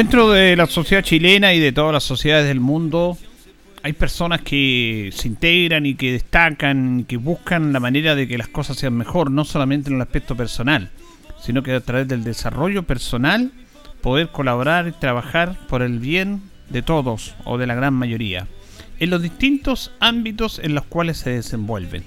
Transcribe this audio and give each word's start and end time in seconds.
Dentro 0.00 0.30
de 0.30 0.56
la 0.56 0.64
sociedad 0.64 1.04
chilena 1.04 1.52
y 1.52 1.60
de 1.60 1.72
todas 1.72 1.92
las 1.92 2.04
sociedades 2.04 2.48
del 2.48 2.58
mundo, 2.58 3.18
hay 3.82 3.92
personas 3.92 4.40
que 4.40 5.10
se 5.12 5.28
integran 5.28 5.84
y 5.84 5.94
que 5.94 6.12
destacan, 6.12 7.04
que 7.04 7.18
buscan 7.18 7.74
la 7.74 7.80
manera 7.80 8.14
de 8.14 8.26
que 8.26 8.38
las 8.38 8.48
cosas 8.48 8.78
sean 8.78 8.94
mejor, 8.94 9.30
no 9.30 9.44
solamente 9.44 9.90
en 9.90 9.96
el 9.96 10.00
aspecto 10.00 10.34
personal, 10.34 10.88
sino 11.42 11.62
que 11.62 11.74
a 11.74 11.82
través 11.82 12.08
del 12.08 12.24
desarrollo 12.24 12.84
personal 12.84 13.52
poder 14.00 14.28
colaborar 14.28 14.88
y 14.88 14.92
trabajar 14.92 15.58
por 15.68 15.82
el 15.82 15.98
bien 15.98 16.44
de 16.70 16.80
todos 16.80 17.34
o 17.44 17.58
de 17.58 17.66
la 17.66 17.74
gran 17.74 17.92
mayoría, 17.92 18.48
en 19.00 19.10
los 19.10 19.20
distintos 19.20 19.92
ámbitos 20.00 20.60
en 20.60 20.74
los 20.74 20.86
cuales 20.86 21.18
se 21.18 21.28
desenvuelven. 21.28 22.04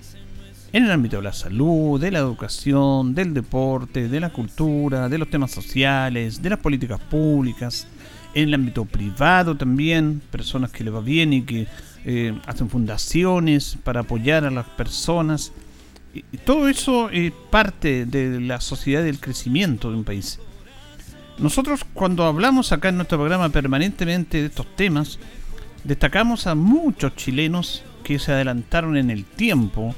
En 0.73 0.85
el 0.85 0.91
ámbito 0.91 1.17
de 1.17 1.21
la 1.21 1.33
salud, 1.33 2.01
de 2.01 2.09
la 2.09 2.17
educación, 2.17 3.13
del 3.13 3.31
deporte, 3.35 4.07
de 4.07 4.19
la 4.19 4.33
cultura, 4.33 5.07
de 5.07 5.19
los 5.19 5.29
temas 5.29 5.51
sociales, 5.51 6.41
de 6.41 6.49
las 6.49 6.57
políticas 6.57 6.99
públicas, 6.99 7.85
en 8.33 8.47
el 8.47 8.55
ámbito 8.55 8.83
privado 8.83 9.55
también, 9.55 10.19
personas 10.31 10.71
que 10.71 10.83
le 10.83 10.89
va 10.89 11.01
bien 11.01 11.31
y 11.31 11.43
que 11.43 11.67
eh, 12.05 12.35
hacen 12.47 12.71
fundaciones 12.71 13.77
para 13.83 13.99
apoyar 13.99 14.45
a 14.45 14.49
las 14.49 14.65
personas. 14.65 15.51
Todo 16.43 16.67
eso 16.67 17.11
es 17.11 17.31
parte 17.51 18.07
de 18.07 18.41
la 18.41 18.59
sociedad 18.59 19.03
del 19.03 19.19
crecimiento 19.19 19.91
de 19.91 19.97
un 19.97 20.03
país. 20.03 20.39
Nosotros 21.37 21.81
cuando 21.93 22.23
hablamos 22.23 22.71
acá 22.71 22.89
en 22.89 22.95
nuestro 22.95 23.19
programa 23.19 23.49
permanentemente 23.49 24.39
de 24.39 24.47
estos 24.47 24.75
temas, 24.75 25.19
destacamos 25.83 26.47
a 26.47 26.55
muchos 26.55 27.15
chilenos 27.15 27.83
que 28.03 28.17
se 28.17 28.31
adelantaron 28.31 28.97
en 28.97 29.11
el 29.11 29.23
tiempo 29.23 29.93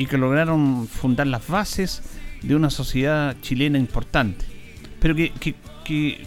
y 0.00 0.06
que 0.06 0.16
lograron 0.16 0.88
fundar 0.88 1.26
las 1.26 1.46
bases 1.46 2.02
de 2.40 2.56
una 2.56 2.70
sociedad 2.70 3.36
chilena 3.42 3.76
importante, 3.78 4.46
pero 4.98 5.14
que, 5.14 5.30
que 5.84 6.26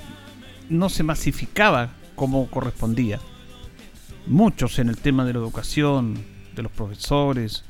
no 0.70 0.90
se 0.90 1.02
masificaba 1.02 1.90
como 2.14 2.46
correspondía. 2.52 3.20
Muchos 4.28 4.78
en 4.78 4.90
el 4.90 4.98
tema 4.98 5.26
de 5.26 5.34
la 5.34 5.40
educación, 5.40 6.24
de 6.56 6.62
los 6.62 6.72
profesores, 6.72 7.64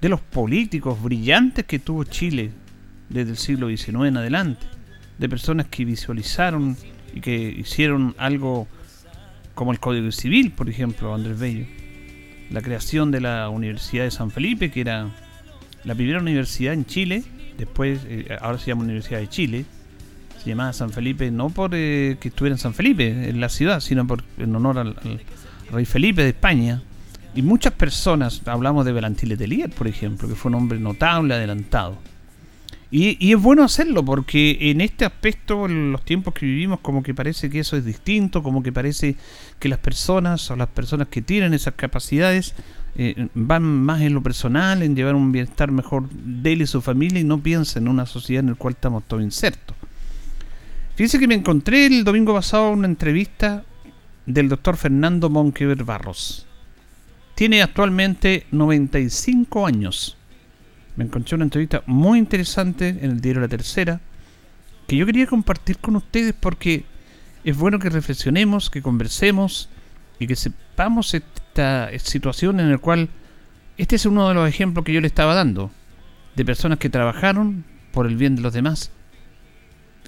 de 0.00 0.08
los 0.08 0.20
políticos 0.20 1.00
brillantes 1.00 1.64
que 1.66 1.78
tuvo 1.78 2.02
Chile 2.02 2.50
desde 3.08 3.30
el 3.30 3.36
siglo 3.36 3.68
XIX 3.68 4.06
en 4.06 4.16
adelante, 4.16 4.66
de 5.18 5.28
personas 5.28 5.66
que 5.68 5.84
visualizaron 5.84 6.76
y 7.14 7.20
que 7.20 7.32
hicieron 7.32 8.16
algo 8.18 8.66
como 9.54 9.70
el 9.70 9.78
Código 9.78 10.10
Civil, 10.10 10.50
por 10.50 10.68
ejemplo, 10.68 11.14
Andrés 11.14 11.38
Bello, 11.38 11.66
la 12.50 12.60
creación 12.60 13.12
de 13.12 13.20
la 13.20 13.48
Universidad 13.50 14.02
de 14.02 14.10
San 14.10 14.32
Felipe, 14.32 14.72
que 14.72 14.80
era 14.80 15.12
la 15.84 15.94
primera 15.94 16.20
universidad 16.20 16.72
en 16.72 16.86
Chile, 16.86 17.22
después 17.58 18.00
eh, 18.06 18.36
ahora 18.40 18.58
se 18.58 18.66
llama 18.66 18.84
Universidad 18.84 19.20
de 19.20 19.28
Chile, 19.28 19.64
se 20.42 20.50
llamaba 20.50 20.72
San 20.72 20.90
Felipe 20.90 21.30
no 21.30 21.50
por 21.50 21.70
eh, 21.74 22.16
que 22.20 22.28
estuviera 22.28 22.54
en 22.54 22.58
San 22.58 22.74
Felipe, 22.74 23.28
en 23.28 23.40
la 23.40 23.48
ciudad, 23.48 23.80
sino 23.80 24.06
por, 24.06 24.24
en 24.38 24.54
honor 24.54 24.78
al, 24.78 24.96
rey 25.70 25.84
Felipe 25.84 26.22
de 26.22 26.28
España. 26.30 26.82
Y 27.34 27.42
muchas 27.42 27.72
personas, 27.72 28.42
hablamos 28.46 28.84
de 28.84 28.92
Belantile 28.92 29.36
Telier, 29.36 29.70
por 29.70 29.88
ejemplo, 29.88 30.28
que 30.28 30.34
fue 30.34 30.50
un 30.50 30.56
hombre 30.56 30.78
notable, 30.78 31.34
adelantado. 31.34 31.98
Y, 32.90 33.16
y, 33.18 33.32
es 33.32 33.42
bueno 33.42 33.64
hacerlo 33.64 34.04
porque 34.04 34.56
en 34.60 34.80
este 34.80 35.04
aspecto, 35.04 35.66
en 35.66 35.90
los 35.90 36.04
tiempos 36.04 36.32
que 36.32 36.46
vivimos, 36.46 36.78
como 36.78 37.02
que 37.02 37.12
parece 37.12 37.50
que 37.50 37.58
eso 37.58 37.76
es 37.76 37.84
distinto, 37.84 38.42
como 38.44 38.62
que 38.62 38.70
parece 38.70 39.16
que 39.58 39.68
las 39.68 39.80
personas 39.80 40.48
o 40.52 40.56
las 40.56 40.68
personas 40.68 41.08
que 41.08 41.20
tienen 41.20 41.54
esas 41.54 41.74
capacidades 41.74 42.54
eh, 42.96 43.28
van 43.34 43.62
más 43.62 44.02
en 44.02 44.14
lo 44.14 44.22
personal, 44.22 44.82
en 44.82 44.94
llevar 44.94 45.14
un 45.14 45.32
bienestar 45.32 45.70
mejor 45.70 46.08
de 46.08 46.52
él 46.52 46.62
y 46.62 46.66
su 46.66 46.80
familia 46.80 47.20
y 47.20 47.24
no 47.24 47.38
piensan 47.38 47.84
en 47.84 47.88
una 47.88 48.06
sociedad 48.06 48.44
en 48.44 48.50
la 48.50 48.56
cual 48.56 48.74
estamos 48.74 49.04
todos 49.04 49.22
insertos. 49.22 49.76
Fíjense 50.94 51.18
que 51.18 51.26
me 51.26 51.34
encontré 51.34 51.86
el 51.86 52.04
domingo 52.04 52.32
pasado 52.34 52.70
una 52.70 52.86
entrevista 52.86 53.64
del 54.26 54.48
doctor 54.48 54.76
Fernando 54.76 55.28
Monquever 55.28 55.82
Barros. 55.82 56.46
Tiene 57.34 57.62
actualmente 57.62 58.46
95 58.52 59.66
años. 59.66 60.16
Me 60.96 61.04
encontré 61.04 61.34
una 61.34 61.44
entrevista 61.44 61.82
muy 61.86 62.20
interesante 62.20 62.88
en 62.88 63.10
el 63.10 63.20
diario 63.20 63.40
La 63.40 63.48
Tercera 63.48 64.00
que 64.86 64.96
yo 64.96 65.06
quería 65.06 65.26
compartir 65.26 65.78
con 65.78 65.96
ustedes 65.96 66.34
porque 66.38 66.84
es 67.42 67.56
bueno 67.56 67.78
que 67.78 67.90
reflexionemos, 67.90 68.70
que 68.70 68.82
conversemos 68.82 69.68
y 70.18 70.26
que 70.26 70.36
sepamos 70.36 71.14
esta 71.54 71.90
situación 71.98 72.58
en 72.58 72.72
la 72.72 72.78
cual 72.78 73.08
este 73.76 73.94
es 73.94 74.06
uno 74.06 74.28
de 74.28 74.34
los 74.34 74.48
ejemplos 74.48 74.84
que 74.84 74.92
yo 74.92 75.00
le 75.00 75.06
estaba 75.06 75.34
dando 75.34 75.70
de 76.34 76.44
personas 76.44 76.78
que 76.78 76.90
trabajaron 76.90 77.64
por 77.92 78.06
el 78.06 78.16
bien 78.16 78.34
de 78.34 78.42
los 78.42 78.52
demás 78.52 78.90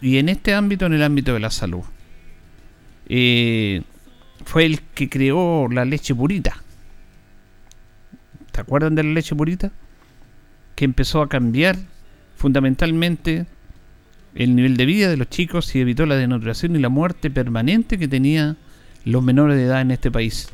y 0.01 0.19
en 0.19 0.29
este 0.29 0.55
ámbito, 0.55 0.87
en 0.87 0.95
el 0.95 1.03
ámbito 1.05 1.33
de 1.33 1.41
la 1.41 1.51
salud. 1.51 1.85
Eh, 3.09 3.83
fue 4.45 4.67
el 4.67 4.81
que 4.81 5.09
creó 5.09 5.69
la 5.71 5.85
leche 5.85 6.15
purita. 6.15 6.63
¿Se 8.53 8.61
acuerdan 8.61 8.97
de 8.97 9.05
la 9.05 9.11
leche 9.11 9.37
purita? 9.37 9.71
Que 10.75 10.85
empezó 10.85 11.23
a 11.23 11.29
cambiar 11.29 11.77
fundamentalmente 12.37 13.47
el 14.35 14.57
nivel 14.57 14.77
de 14.77 14.85
vida 14.85 15.09
de 15.09 15.17
los 15.17 15.31
chicos 15.31 15.75
y 15.77 15.81
evitó 15.81 16.07
la 16.07 16.17
desnutrición 16.17 16.75
y 16.75 16.81
la 16.81 16.89
muerte 16.89 17.31
permanente 17.31 17.99
que 17.99 18.09
tenía 18.09 18.57
los 19.05 19.23
menores 19.23 19.57
de 19.57 19.65
edad 19.65 19.81
en 19.81 19.93
este 19.93 20.11
país. 20.11 20.51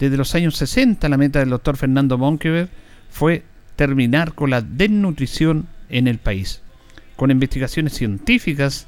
Desde 0.00 0.16
los 0.16 0.34
años 0.34 0.56
60 0.56 1.08
la 1.08 1.16
meta 1.16 1.38
del 1.38 1.50
doctor 1.50 1.76
Fernando 1.76 2.18
Monkever 2.18 2.68
fue 3.10 3.44
terminar 3.76 4.34
con 4.34 4.50
la 4.50 4.60
desnutrición 4.60 5.68
en 5.88 6.08
el 6.08 6.18
país 6.18 6.62
con 7.20 7.30
investigaciones 7.30 7.92
científicas 7.92 8.86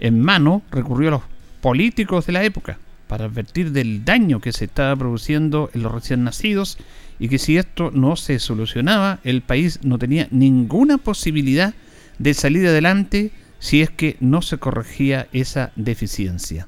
en 0.00 0.20
mano, 0.20 0.62
recurrió 0.72 1.06
a 1.06 1.10
los 1.12 1.22
políticos 1.60 2.26
de 2.26 2.32
la 2.32 2.42
época 2.42 2.80
para 3.06 3.26
advertir 3.26 3.70
del 3.70 4.04
daño 4.04 4.40
que 4.40 4.52
se 4.52 4.64
estaba 4.64 4.96
produciendo 4.96 5.70
en 5.72 5.84
los 5.84 5.92
recién 5.92 6.24
nacidos 6.24 6.78
y 7.20 7.28
que 7.28 7.38
si 7.38 7.58
esto 7.58 7.92
no 7.92 8.16
se 8.16 8.40
solucionaba, 8.40 9.20
el 9.22 9.42
país 9.42 9.78
no 9.84 9.98
tenía 9.98 10.26
ninguna 10.32 10.98
posibilidad 10.98 11.72
de 12.18 12.34
salir 12.34 12.66
adelante 12.66 13.30
si 13.60 13.82
es 13.82 13.90
que 13.90 14.16
no 14.18 14.42
se 14.42 14.58
corregía 14.58 15.28
esa 15.32 15.70
deficiencia. 15.76 16.66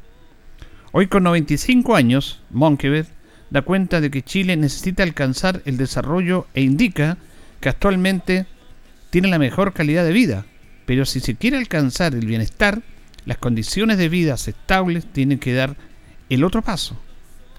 Hoy 0.93 1.09
con 1.09 1.25
95 1.25 1.97
años, 1.97 2.41
Monkever 2.51 3.07
da 3.53 3.61
cuenta 3.61 4.01
de 4.01 4.11
que 4.11 4.23
Chile 4.23 4.57
necesita 4.57 5.03
alcanzar 5.03 5.61
el 5.67 5.77
desarrollo 5.77 6.47
e 6.55 6.63
indica 6.63 7.19
que 7.61 7.69
actualmente 7.69 8.47
tiene 9.11 9.29
la 9.29 9.39
mejor 9.39 9.75
calidad 9.75 10.07
de 10.07 10.13
vida, 10.13 10.47
pero 10.87 11.05
si 11.05 11.21
se 11.21 11.35
quiere 11.35 11.59
alcanzar 11.59 12.15
el 12.15 12.27
bienestar, 12.27 12.81
las 13.27 13.37
condiciones 13.37 13.99
de 13.99 14.09
vida 14.09 14.33
aceptables 14.33 15.05
tienen 15.05 15.39
que 15.39 15.53
dar 15.53 15.77
el 16.31 16.45
otro 16.45 16.63
paso, 16.63 16.99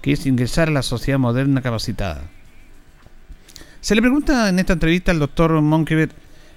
que 0.02 0.12
es 0.12 0.26
ingresar 0.26 0.66
a 0.66 0.72
la 0.72 0.82
sociedad 0.82 1.20
moderna 1.20 1.62
capacitada. 1.62 2.24
Se 3.80 3.94
le 3.94 4.02
pregunta 4.02 4.48
en 4.48 4.58
esta 4.58 4.72
entrevista 4.72 5.12
al 5.12 5.20
doctor 5.20 5.62
Monkever 5.62 6.10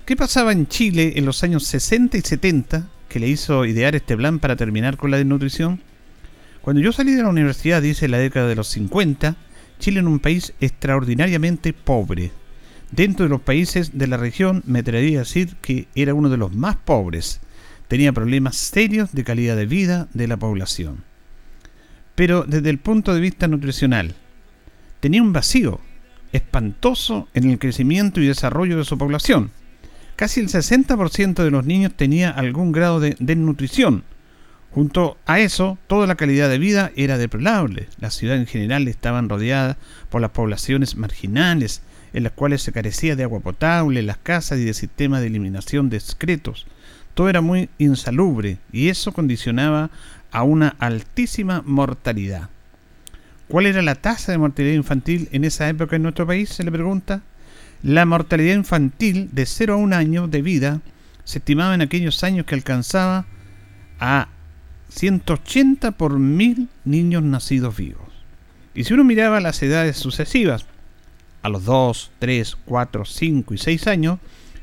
qué 0.06 0.16
pasaba 0.16 0.51
en 0.51 0.68
Chile 0.68 1.13
en 1.16 1.25
los 1.25 1.44
años 1.44 1.63
60 1.66 2.18
y 2.18 2.22
70 2.22 2.88
que 3.07 3.19
le 3.19 3.28
hizo 3.28 3.66
idear 3.66 3.95
este 3.95 4.18
plan 4.18 4.40
para 4.40 4.56
terminar 4.56 4.98
con 4.98 5.12
la 5.12 5.18
desnutrición. 5.18 5.80
Cuando 6.68 6.81
yo 6.81 6.92
salí 6.92 7.14
de 7.14 7.24
la 7.24 7.30
universidad, 7.30 7.81
dice 7.81 8.10
la 8.10 8.18
década 8.18 8.46
de 8.46 8.56
los 8.56 8.68
50, 8.68 9.38
Chile 9.80 10.02
era 10.02 10.10
un 10.10 10.19
país 10.19 10.52
extraordinariamente 10.60 11.72
pobre, 11.72 12.31
Dentro 12.92 13.24
de 13.24 13.30
los 13.30 13.40
países 13.40 13.98
de 13.98 14.06
la 14.06 14.18
región 14.18 14.64
me 14.66 14.80
atrevería 14.80 15.19
a 15.19 15.24
decir 15.24 15.56
que 15.62 15.88
era 15.96 16.14
uno 16.14 16.28
de 16.28 16.36
los 16.36 16.54
más 16.54 16.75
pobres. 16.75 17.40
Tenía 17.88 18.12
problemas 18.12 18.58
serios 18.58 19.14
de 19.14 19.24
calidad 19.24 19.56
de 19.56 19.66
vida 19.66 20.10
de 20.14 20.28
la 20.28 20.36
población. 20.36 21.06
Pero 22.16 22.44
desde 22.44 22.69
el 22.69 22.80
punto 22.80 23.14
de 23.14 23.22
vista 23.22 23.48
nutricional, 23.48 24.16
tenía 25.00 25.24
un 25.24 25.31
vacío 25.31 25.80
espantoso 26.34 27.30
en 27.34 27.50
el 27.50 27.60
crecimiento 27.60 28.19
y 28.19 28.28
desarrollo 28.28 28.75
de 28.75 28.84
su 28.84 28.98
población, 28.98 29.52
casi 30.18 30.42
el 30.42 30.50
60% 30.50 31.46
de 31.46 31.52
los 31.52 31.66
niños 31.66 31.94
tenía 31.96 32.30
algún 32.30 32.74
grado 32.74 33.00
de 33.00 33.16
desnutrición. 33.19 34.04
Junto 34.72 35.18
a 35.25 35.40
eso, 35.40 35.78
toda 35.88 36.08
la 36.08 36.16
calidad 36.16 36.50
de 36.50 36.60
vida 36.60 36.92
era 36.96 37.18
deplorable. 37.18 37.88
La 38.00 38.12
ciudad 38.12 38.38
en 38.38 38.46
general 38.46 38.88
estaban 38.88 39.30
rodeadas 39.30 39.78
por 40.10 40.22
las 40.22 40.31
poblaciones 40.31 40.96
marginales, 40.98 41.81
en 42.14 42.24
las 42.24 42.34
cuales 42.34 42.62
se 42.62 42.72
carecía 42.72 43.16
de 43.16 43.24
agua 43.24 43.40
potable, 43.40 44.04
las 44.04 44.18
casas 44.18 44.60
y 44.60 44.66
de 44.66 44.74
sistemas 44.74 45.22
de 45.22 45.28
eliminación 45.28 45.90
de 45.90 45.98
excretos. 45.98 46.68
Todo 47.14 47.30
era 47.30 47.42
muy 47.42 47.69
insalubre 47.80 48.60
y 48.72 48.90
eso 48.90 49.12
condicionaba 49.12 49.90
a 50.31 50.44
una 50.44 50.75
altísima 50.80 51.64
mortalidad. 51.66 52.50
¿Cuál 53.48 53.66
era 53.66 53.81
la 53.81 53.96
tasa 53.96 54.31
de 54.31 54.38
mortalidad 54.38 54.75
infantil 54.75 55.30
en 55.31 55.46
esa 55.46 55.69
época 55.69 55.96
en 55.96 56.04
nuestro 56.04 56.28
país? 56.28 56.50
Se 56.50 56.64
le 56.64 56.72
pregunta. 56.72 57.22
La 57.81 58.06
mortalidad 58.06 58.56
infantil 58.56 59.30
de 59.31 59.46
0 59.46 59.74
a 59.74 59.78
1 59.78 59.96
año 59.96 60.28
de 60.28 60.42
vida 60.42 60.81
se 61.24 61.40
estimaba 61.40 61.74
en 61.74 61.81
aquellos 61.81 62.24
años 62.24 62.46
que 62.46 62.56
alcanzaba 62.56 63.25
a 64.00 64.28
180 64.89 65.92
por 65.92 66.18
mil 66.19 66.69
niños 66.86 67.24
nacidos 67.24 67.75
vivos. 67.75 68.07
Y 68.74 68.84
si 68.84 68.94
uno 68.94 69.04
miraba 69.04 69.39
las 69.42 69.62
edades 69.63 69.98
sucesivas, 69.98 70.66
a 71.42 71.50
los 71.50 71.66
2, 71.66 72.12
3, 72.19 72.57
4, 72.66 73.06
5 73.06 73.54
y 73.54 73.57
6 73.57 73.88
años, 73.88 74.19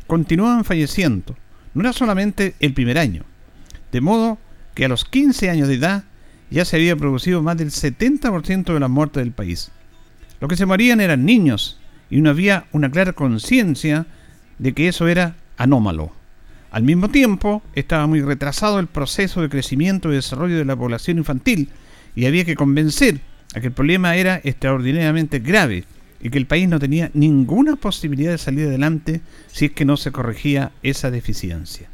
continuaban 0.07 0.65
falleciendo. 0.65 1.37
No 1.73 1.83
era 1.83 1.93
solamente 1.93 2.55
el 2.61 2.75
primer 2.75 2.99
año. 2.99 3.25
De 3.91 4.01
modo 4.01 4.39
que 4.75 4.85
a 4.85 4.89
los 4.89 5.05
15 5.05 5.51
años 5.51 5.69
de 5.69 5.75
edad 5.75 6.05
ya 6.51 6.65
se 6.65 6.77
había 6.77 6.97
producido 6.97 7.43
más 7.43 7.57
del 7.57 7.71
70% 7.71 8.73
de 8.73 8.81
las 8.81 8.91
muertes 8.91 9.23
del 9.23 9.33
país. 9.33 9.71
Los 10.41 10.49
que 10.49 10.57
se 10.57 10.67
morían 10.67 11.01
eran 11.01 11.25
niños, 11.25 11.79
y 12.11 12.21
no 12.21 12.31
había 12.31 12.67
una 12.73 12.91
clara 12.91 13.13
conciencia 13.13 14.07
de 14.59 14.73
que 14.75 14.89
eso 14.89 15.09
era 15.09 15.37
anómalo. 15.57 16.13
Al 16.75 16.83
mismo 16.83 17.09
tiempo, 17.09 17.63
estaba 17.77 18.09
muy 18.09 18.21
retrasado 18.21 18.81
el 18.81 18.89
proceso 18.89 19.41
de 19.41 19.49
crecimiento 19.49 20.11
y 20.11 20.17
desarrollo 20.17 20.59
de 20.59 20.65
la 20.65 20.75
población 20.75 21.19
infantil 21.19 21.69
y 22.17 22.27
había 22.27 22.45
que 22.45 22.57
convencer 22.57 23.21
a 23.55 23.61
que 23.61 23.69
el 23.69 23.73
problema 23.73 24.17
era 24.17 24.41
extraordinariamente 24.43 25.39
grave 25.39 25.85
y 26.21 26.31
que 26.31 26.39
el 26.39 26.49
país 26.49 26.69
no 26.69 26.81
tenía 26.81 27.13
ninguna 27.15 27.77
posibilidad 27.77 28.33
de 28.33 28.39
salir 28.39 28.67
adelante 28.67 29.21
si 29.47 29.67
es 29.67 29.71
que 29.71 29.85
no 29.85 29.97
se 29.97 30.11
corregía 30.11 30.73
esa 30.83 31.13
deficiencia. 31.13 31.89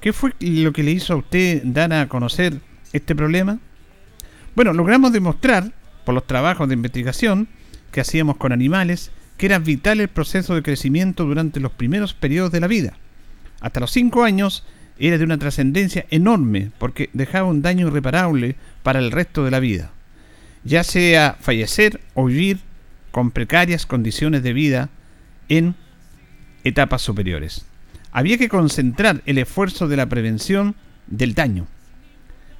¿Qué 0.00 0.12
fue 0.12 0.34
lo 0.40 0.72
que 0.72 0.82
le 0.82 0.90
hizo 0.90 1.12
a 1.12 1.18
usted 1.18 1.62
dar 1.62 1.92
a 1.92 2.08
conocer 2.08 2.54
este 2.92 3.14
problema? 3.14 3.60
Bueno, 4.56 4.72
logramos 4.72 5.12
demostrar, 5.12 5.70
por 6.04 6.12
los 6.12 6.26
trabajos 6.26 6.66
de 6.66 6.74
investigación 6.74 7.46
que 7.92 8.00
hacíamos 8.00 8.36
con 8.36 8.50
animales, 8.50 9.12
que 9.36 9.46
era 9.46 9.60
vital 9.60 10.00
el 10.00 10.08
proceso 10.08 10.56
de 10.56 10.64
crecimiento 10.64 11.24
durante 11.24 11.60
los 11.60 11.70
primeros 11.70 12.14
periodos 12.14 12.50
de 12.50 12.58
la 12.58 12.66
vida. 12.66 12.98
Hasta 13.62 13.80
los 13.80 13.92
5 13.92 14.24
años 14.24 14.64
era 14.98 15.16
de 15.16 15.24
una 15.24 15.38
trascendencia 15.38 16.04
enorme 16.10 16.72
porque 16.78 17.08
dejaba 17.12 17.48
un 17.48 17.62
daño 17.62 17.86
irreparable 17.86 18.56
para 18.82 18.98
el 18.98 19.10
resto 19.10 19.44
de 19.44 19.50
la 19.50 19.60
vida, 19.60 19.92
ya 20.64 20.84
sea 20.84 21.36
fallecer 21.40 22.00
o 22.14 22.26
vivir 22.26 22.58
con 23.12 23.30
precarias 23.30 23.86
condiciones 23.86 24.42
de 24.42 24.52
vida 24.52 24.90
en 25.48 25.76
etapas 26.64 27.02
superiores. 27.02 27.64
Había 28.10 28.36
que 28.36 28.48
concentrar 28.48 29.22
el 29.26 29.38
esfuerzo 29.38 29.88
de 29.88 29.96
la 29.96 30.06
prevención 30.06 30.74
del 31.06 31.34
daño. 31.34 31.66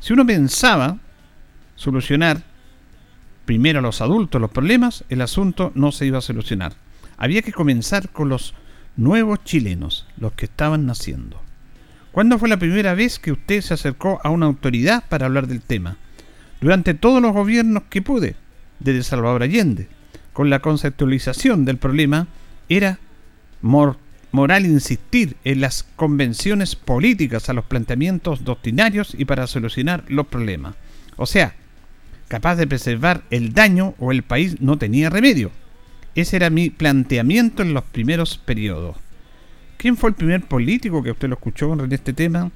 Si 0.01 0.13
uno 0.13 0.25
pensaba 0.25 0.99
solucionar 1.75 2.43
primero 3.45 3.81
a 3.81 3.83
los 3.83 4.01
adultos 4.01 4.41
los 4.41 4.51
problemas, 4.51 5.05
el 5.09 5.21
asunto 5.21 5.73
no 5.75 5.91
se 5.91 6.07
iba 6.07 6.19
a 6.19 6.23
solucionar. 6.23 6.75
Había 7.17 7.43
que 7.43 7.53
comenzar 7.53 8.09
con 8.09 8.29
los 8.29 8.55
nuevos 8.97 9.43
chilenos, 9.45 10.07
los 10.19 10.33
que 10.33 10.47
estaban 10.47 10.87
naciendo. 10.87 11.41
¿Cuándo 12.13 12.39
fue 12.39 12.49
la 12.49 12.59
primera 12.59 12.95
vez 12.95 13.19
que 13.19 13.33
usted 13.33 13.63
se 13.63 13.75
acercó 13.75 14.21
a 14.23 14.31
una 14.31 14.47
autoridad 14.47 15.05
para 15.09 15.27
hablar 15.27 15.47
del 15.47 15.63
tema? 15.63 15.97
Durante 16.61 16.95
todos 16.95 17.23
los 17.23 17.33
gobiernos 17.33 17.85
que 17.89 18.03
pude, 18.03 18.37
desde 18.81 19.03
Salvador 19.03 19.43
Allende, 19.43 19.89
con 20.33 20.51
la 20.51 20.61
conceptualización 20.61 21.65
del 21.65 21.79
problema, 21.79 22.29
era 22.69 22.99
moral 23.63 24.67
insistir 24.67 25.37
en 25.45 25.61
las 25.61 25.85
convenciones 25.97 26.77
políticas 26.77 27.49
a 27.49 27.53
los 27.53 27.65
planteamientos 27.65 28.45
doctrinarios 28.45 29.15
y 29.17 29.25
para 29.25 29.47
solucionar 29.47 30.05
los 30.09 30.27
problemas. 30.27 30.75
O 31.17 31.27
sea, 31.27 31.55
capaz 32.29 32.57
de 32.57 32.67
preservar 32.67 33.23
el 33.31 33.53
daño 33.53 33.95
o 33.99 34.13
el 34.13 34.23
país 34.23 34.61
no 34.61 34.79
tenía 34.79 35.11
remedio. 35.11 35.51
Ese 36.15 36.37
era 36.37 36.51
mi 36.51 36.71
planteamiento 36.71 37.63
en 37.63 37.75
los 37.75 37.85
primeros 37.85 38.39
periodos. 38.39 38.97
¿Quién 39.77 39.97
fue 39.97 40.11
el 40.11 40.17
primer 40.17 40.43
político 40.43 41.03
que 41.03 41.11
usted 41.11 41.29
lo 41.29 41.35
escuchó 41.35 41.73
en 41.73 41.93
este 41.93 42.13
tema? 42.13 42.51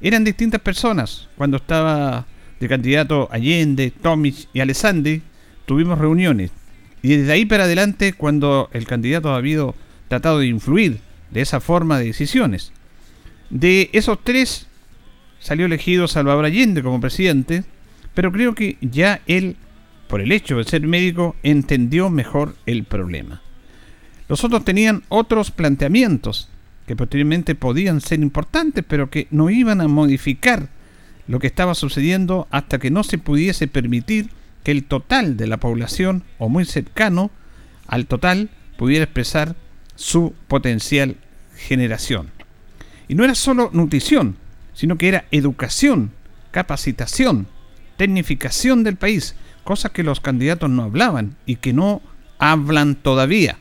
Eran 0.00 0.24
distintas 0.24 0.60
personas. 0.60 1.28
Cuando 1.36 1.58
estaba 1.58 2.26
de 2.58 2.68
candidato 2.68 3.28
Allende, 3.30 3.90
Tomic 3.90 4.48
y 4.52 4.60
Alessandri, 4.60 5.22
tuvimos 5.66 5.98
reuniones. 5.98 6.50
Y 7.02 7.16
desde 7.16 7.32
ahí 7.32 7.44
para 7.44 7.64
adelante, 7.64 8.12
cuando 8.12 8.68
el 8.72 8.86
candidato 8.86 9.32
ha 9.32 9.36
habido 9.36 9.74
tratado 10.08 10.38
de 10.38 10.46
influir 10.46 11.00
de 11.30 11.40
esa 11.40 11.60
forma 11.60 11.98
de 11.98 12.06
decisiones. 12.06 12.72
De 13.48 13.90
esos 13.92 14.22
tres, 14.22 14.66
salió 15.38 15.66
elegido 15.66 16.08
Salvador 16.08 16.44
Allende 16.44 16.82
como 16.82 17.00
presidente, 17.00 17.64
pero 18.14 18.32
creo 18.32 18.54
que 18.54 18.76
ya 18.80 19.20
él, 19.26 19.56
por 20.10 20.20
el 20.20 20.32
hecho 20.32 20.58
de 20.58 20.64
ser 20.64 20.82
médico, 20.82 21.36
entendió 21.44 22.10
mejor 22.10 22.56
el 22.66 22.82
problema. 22.82 23.40
Los 24.28 24.42
otros 24.42 24.64
tenían 24.64 25.04
otros 25.08 25.52
planteamientos 25.52 26.48
que 26.88 26.96
posteriormente 26.96 27.54
podían 27.54 28.00
ser 28.00 28.18
importantes, 28.18 28.84
pero 28.86 29.08
que 29.08 29.28
no 29.30 29.50
iban 29.50 29.80
a 29.80 29.86
modificar 29.86 30.68
lo 31.28 31.38
que 31.38 31.46
estaba 31.46 31.76
sucediendo 31.76 32.48
hasta 32.50 32.80
que 32.80 32.90
no 32.90 33.04
se 33.04 33.18
pudiese 33.18 33.68
permitir 33.68 34.30
que 34.64 34.72
el 34.72 34.82
total 34.82 35.36
de 35.36 35.46
la 35.46 35.58
población, 35.58 36.24
o 36.38 36.48
muy 36.48 36.64
cercano 36.64 37.30
al 37.86 38.06
total, 38.06 38.50
pudiera 38.76 39.04
expresar 39.04 39.54
su 39.94 40.34
potencial 40.48 41.18
generación. 41.56 42.30
Y 43.06 43.14
no 43.14 43.22
era 43.22 43.36
solo 43.36 43.70
nutrición, 43.72 44.36
sino 44.74 44.98
que 44.98 45.06
era 45.06 45.26
educación, 45.30 46.10
capacitación, 46.50 47.46
tecnificación 47.96 48.82
del 48.82 48.96
país, 48.96 49.36
cosas 49.70 49.92
que 49.92 50.02
los 50.02 50.18
candidatos 50.18 50.68
no 50.68 50.82
hablaban 50.82 51.36
y 51.46 51.54
que 51.54 51.72
no 51.72 52.02
hablan 52.40 52.96
todavía. 52.96 53.58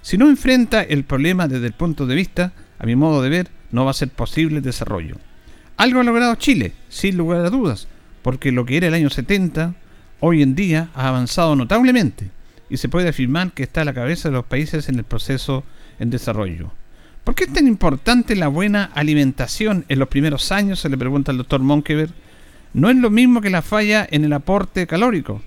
Si 0.00 0.16
no 0.16 0.26
enfrenta 0.26 0.82
el 0.82 1.04
problema 1.04 1.48
desde 1.48 1.66
el 1.66 1.74
punto 1.74 2.06
de 2.06 2.14
vista, 2.14 2.54
a 2.78 2.86
mi 2.86 2.96
modo 2.96 3.20
de 3.20 3.28
ver, 3.28 3.50
no 3.70 3.84
va 3.84 3.90
a 3.90 3.92
ser 3.92 4.08
posible 4.08 4.56
el 4.56 4.62
desarrollo. 4.62 5.16
Algo 5.76 6.00
ha 6.00 6.04
logrado 6.04 6.34
Chile, 6.36 6.72
sin 6.88 7.18
lugar 7.18 7.44
a 7.44 7.50
dudas, 7.50 7.88
porque 8.22 8.52
lo 8.52 8.64
que 8.64 8.78
era 8.78 8.86
el 8.86 8.94
año 8.94 9.10
70, 9.10 9.74
hoy 10.20 10.42
en 10.42 10.54
día 10.54 10.88
ha 10.94 11.08
avanzado 11.08 11.54
notablemente 11.56 12.30
y 12.70 12.78
se 12.78 12.88
puede 12.88 13.10
afirmar 13.10 13.52
que 13.52 13.64
está 13.64 13.82
a 13.82 13.84
la 13.84 13.92
cabeza 13.92 14.30
de 14.30 14.36
los 14.36 14.46
países 14.46 14.88
en 14.88 14.94
el 14.94 15.04
proceso 15.04 15.62
en 15.98 16.08
desarrollo. 16.08 16.72
¿Por 17.22 17.34
qué 17.34 17.44
es 17.44 17.52
tan 17.52 17.66
importante 17.66 18.34
la 18.34 18.48
buena 18.48 18.84
alimentación 18.94 19.84
en 19.90 19.98
los 19.98 20.08
primeros 20.08 20.52
años? 20.52 20.80
Se 20.80 20.88
le 20.88 20.96
pregunta 20.96 21.32
al 21.32 21.36
doctor 21.36 21.60
Monkever 21.60 22.14
no 22.74 22.90
es 22.90 22.96
lo 22.96 23.10
mismo 23.10 23.40
que 23.40 23.50
la 23.50 23.62
falla 23.62 24.06
en 24.10 24.24
el 24.24 24.32
aporte 24.32 24.86
calórico, 24.86 25.42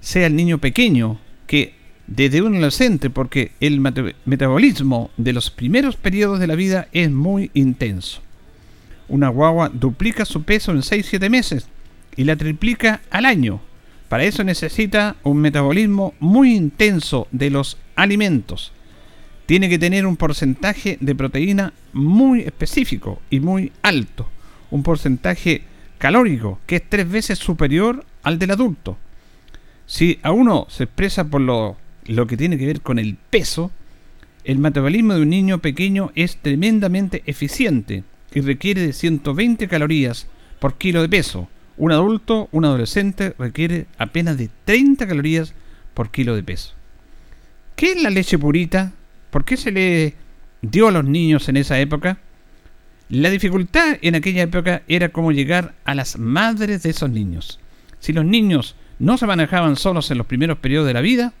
sea 0.00 0.26
el 0.26 0.36
niño 0.36 0.58
pequeño 0.58 1.18
que 1.46 1.74
desde 2.06 2.42
un 2.42 2.56
adolescente, 2.56 3.08
porque 3.08 3.52
el 3.60 3.80
metabolismo 4.24 5.10
de 5.16 5.32
los 5.32 5.50
primeros 5.50 5.96
periodos 5.96 6.40
de 6.40 6.48
la 6.48 6.56
vida 6.56 6.88
es 6.92 7.10
muy 7.10 7.50
intenso. 7.54 8.20
Una 9.08 9.28
guagua 9.28 9.68
duplica 9.68 10.24
su 10.24 10.42
peso 10.42 10.72
en 10.72 10.78
6-7 10.78 11.30
meses 11.30 11.68
y 12.16 12.24
la 12.24 12.36
triplica 12.36 13.00
al 13.10 13.26
año. 13.26 13.60
Para 14.08 14.24
eso 14.24 14.42
necesita 14.42 15.16
un 15.22 15.38
metabolismo 15.38 16.14
muy 16.18 16.56
intenso 16.56 17.28
de 17.30 17.50
los 17.50 17.78
alimentos. 17.94 18.72
Tiene 19.46 19.68
que 19.68 19.78
tener 19.78 20.04
un 20.04 20.16
porcentaje 20.16 20.98
de 21.00 21.14
proteína 21.14 21.72
muy 21.92 22.40
específico 22.40 23.20
y 23.30 23.38
muy 23.38 23.70
alto. 23.82 24.26
Un 24.72 24.82
porcentaje 24.82 25.62
calórico, 26.00 26.58
que 26.66 26.76
es 26.76 26.82
tres 26.88 27.08
veces 27.08 27.38
superior 27.38 28.04
al 28.22 28.38
del 28.38 28.50
adulto. 28.50 28.96
Si 29.86 30.18
a 30.22 30.32
uno 30.32 30.66
se 30.70 30.84
expresa 30.84 31.24
por 31.24 31.42
lo, 31.42 31.76
lo 32.06 32.26
que 32.26 32.38
tiene 32.38 32.56
que 32.56 32.66
ver 32.66 32.80
con 32.80 32.98
el 32.98 33.16
peso, 33.16 33.70
el 34.44 34.58
metabolismo 34.58 35.14
de 35.14 35.22
un 35.22 35.28
niño 35.28 35.58
pequeño 35.58 36.10
es 36.14 36.38
tremendamente 36.38 37.22
eficiente 37.26 38.02
y 38.32 38.40
requiere 38.40 38.80
de 38.80 38.94
120 38.94 39.68
calorías 39.68 40.26
por 40.58 40.78
kilo 40.78 41.02
de 41.02 41.08
peso. 41.10 41.48
Un 41.76 41.92
adulto, 41.92 42.48
un 42.50 42.64
adolescente, 42.64 43.34
requiere 43.38 43.86
apenas 43.98 44.38
de 44.38 44.48
30 44.64 45.06
calorías 45.06 45.52
por 45.92 46.10
kilo 46.10 46.34
de 46.34 46.42
peso. 46.42 46.72
¿Qué 47.76 47.92
es 47.92 48.02
la 48.02 48.08
leche 48.08 48.38
purita? 48.38 48.92
¿Por 49.30 49.44
qué 49.44 49.58
se 49.58 49.70
le 49.70 50.14
dio 50.62 50.88
a 50.88 50.92
los 50.92 51.04
niños 51.04 51.48
en 51.50 51.58
esa 51.58 51.78
época? 51.78 52.18
La 53.10 53.28
dificultad 53.28 53.98
en 54.02 54.14
aquella 54.14 54.42
época 54.42 54.82
era 54.86 55.08
cómo 55.08 55.32
llegar 55.32 55.74
a 55.84 55.96
las 55.96 56.16
madres 56.16 56.84
de 56.84 56.90
esos 56.90 57.10
niños. 57.10 57.58
Si 57.98 58.12
los 58.12 58.24
niños 58.24 58.76
no 59.00 59.18
se 59.18 59.26
manejaban 59.26 59.74
solos 59.74 60.12
en 60.12 60.18
los 60.18 60.28
primeros 60.28 60.58
periodos 60.58 60.86
de 60.86 60.94
la 60.94 61.00
vida, 61.00 61.32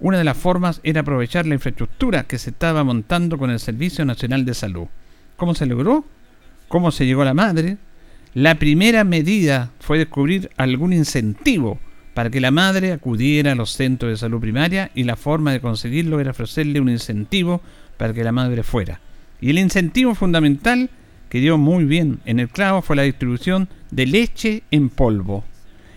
una 0.00 0.16
de 0.16 0.24
las 0.24 0.38
formas 0.38 0.80
era 0.84 1.02
aprovechar 1.02 1.44
la 1.44 1.52
infraestructura 1.52 2.24
que 2.24 2.38
se 2.38 2.48
estaba 2.48 2.82
montando 2.82 3.36
con 3.36 3.50
el 3.50 3.60
Servicio 3.60 4.06
Nacional 4.06 4.46
de 4.46 4.54
Salud. 4.54 4.86
¿Cómo 5.36 5.54
se 5.54 5.66
logró? 5.66 6.06
¿Cómo 6.68 6.90
se 6.90 7.04
llegó 7.04 7.20
a 7.20 7.26
la 7.26 7.34
madre? 7.34 7.76
La 8.32 8.54
primera 8.54 9.04
medida 9.04 9.70
fue 9.80 9.98
descubrir 9.98 10.48
algún 10.56 10.94
incentivo 10.94 11.78
para 12.14 12.30
que 12.30 12.40
la 12.40 12.52
madre 12.52 12.90
acudiera 12.90 13.52
a 13.52 13.54
los 13.54 13.72
centros 13.72 14.12
de 14.12 14.16
salud 14.16 14.40
primaria 14.40 14.90
y 14.94 15.04
la 15.04 15.16
forma 15.16 15.52
de 15.52 15.60
conseguirlo 15.60 16.20
era 16.20 16.30
ofrecerle 16.30 16.80
un 16.80 16.88
incentivo 16.88 17.60
para 17.98 18.14
que 18.14 18.24
la 18.24 18.32
madre 18.32 18.62
fuera. 18.62 19.00
Y 19.42 19.50
el 19.50 19.58
incentivo 19.58 20.14
fundamental 20.14 20.88
que 21.32 21.40
dio 21.40 21.56
muy 21.56 21.86
bien 21.86 22.20
en 22.26 22.40
el 22.40 22.50
clavo 22.50 22.82
fue 22.82 22.94
la 22.94 23.04
distribución 23.04 23.66
de 23.90 24.04
leche 24.04 24.64
en 24.70 24.90
polvo. 24.90 25.44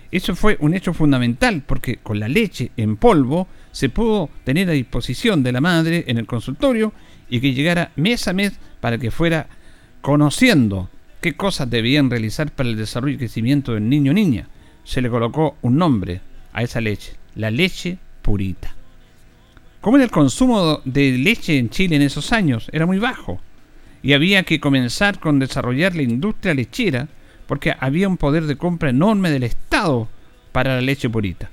Eso 0.09 0.33
fue 0.33 0.55
un 0.61 0.73
hecho 0.73 0.93
fundamental 0.93 1.61
porque 1.67 1.97
con 1.97 2.21
la 2.21 2.29
leche 2.29 2.71
en 2.77 2.95
polvo 2.95 3.49
se 3.73 3.89
pudo 3.89 4.29
tener 4.45 4.69
a 4.69 4.71
disposición 4.71 5.43
de 5.43 5.51
la 5.51 5.59
madre 5.59 6.05
en 6.07 6.19
el 6.19 6.25
consultorio 6.25 6.93
y 7.29 7.41
que 7.41 7.53
llegara 7.53 7.91
mes 7.97 8.29
a 8.29 8.31
mes 8.31 8.53
para 8.79 8.97
que 8.97 9.11
fuera 9.11 9.47
conociendo 9.99 10.89
qué 11.19 11.33
cosas 11.33 11.69
debían 11.69 12.09
realizar 12.09 12.49
para 12.51 12.69
el 12.69 12.77
desarrollo 12.77 13.15
y 13.15 13.17
crecimiento 13.17 13.73
del 13.73 13.89
niño 13.89 14.11
o 14.11 14.13
niña 14.13 14.47
se 14.85 15.01
le 15.01 15.09
colocó 15.09 15.57
un 15.63 15.75
nombre 15.75 16.21
a 16.53 16.63
esa 16.63 16.79
leche, 16.79 17.11
la 17.35 17.51
leche 17.51 17.97
purita. 18.21 18.73
¿Cómo 19.81 19.97
era 19.97 20.05
el 20.05 20.11
consumo 20.11 20.79
de 20.85 21.17
leche 21.17 21.57
en 21.57 21.69
Chile 21.69 21.97
en 21.97 22.03
esos 22.03 22.31
años? 22.31 22.69
Era 22.71 22.85
muy 22.85 22.99
bajo. 22.99 23.41
Y 24.05 24.13
había 24.13 24.43
que 24.43 24.59
comenzar 24.59 25.19
con 25.19 25.39
desarrollar 25.39 25.95
la 25.95 26.03
industria 26.03 26.53
lechera 26.53 27.07
porque 27.47 27.73
había 27.79 28.07
un 28.07 28.17
poder 28.17 28.45
de 28.45 28.55
compra 28.55 28.91
enorme 28.91 29.31
del 29.31 29.41
Estado 29.41 30.07
para 30.51 30.75
la 30.75 30.81
leche 30.81 31.09
purita, 31.09 31.49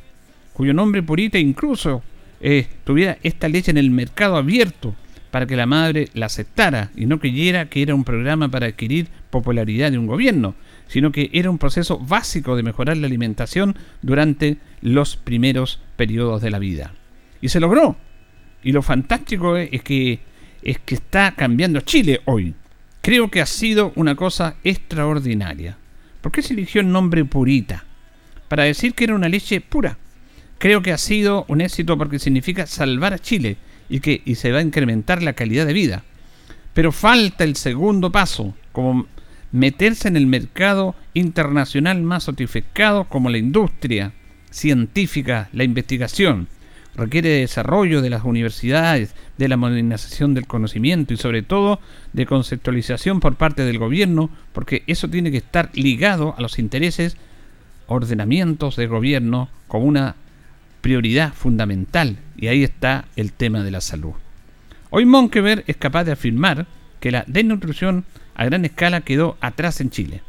cuyo 0.52 0.74
nombre 0.74 1.02
purita 1.02 1.38
incluso 1.38 2.02
eh, 2.42 2.66
tuviera 2.84 3.16
esta 3.22 3.48
leche 3.48 3.70
en 3.70 3.78
el 3.78 3.90
mercado 3.90 4.36
abierto 4.36 4.94
para 5.30 5.46
que 5.46 5.56
la 5.56 5.64
madre 5.64 6.10
la 6.12 6.26
aceptara 6.26 6.90
y 6.94 7.06
no 7.06 7.18
creyera 7.18 7.70
que 7.70 7.80
era 7.80 7.94
un 7.94 8.04
programa 8.04 8.50
para 8.50 8.66
adquirir 8.66 9.08
popularidad 9.30 9.90
de 9.90 9.96
un 9.96 10.06
gobierno, 10.06 10.54
sino 10.88 11.10
que 11.10 11.30
era 11.32 11.48
un 11.48 11.56
proceso 11.56 11.98
básico 12.00 12.54
de 12.54 12.62
mejorar 12.62 12.98
la 12.98 13.06
alimentación 13.06 13.76
durante 14.02 14.58
los 14.82 15.16
primeros 15.16 15.80
periodos 15.96 16.42
de 16.42 16.50
la 16.50 16.58
vida. 16.58 16.92
Y 17.40 17.48
se 17.48 17.60
logró. 17.60 17.96
Y 18.62 18.72
lo 18.72 18.82
fantástico 18.82 19.56
es 19.56 19.82
que, 19.82 20.20
es 20.62 20.78
que 20.78 20.94
está 20.94 21.34
cambiando 21.36 21.80
Chile 21.80 22.20
hoy. 22.24 22.54
Creo 23.00 23.30
que 23.30 23.40
ha 23.40 23.46
sido 23.46 23.92
una 23.96 24.14
cosa 24.14 24.56
extraordinaria. 24.62 25.76
¿Por 26.20 26.30
qué 26.30 26.42
se 26.42 26.54
eligió 26.54 26.80
el 26.80 26.92
nombre 26.92 27.24
Purita? 27.24 27.84
Para 28.48 28.64
decir 28.64 28.94
que 28.94 29.04
era 29.04 29.14
una 29.14 29.28
leche 29.28 29.60
pura. 29.60 29.98
Creo 30.58 30.82
que 30.82 30.92
ha 30.92 30.98
sido 30.98 31.44
un 31.48 31.60
éxito 31.60 31.98
porque 31.98 32.20
significa 32.20 32.66
salvar 32.66 33.12
a 33.12 33.18
Chile 33.18 33.56
y 33.88 34.00
que 34.00 34.22
y 34.24 34.36
se 34.36 34.52
va 34.52 34.58
a 34.58 34.62
incrementar 34.62 35.22
la 35.22 35.32
calidad 35.32 35.66
de 35.66 35.72
vida. 35.72 36.04
Pero 36.74 36.92
falta 36.92 37.44
el 37.44 37.56
segundo 37.56 38.12
paso, 38.12 38.54
como 38.70 39.06
meterse 39.50 40.08
en 40.08 40.16
el 40.16 40.26
mercado 40.26 40.94
internacional 41.14 42.02
más 42.02 42.24
sotificado 42.24 43.04
como 43.04 43.28
la 43.28 43.38
industria 43.38 44.12
científica, 44.50 45.48
la 45.52 45.64
investigación. 45.64 46.48
Requiere 46.94 47.30
de 47.30 47.40
desarrollo 47.40 48.02
de 48.02 48.10
las 48.10 48.24
universidades, 48.24 49.14
de 49.38 49.48
la 49.48 49.56
modernización 49.56 50.34
del 50.34 50.46
conocimiento 50.46 51.14
y 51.14 51.16
sobre 51.16 51.42
todo 51.42 51.80
de 52.12 52.26
conceptualización 52.26 53.20
por 53.20 53.36
parte 53.36 53.64
del 53.64 53.78
gobierno, 53.78 54.28
porque 54.52 54.82
eso 54.86 55.08
tiene 55.08 55.30
que 55.30 55.38
estar 55.38 55.70
ligado 55.72 56.34
a 56.36 56.42
los 56.42 56.58
intereses, 56.58 57.16
ordenamientos 57.86 58.76
de 58.76 58.86
gobierno 58.86 59.48
como 59.68 59.86
una 59.86 60.16
prioridad 60.82 61.32
fundamental. 61.32 62.18
Y 62.36 62.48
ahí 62.48 62.62
está 62.62 63.06
el 63.16 63.32
tema 63.32 63.62
de 63.62 63.70
la 63.70 63.80
salud. 63.80 64.12
Hoy 64.90 65.06
Monkever 65.06 65.64
es 65.66 65.78
capaz 65.78 66.04
de 66.04 66.12
afirmar 66.12 66.66
que 67.00 67.10
la 67.10 67.24
desnutrición 67.26 68.04
a 68.34 68.44
gran 68.44 68.66
escala 68.66 69.00
quedó 69.00 69.38
atrás 69.40 69.80
en 69.80 69.88
Chile. 69.88 70.20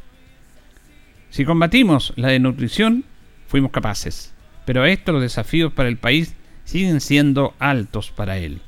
Si 1.30 1.44
combatimos 1.44 2.14
la 2.16 2.30
desnutrición, 2.30 3.04
fuimos 3.48 3.72
capaces, 3.72 4.34
pero 4.66 4.84
a 4.84 4.90
esto 4.90 5.12
los 5.12 5.22
desafíos 5.22 5.74
para 5.74 5.90
el 5.90 5.98
país 5.98 6.36
siguen 6.66 7.02
siendo 7.02 7.54
altos 7.60 8.12
para 8.12 8.38
él. 8.38 8.62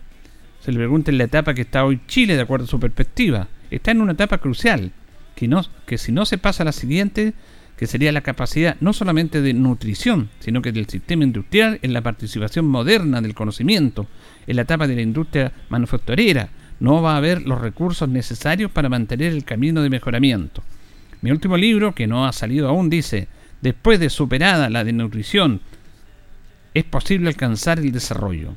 Se 0.60 0.72
le 0.72 0.80
pregunta 0.80 1.12
en 1.12 1.18
la 1.18 1.25
etapa 1.25 1.54
que 1.54 1.62
está 1.62 1.86
hoy 1.86 2.02
Chile 2.08 2.36
de 2.36 2.42
acuerdo 2.42 2.66
a 2.66 2.70
su 2.70 2.80
perspectiva. 2.80 3.48
Está 3.70 3.92
en 3.92 4.02
una 4.02 4.14
etapa 4.14 4.40
crucial, 4.40 4.92
que, 5.36 5.48
no, 5.48 5.64
que 5.86 5.98
si 5.98 6.12
no 6.12 6.25
se 6.25 6.38
pasa 6.38 6.64
a 6.64 6.66
la 6.66 6.72
siguiente, 6.72 7.34
que 7.78 7.88
sería 7.88 8.12
la 8.12 8.22
capacidad 8.22 8.78
no 8.80 8.94
solamente 8.94 9.42
de 9.42 9.54
nutrición, 9.54 10.30
sino 10.40 10.62
que 10.62 10.72
del 10.72 10.88
sistema 10.88 11.24
industrial 11.24 11.80
en 11.82 11.94
la 11.94 12.02
participación 12.02 12.66
moderna 12.66 13.22
del 13.22 13.34
conocimiento, 13.34 14.08
en 14.48 14.56
la 14.56 14.64
etapa 14.64 14.88
de 14.88 14.96
la 14.96 15.02
industria 15.02 15.52
manufacturera, 15.70 16.50
no 16.80 17.02
va 17.02 17.14
a 17.14 17.18
haber 17.18 17.42
los 17.44 17.62
recursos 17.62 18.10
necesarios 18.10 18.72
para 18.72 18.90
mantener 18.90 19.34
el 19.34 19.46
camino 19.46 19.82
de 19.82 19.90
mejoramiento. 19.90 20.64
Mi 21.22 21.32
último 21.32 21.58
libro, 21.58 21.96
que 21.96 22.08
no 22.08 22.25
ha 22.25 22.34
salido 22.34 22.68
aún, 22.68 22.90
dice, 22.90 23.28
después 23.62 24.00
de 24.00 24.10
superada 24.10 24.70
la 24.70 24.84
desnutrición, 24.84 25.62
es 26.75 26.84
posible 26.84 27.29
alcanzar 27.29 27.79
el 27.79 27.91
desarrollo. 27.91 28.55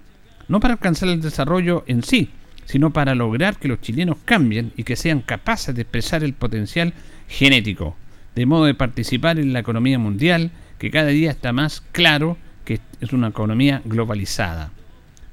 No 0.48 0.60
para 0.60 0.74
alcanzar 0.74 1.08
el 1.08 1.22
desarrollo 1.22 1.84
en 1.86 2.02
sí, 2.02 2.30
sino 2.66 2.92
para 2.92 3.14
lograr 3.14 3.56
que 3.56 3.68
los 3.68 3.80
chilenos 3.80 4.18
cambien 4.24 4.72
y 4.76 4.82
que 4.82 4.96
sean 4.96 5.22
capaces 5.22 5.74
de 5.74 5.82
expresar 5.82 6.22
el 6.24 6.34
potencial 6.34 6.92
genético, 7.28 7.96
de 8.34 8.44
modo 8.44 8.64
de 8.64 8.74
participar 8.74 9.38
en 9.38 9.52
la 9.52 9.60
economía 9.60 9.98
mundial, 9.98 10.50
que 10.78 10.90
cada 10.90 11.08
día 11.08 11.30
está 11.30 11.52
más 11.52 11.80
claro 11.92 12.36
que 12.64 12.80
es 13.00 13.12
una 13.12 13.28
economía 13.28 13.82
globalizada. 13.84 14.72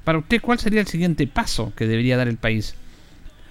Para 0.04 0.18
usted, 0.18 0.40
¿cuál 0.40 0.60
sería 0.60 0.80
el 0.80 0.86
siguiente 0.86 1.26
paso 1.26 1.72
que 1.76 1.88
debería 1.88 2.16
dar 2.16 2.28
el 2.28 2.36
país? 2.36 2.76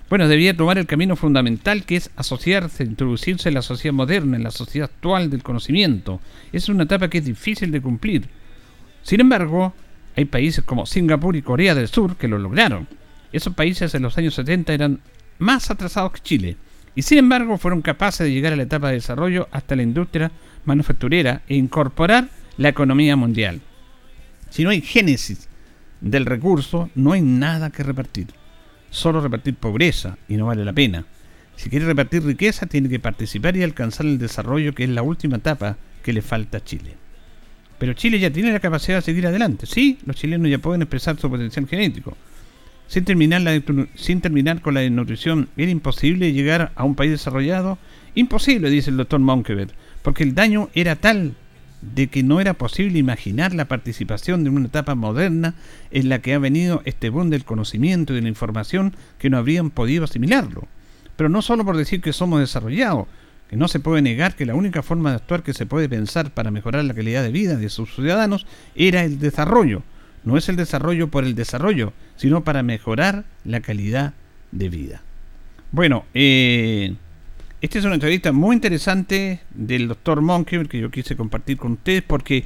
Bueno, 0.09 0.29
debería 0.29 0.55
tomar 0.55 0.77
el 0.77 0.85
camino 0.85 1.17
fundamental 1.17 1.83
que 1.83 1.97
es 1.97 2.09
asociarse, 2.15 2.85
introducirse 2.85 3.49
en 3.49 3.55
la 3.55 3.61
sociedad 3.61 3.93
moderna, 3.93 4.37
en 4.37 4.43
la 4.43 4.51
sociedad 4.51 4.89
actual 4.93 5.29
del 5.29 5.43
conocimiento. 5.43 6.21
Es 6.53 6.69
una 6.69 6.83
etapa 6.83 7.09
que 7.09 7.17
es 7.17 7.25
difícil 7.25 7.71
de 7.71 7.81
cumplir. 7.81 8.29
Sin 9.05 9.21
embargo, 9.21 9.71
hay 10.15 10.25
países 10.25 10.63
como 10.63 10.88
Singapur 10.88 11.35
y 11.35 11.43
Corea 11.43 11.75
del 11.75 11.88
Sur 11.88 12.15
que 12.15 12.27
lo 12.27 12.39
lograron. 12.39 12.88
Esos 13.31 13.53
países 13.53 13.93
en 13.93 14.01
los 14.01 14.17
años 14.17 14.33
70 14.33 14.74
eran 14.74 15.00
más 15.38 15.69
atrasados 15.69 16.13
que 16.13 16.21
Chile 16.21 16.57
y 16.95 17.03
sin 17.03 17.19
embargo 17.19 17.59
fueron 17.59 17.83
capaces 17.83 18.25
de 18.25 18.33
llegar 18.33 18.53
a 18.53 18.55
la 18.55 18.63
etapa 18.63 18.88
de 18.88 18.95
desarrollo 18.95 19.47
hasta 19.51 19.75
la 19.75 19.83
industria 19.83 20.31
manufacturera 20.65 21.43
e 21.47 21.55
incorporar 21.55 22.29
la 22.57 22.69
economía 22.69 23.15
mundial. 23.15 23.62
Si 24.50 24.63
no 24.63 24.71
hay 24.71 24.81
génesis 24.81 25.50
del 26.01 26.25
recurso, 26.25 26.89
no 26.95 27.12
hay 27.12 27.21
nada 27.21 27.69
que 27.69 27.83
repartir. 27.83 28.29
Solo 28.89 29.21
repartir 29.21 29.53
pobreza 29.53 30.17
y 30.27 30.35
no 30.35 30.47
vale 30.47 30.65
la 30.65 30.74
pena. 30.74 31.05
Si 31.57 31.69
quiere 31.69 31.85
repartir 31.85 32.24
riqueza, 32.24 32.65
tiene 32.65 32.89
que 32.89 33.00
participar 33.00 33.55
y 33.55 33.62
alcanzar 33.62 34.07
el 34.07 34.17
desarrollo 34.17 34.74
que 34.74 34.85
es 34.85 34.89
la 34.89 35.03
última 35.03 35.38
etapa 35.38 35.77
que 36.01 36.12
le 36.12 36.24
falta 36.24 36.57
a 36.57 36.63
Chile. 36.63 37.04
Pero 37.77 37.94
Chile 37.94 38.20
ya 38.20 38.32
tiene 38.32 38.51
la 38.51 38.60
capacidad 38.60 38.98
de 38.98 39.01
seguir 39.01 39.27
adelante. 39.27 39.65
Sí, 39.65 40.00
los 40.05 40.15
chilenos 40.15 40.50
ya 40.50 40.60
pueden 40.60 40.82
expresar 40.82 41.17
su 41.17 41.29
potencial 41.29 41.67
genético. 41.67 42.15
Sin 42.88 43.03
terminar, 43.03 43.41
la, 43.41 43.60
sin 43.96 44.22
terminar 44.22 44.62
con 44.62 44.75
la 44.75 44.82
desnutrición, 44.82 45.50
¿era 45.58 45.72
imposible 45.72 46.32
llegar 46.34 46.72
a 46.75 46.84
un 46.84 46.96
país 46.96 47.12
desarrollado? 47.12 47.77
Imposible, 48.13 48.70
dice 48.70 48.91
el 48.91 48.98
doctor 48.98 49.20
Monkever, 49.20 49.70
porque 50.03 50.24
el 50.24 50.36
daño 50.36 50.70
era 50.74 50.96
tal 50.96 51.34
de 51.82 52.08
que 52.08 52.24
no 52.24 52.39
era 52.39 52.53
posible 52.53 52.98
imaginar 52.98 53.53
la 53.53 53.65
participación 53.65 54.44
de 54.44 54.50
una 54.50 54.67
etapa 54.67 54.96
moderna 54.96 55.55
en 55.91 56.10
la 56.10 56.20
que 56.20 56.34
ha 56.34 56.39
venido 56.39 56.82
este 56.86 57.10
boom 57.10 57.29
del 57.29 57.44
conocimiento 57.44 58.13
y 58.13 58.17
de 58.17 58.22
la 58.22 58.29
información 58.29 58.96
que 59.20 59.29
no 59.29 59.38
habrían 59.38 59.70
podido 59.70 60.03
asimilarlo. 60.03 60.67
Pero 61.15 61.29
no 61.29 61.41
solo 61.41 61.65
por 61.65 61.77
decir 61.77 62.01
que 62.01 62.13
somos 62.13 62.39
desarrollados, 62.39 63.08
que 63.49 63.55
no 63.55 63.67
se 63.67 63.79
puede 63.79 64.01
negar 64.01 64.35
que 64.35 64.45
la 64.45 64.55
única 64.55 64.81
forma 64.81 65.11
de 65.11 65.17
actuar 65.17 65.43
que 65.43 65.53
se 65.53 65.65
puede 65.65 65.87
pensar 65.87 66.31
para 66.31 66.51
mejorar 66.51 66.83
la 66.83 66.93
calidad 66.93 67.23
de 67.23 67.31
vida 67.31 67.55
de 67.55 67.69
sus 67.69 67.93
ciudadanos 67.93 68.45
era 68.75 69.03
el 69.03 69.19
desarrollo. 69.19 69.83
No 70.23 70.37
es 70.37 70.49
el 70.49 70.55
desarrollo 70.55 71.09
por 71.09 71.23
el 71.23 71.35
desarrollo, 71.35 71.93
sino 72.15 72.43
para 72.43 72.63
mejorar 72.63 73.25
la 73.43 73.61
calidad 73.61 74.13
de 74.51 74.69
vida. 74.69 75.01
Bueno, 75.71 76.05
eh, 76.13 76.95
esta 77.61 77.79
es 77.79 77.85
una 77.85 77.95
entrevista 77.95 78.31
muy 78.31 78.55
interesante 78.55 79.41
del 79.53 79.87
doctor 79.87 80.21
Monkey 80.21 80.65
que 80.67 80.79
yo 80.79 80.89
quise 80.89 81.15
compartir 81.15 81.57
con 81.57 81.73
ustedes 81.73 82.01
porque 82.01 82.43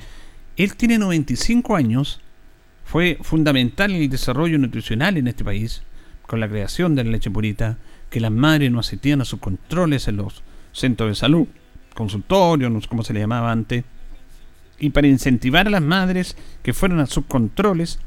él 0.57 0.75
tiene 0.75 0.97
95 0.97 1.75
años, 1.75 2.19
fue 2.83 3.17
fundamental 3.21 3.91
en 3.91 4.01
el 4.01 4.09
desarrollo 4.09 4.57
nutricional 4.57 5.15
en 5.15 5.27
este 5.27 5.43
país, 5.45 5.83
con 6.27 6.39
la 6.39 6.49
creación 6.49 6.95
de 6.95 7.03
la 7.03 7.11
leche 7.11 7.31
purita, 7.31 7.77
que 8.09 8.19
las 8.19 8.31
madres 8.31 8.71
no 8.71 8.79
asistían 8.79 9.21
a 9.21 9.25
sus 9.25 9.39
controles 9.39 10.07
en 10.07 10.17
los 10.17 10.43
centros 10.71 11.09
de 11.09 11.15
salud, 11.15 11.47
consultorios, 11.93 12.71
no 12.71 12.81
sé 12.81 12.87
cómo 12.87 13.03
se 13.03 13.13
le 13.13 13.19
llamaba 13.19 13.51
antes, 13.51 13.83
y 14.79 14.91
para 14.91 15.07
incentivar 15.07 15.67
a 15.67 15.69
las 15.69 15.81
madres 15.81 16.37
que 16.63 16.73
fueran 16.73 16.99
a 16.99 17.05
sus 17.05 17.25
controles, 17.25 17.99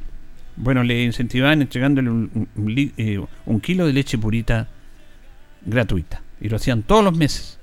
bueno, 0.57 0.83
le 0.83 1.05
incentivaban 1.05 1.63
entregándole 1.63 2.11
un, 2.11 2.49
eh, 2.97 3.21
un 3.47 3.61
kilo 3.61 3.87
de 3.87 3.93
leche 3.93 4.19
purita 4.19 4.69
gratuita. 5.65 6.23
Y 6.41 6.49
lo 6.49 6.57
hacían 6.57 6.83
todos 6.83 7.05
los 7.05 7.17
meses. 7.17 7.59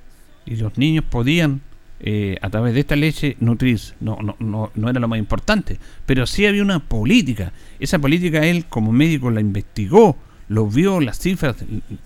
Y 0.46 0.56
los 0.56 0.78
niños 0.78 1.04
podían 1.04 1.60
eh, 2.00 2.38
a 2.40 2.48
través 2.48 2.74
de 2.74 2.80
esta 2.80 2.96
leche 2.96 3.36
nutrirse. 3.40 3.94
No, 4.00 4.18
no, 4.22 4.36
no, 4.38 4.70
no 4.74 4.88
era 4.88 5.00
lo 5.00 5.08
más 5.08 5.18
importante, 5.18 5.78
pero 6.06 6.26
sí 6.26 6.46
había 6.46 6.62
una 6.62 6.80
política. 6.80 7.52
Esa 7.78 7.98
política 7.98 8.46
él 8.46 8.64
como 8.66 8.90
médico 8.92 9.30
la 9.30 9.40
investigó, 9.40 10.16
lo 10.50 10.66
vio 10.66 10.98
las 10.98 11.20
cifras 11.20 11.54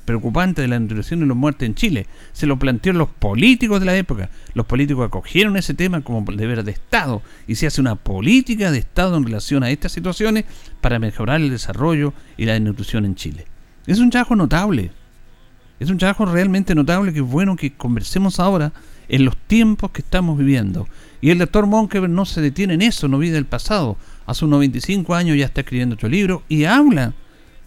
preocupantes 0.05 0.63
de 0.63 0.69
la 0.69 0.79
nutrición 0.79 1.23
y 1.23 1.25
los 1.25 1.35
muertes 1.37 1.67
en 1.67 1.75
Chile. 1.75 2.07
Se 2.35 2.47
lo 2.47 2.59
planteó 2.59 2.93
los 2.93 3.09
políticos 3.09 3.81
de 3.81 3.87
la 3.87 3.97
época. 3.97 4.29
Los 4.53 4.67
políticos 4.67 5.07
acogieron 5.07 5.57
ese 5.57 5.73
tema 5.73 6.03
como 6.03 6.31
deber 6.31 6.63
de 6.63 6.73
Estado 6.73 7.23
y 7.49 7.55
se 7.55 7.67
hace 7.67 7.81
una 7.81 7.95
política 7.95 8.71
de 8.71 8.81
Estado 8.81 9.17
en 9.17 9.25
relación 9.25 9.63
a 9.63 9.71
estas 9.71 9.93
situaciones 9.93 10.45
para 10.83 10.99
mejorar 10.99 11.41
el 11.41 11.49
desarrollo 11.49 12.13
y 12.37 12.45
la 12.45 12.61
nutrición 12.61 13.07
en 13.07 13.15
Chile. 13.15 13.47
Es 13.87 13.99
un 13.99 14.11
trabajo 14.11 14.37
notable. 14.37 14.91
Es 15.81 15.89
un 15.89 15.97
trabajo 15.97 16.27
realmente 16.27 16.75
notable 16.75 17.15
que 17.15 17.21
es 17.21 17.27
bueno 17.27 17.57
que 17.57 17.73
conversemos 17.73 18.41
ahora 18.41 18.75
en 19.09 19.25
los 19.25 19.39
tiempos 19.39 19.91
que 19.91 20.03
estamos 20.03 20.37
viviendo. 20.37 20.87
Y 21.23 21.31
el 21.31 21.39
doctor 21.39 21.67
Monkever 21.67 22.11
no 22.11 22.27
se 22.27 22.43
detiene 22.43 22.75
en 22.75 22.83
eso, 22.83 23.09
no 23.09 23.17
vive 23.17 23.37
del 23.37 23.47
pasado. 23.47 23.97
Hace 24.27 24.45
unos 24.45 24.59
25 24.59 25.15
años 25.15 25.39
ya 25.39 25.47
está 25.47 25.63
escribiendo 25.63 25.95
otro 25.95 26.11
libro 26.11 26.43
y 26.51 26.65
habla 26.65 27.15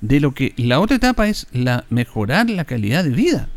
de 0.01 0.19
lo 0.19 0.33
que 0.33 0.53
la 0.57 0.79
otra 0.79 0.97
etapa 0.97 1.27
es 1.27 1.47
la 1.51 1.85
mejorar 1.89 2.49
la 2.49 2.65
calidad 2.65 3.03
de 3.03 3.09
vida. 3.09 3.49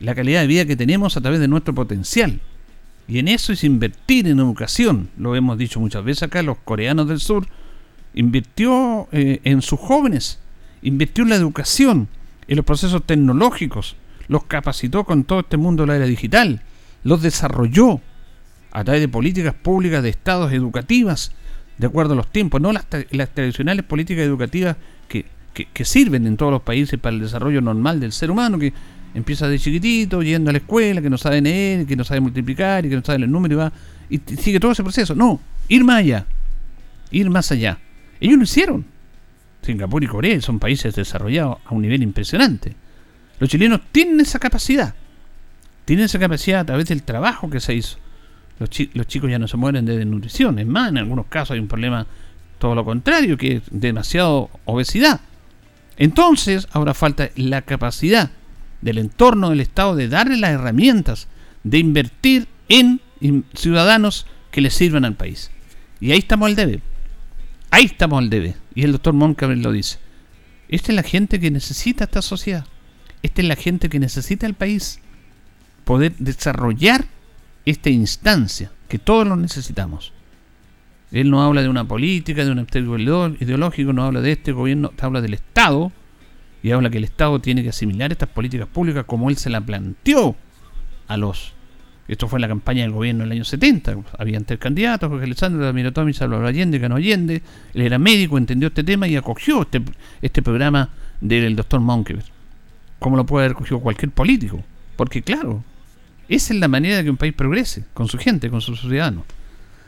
La 0.00 0.14
calidad 0.14 0.40
de 0.40 0.46
vida 0.46 0.66
que 0.66 0.76
tenemos 0.76 1.16
a 1.16 1.20
través 1.20 1.40
de 1.40 1.48
nuestro 1.48 1.74
potencial. 1.74 2.40
Y 3.06 3.18
en 3.18 3.28
eso 3.28 3.52
es 3.52 3.64
invertir 3.64 4.26
en 4.28 4.38
educación. 4.38 5.10
Lo 5.16 5.36
hemos 5.36 5.58
dicho 5.58 5.80
muchas 5.80 6.04
veces 6.04 6.24
acá, 6.24 6.42
los 6.42 6.58
coreanos 6.58 7.08
del 7.08 7.20
sur 7.20 7.46
invirtió 8.14 9.08
eh, 9.12 9.40
en 9.44 9.60
sus 9.60 9.78
jóvenes, 9.78 10.38
invirtió 10.82 11.24
en 11.24 11.30
la 11.30 11.36
educación, 11.36 12.08
en 12.46 12.56
los 12.56 12.64
procesos 12.64 13.04
tecnológicos, 13.04 13.96
los 14.28 14.44
capacitó 14.44 15.04
con 15.04 15.24
todo 15.24 15.40
este 15.40 15.56
mundo 15.56 15.82
de 15.82 15.88
la 15.88 15.96
era 15.96 16.06
digital, 16.06 16.62
los 17.02 17.22
desarrolló 17.22 18.00
a 18.70 18.84
través 18.84 19.00
de 19.00 19.08
políticas 19.08 19.54
públicas 19.54 20.02
de 20.02 20.08
estados 20.08 20.52
educativas, 20.52 21.32
de 21.78 21.86
acuerdo 21.86 22.12
a 22.12 22.16
los 22.16 22.28
tiempos, 22.28 22.60
no 22.60 22.72
las, 22.72 22.86
tradicionales 22.86 23.84
políticas 23.84 24.24
educativas 24.24 24.76
que, 25.08 25.84
sirven 25.84 26.26
en 26.26 26.36
todos 26.36 26.50
los 26.50 26.62
países 26.62 26.98
para 26.98 27.14
el 27.14 27.22
desarrollo 27.22 27.60
normal 27.60 28.00
del 28.00 28.12
ser 28.12 28.30
humano, 28.30 28.58
que 28.58 28.72
empieza 29.14 29.46
de 29.46 29.58
chiquitito, 29.58 30.22
yendo 30.22 30.50
a 30.50 30.52
la 30.52 30.58
escuela, 30.58 31.00
que 31.00 31.08
no 31.08 31.16
sabe 31.16 31.40
leer, 31.40 31.86
que 31.86 31.94
no 31.94 32.02
sabe 32.02 32.20
multiplicar 32.20 32.84
y 32.84 32.88
que 32.88 32.96
no 32.96 33.04
sabe 33.04 33.24
el 33.24 33.30
número 33.30 33.54
y 33.54 33.58
va, 33.58 33.72
y 34.10 34.18
sigue 34.36 34.58
todo 34.58 34.72
ese 34.72 34.82
proceso. 34.82 35.14
No, 35.14 35.40
ir 35.68 35.84
más 35.84 35.98
allá, 35.98 36.26
ir 37.12 37.30
más 37.30 37.52
allá. 37.52 37.78
Ellos 38.20 38.36
lo 38.36 38.44
hicieron. 38.44 38.84
Singapur 39.62 40.02
y 40.02 40.06
Corea 40.08 40.40
son 40.40 40.58
países 40.58 40.94
desarrollados 40.94 41.58
a 41.64 41.74
un 41.74 41.82
nivel 41.82 42.02
impresionante. 42.02 42.74
Los 43.38 43.48
chilenos 43.48 43.80
tienen 43.92 44.20
esa 44.20 44.38
capacidad. 44.38 44.94
Tienen 45.84 46.06
esa 46.06 46.18
capacidad 46.18 46.60
a 46.60 46.64
través 46.64 46.86
del 46.86 47.02
trabajo 47.02 47.48
que 47.48 47.60
se 47.60 47.74
hizo. 47.74 47.98
Los, 48.58 48.70
chicos 48.70 49.30
ya 49.30 49.38
no 49.38 49.48
se 49.48 49.56
mueren 49.56 49.84
de 49.84 49.96
desnutrición. 49.96 50.58
Es 50.58 50.66
más, 50.66 50.90
en 50.90 50.98
algunos 50.98 51.26
casos 51.26 51.52
hay 51.52 51.60
un 51.60 51.68
problema 51.68 52.06
todo 52.58 52.74
lo 52.74 52.84
contrario, 52.84 53.36
que 53.36 53.56
es 53.56 53.62
demasiado 53.70 54.50
obesidad. 54.64 55.20
Entonces, 55.96 56.68
ahora 56.72 56.94
falta 56.94 57.30
la 57.36 57.62
capacidad 57.62 58.30
del 58.80 58.98
entorno 58.98 59.50
del 59.50 59.60
Estado 59.60 59.96
de 59.96 60.08
darle 60.08 60.36
las 60.36 60.50
herramientas 60.50 61.28
de 61.62 61.78
invertir 61.78 62.46
en 62.68 63.00
ciudadanos 63.54 64.26
que 64.50 64.60
le 64.60 64.70
sirvan 64.70 65.04
al 65.04 65.14
país. 65.14 65.50
Y 66.00 66.12
ahí 66.12 66.18
estamos 66.18 66.48
al 66.48 66.54
debe. 66.54 66.80
Ahí 67.70 67.86
estamos 67.86 68.18
al 68.18 68.30
debe. 68.30 68.54
Y 68.74 68.82
el 68.82 68.92
doctor 68.92 69.14
Moncabel 69.14 69.62
lo 69.62 69.72
dice. 69.72 69.98
Esta 70.68 70.92
es 70.92 70.96
la 70.96 71.02
gente 71.02 71.40
que 71.40 71.50
necesita 71.50 72.04
esta 72.04 72.22
sociedad. 72.22 72.66
Esta 73.22 73.42
es 73.42 73.48
la 73.48 73.56
gente 73.56 73.88
que 73.88 73.98
necesita 73.98 74.46
el 74.46 74.54
país. 74.54 75.00
Poder 75.84 76.14
desarrollar 76.18 77.06
esta 77.64 77.90
instancia, 77.90 78.70
que 78.88 78.98
todos 78.98 79.26
lo 79.26 79.36
necesitamos. 79.36 80.12
Él 81.12 81.30
no 81.30 81.42
habla 81.42 81.62
de 81.62 81.68
una 81.68 81.84
política, 81.86 82.44
de 82.44 82.50
un 82.50 82.58
aspecto 82.58 82.98
ideológico, 82.98 83.92
no 83.92 84.04
habla 84.04 84.20
de 84.20 84.32
este 84.32 84.52
gobierno, 84.52 84.92
habla 85.00 85.20
del 85.20 85.34
Estado 85.34 85.92
y 86.62 86.72
habla 86.72 86.90
que 86.90 86.98
el 86.98 87.04
Estado 87.04 87.38
tiene 87.40 87.62
que 87.62 87.68
asimilar 87.68 88.10
estas 88.10 88.28
políticas 88.28 88.66
públicas 88.66 89.04
como 89.04 89.30
él 89.30 89.36
se 89.36 89.50
la 89.50 89.60
planteó 89.60 90.34
a 91.06 91.16
los. 91.16 91.52
Esto 92.08 92.28
fue 92.28 92.38
en 92.38 92.42
la 92.42 92.48
campaña 92.48 92.82
del 92.82 92.90
gobierno 92.90 93.22
del 93.22 93.32
año 93.32 93.44
70. 93.44 93.96
Había 94.18 94.40
tres 94.40 94.58
candidatos, 94.58 95.08
Jorge 95.08 95.24
Alessandro, 95.24 95.62
Ramiro 95.62 95.92
Tomi, 95.92 96.12
Salvador 96.12 96.46
Allende, 96.46 96.80
Cano 96.80 96.96
Allende. 96.96 97.42
Él 97.72 97.80
era 97.82 97.98
médico, 97.98 98.36
entendió 98.36 98.68
este 98.68 98.84
tema 98.84 99.08
y 99.08 99.16
acogió 99.16 99.62
este, 99.62 99.82
este 100.20 100.42
programa 100.42 100.90
del 101.20 101.56
doctor 101.56 101.80
Monkever. 101.80 102.24
Como 102.98 103.16
lo 103.16 103.24
puede 103.24 103.46
haber 103.46 103.56
acogido 103.56 103.80
cualquier 103.80 104.10
político. 104.10 104.62
Porque 104.96 105.22
claro, 105.22 105.64
esa 106.28 106.54
es 106.54 106.60
la 106.60 106.68
manera 106.68 106.98
de 106.98 107.04
que 107.04 107.10
un 107.10 107.16
país 107.16 107.34
progrese, 107.34 107.84
con 107.94 108.08
su 108.08 108.18
gente, 108.18 108.50
con 108.50 108.60
sus 108.60 108.80
ciudadanos. 108.80 109.24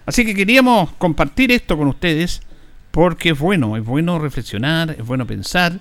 Así 0.04 0.24
que 0.24 0.34
queríamos 0.34 0.92
compartir 0.92 1.50
esto 1.50 1.76
con 1.76 1.88
ustedes 1.88 2.40
porque 2.90 3.30
es 3.30 3.38
bueno, 3.38 3.76
es 3.76 3.84
bueno 3.84 4.18
reflexionar, 4.18 4.96
es 4.98 5.04
bueno 5.04 5.26
pensar, 5.26 5.80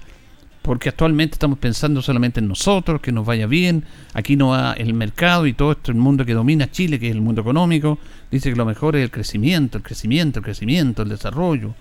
porque 0.62 0.90
actualmente 0.90 1.36
estamos 1.36 1.60
pensando 1.60 2.02
solamente 2.02 2.40
en 2.40 2.48
nosotros, 2.48 3.00
que 3.00 3.12
nos 3.12 3.26
vaya 3.26 3.46
bien, 3.46 3.86
aquí 4.14 4.36
no 4.36 4.50
va 4.50 4.74
el 4.74 4.94
mercado 4.96 5.46
y 5.46 5.54
todo 5.54 5.74
esto, 5.74 5.92
el 5.92 5.98
mundo 5.98 6.26
que 6.26 6.34
domina 6.34 6.72
Chile, 6.72 7.00
que 7.00 7.08
es 7.08 7.16
el 7.16 7.22
mundo 7.22 7.42
económico, 7.42 8.00
dice 8.32 8.50
que 8.50 8.56
lo 8.56 8.66
mejor 8.66 8.96
es 8.96 9.04
el 9.04 9.12
crecimiento, 9.12 9.78
el 9.78 9.84
crecimiento, 9.84 10.40
el 10.40 10.46
crecimiento, 10.46 11.04
el 11.04 11.10
desarrollo, 11.10 11.76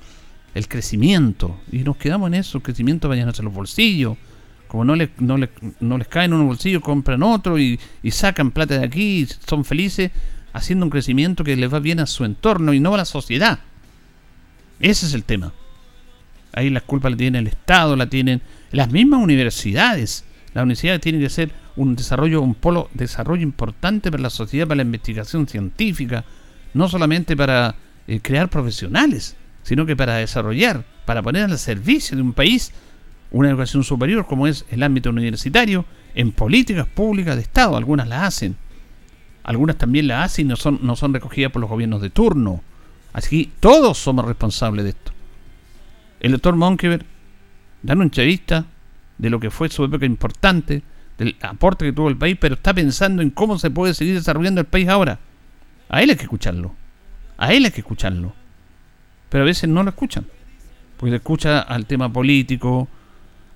el 0.55 0.69
crecimiento, 0.69 1.59
y 1.73 1.79
nos 1.79 1.97
quedamos 1.97 2.29
en 2.29 2.35
eso, 2.35 2.59
el 2.59 2.63
crecimiento 2.63 3.09
vaya 3.09 3.25
a 3.25 3.43
los 3.43 3.53
bolsillos, 3.55 4.19
como 4.75 4.85
no, 4.85 4.97
le, 4.97 5.11
no, 5.19 5.39
le, 5.39 5.51
no 5.79 5.99
les 5.99 6.09
cae 6.09 6.25
en 6.25 6.33
un 6.33 6.49
bolsillo, 6.49 6.81
compran 6.81 7.23
otro 7.23 7.61
y, 7.61 7.79
sacan 8.11 8.51
plata 8.51 8.77
de 8.77 8.85
aquí 8.85 9.21
y 9.21 9.27
son 9.47 9.65
felices 9.65 10.11
haciendo 10.53 10.85
un 10.85 10.91
crecimiento 10.91 11.45
que 11.45 11.55
les 11.55 11.73
va 11.73 11.79
bien 11.79 12.01
a 12.01 12.07
su 12.07 12.25
entorno 12.25 12.75
y 12.75 12.81
no 12.81 12.93
a 12.93 12.97
la 12.97 13.05
sociedad. 13.05 13.61
Ese 14.81 15.07
es 15.07 15.15
el 15.15 15.23
tema. 15.23 15.53
Ahí 16.53 16.71
la 16.71 16.81
culpa 16.81 17.09
la 17.09 17.17
tiene 17.17 17.39
el 17.39 17.47
Estado, 17.47 17.95
la 17.95 18.09
tienen 18.09 18.43
las 18.73 18.91
mismas 18.91 19.23
universidades. 19.23 20.25
Las 20.55 20.65
universidades 20.65 21.01
tienen 21.03 21.21
que 21.21 21.31
ser 21.31 21.53
un 21.77 21.95
desarrollo, 21.95 22.43
un 22.43 22.57
polo 22.57 22.91
desarrollo 22.95 23.45
importante 23.45 24.11
para 24.11 24.25
la 24.25 24.31
sociedad, 24.31 24.67
para 24.67 24.79
la 24.79 24.83
investigación 24.83 25.47
científica, 25.47 26.25
no 26.73 26.89
solamente 26.89 27.37
para 27.37 27.77
eh, 28.09 28.19
crear 28.21 28.51
profesionales, 28.51 29.37
sino 29.63 29.87
que 29.87 29.95
para 29.95 30.17
desarrollar, 30.17 30.85
para 31.05 31.23
poner 31.23 31.45
al 31.45 31.59
servicio 31.61 32.17
de 32.17 32.25
un 32.25 32.33
país 32.33 32.73
una 33.35 33.51
educación 33.51 33.83
superior 33.83 34.27
como 34.27 34.47
es 34.47 34.65
el 34.71 34.83
ámbito 34.85 35.11
universitario 35.11 35.85
en 36.15 36.31
políticas 36.31 36.87
públicas 36.87 37.35
de 37.35 37.43
Estado. 37.43 37.77
Algunas 37.77 38.07
las 38.07 38.23
hacen. 38.23 38.57
Algunas 39.43 39.77
también 39.77 40.07
las 40.07 40.27
hacen 40.27 40.47
y 40.47 40.49
no 40.51 40.57
son, 40.57 40.79
no 40.83 40.95
son 40.95 41.13
recogidas 41.13 41.51
por 41.51 41.61
los 41.61 41.69
gobiernos 41.69 42.01
de 42.01 42.11
turno. 42.11 42.63
Así 43.13 43.47
que 43.47 43.51
todos 43.59 43.99
somos 43.99 44.25
responsables 44.25 44.85
de 44.85 44.91
esto. 44.91 45.13
El 46.21 46.31
doctor 46.31 46.55
Monkever 46.55 47.05
da 47.83 47.95
una 47.95 48.05
entrevista 48.05 48.67
de 49.19 49.31
lo 49.31 49.41
que 49.41 49.51
fue 49.51 49.69
su 49.69 49.85
época 49.85 50.07
importante, 50.07 50.83
del 51.19 51.37
aporte 51.43 51.85
que 51.85 51.93
tuvo 51.93 52.09
el 52.09 52.17
país, 52.17 52.37
pero 52.41 52.55
está 52.55 52.73
pensando 52.73 53.21
en 53.21 53.31
cómo 53.31 53.59
se 53.59 53.71
puede 53.71 53.95
seguir 53.95 54.15
desarrollando 54.15 54.61
el 54.61 54.67
país 54.69 54.89
ahora. 54.89 55.19
A 55.89 56.03
él 56.03 56.11
hay 56.11 56.17
que 56.17 56.23
escucharlo. 56.23 56.73
A 57.37 57.53
él 57.53 57.65
hay 57.65 57.73
que 57.73 57.81
escucharlo. 57.81 58.33
Pero 59.29 59.43
a 59.43 59.47
veces 59.47 59.69
no 59.69 59.83
lo 59.83 59.91
escuchan. 59.91 60.25
Porque 60.97 61.17
escucha 61.17 61.61
al 61.61 61.87
tema 61.87 62.13
político, 62.13 62.89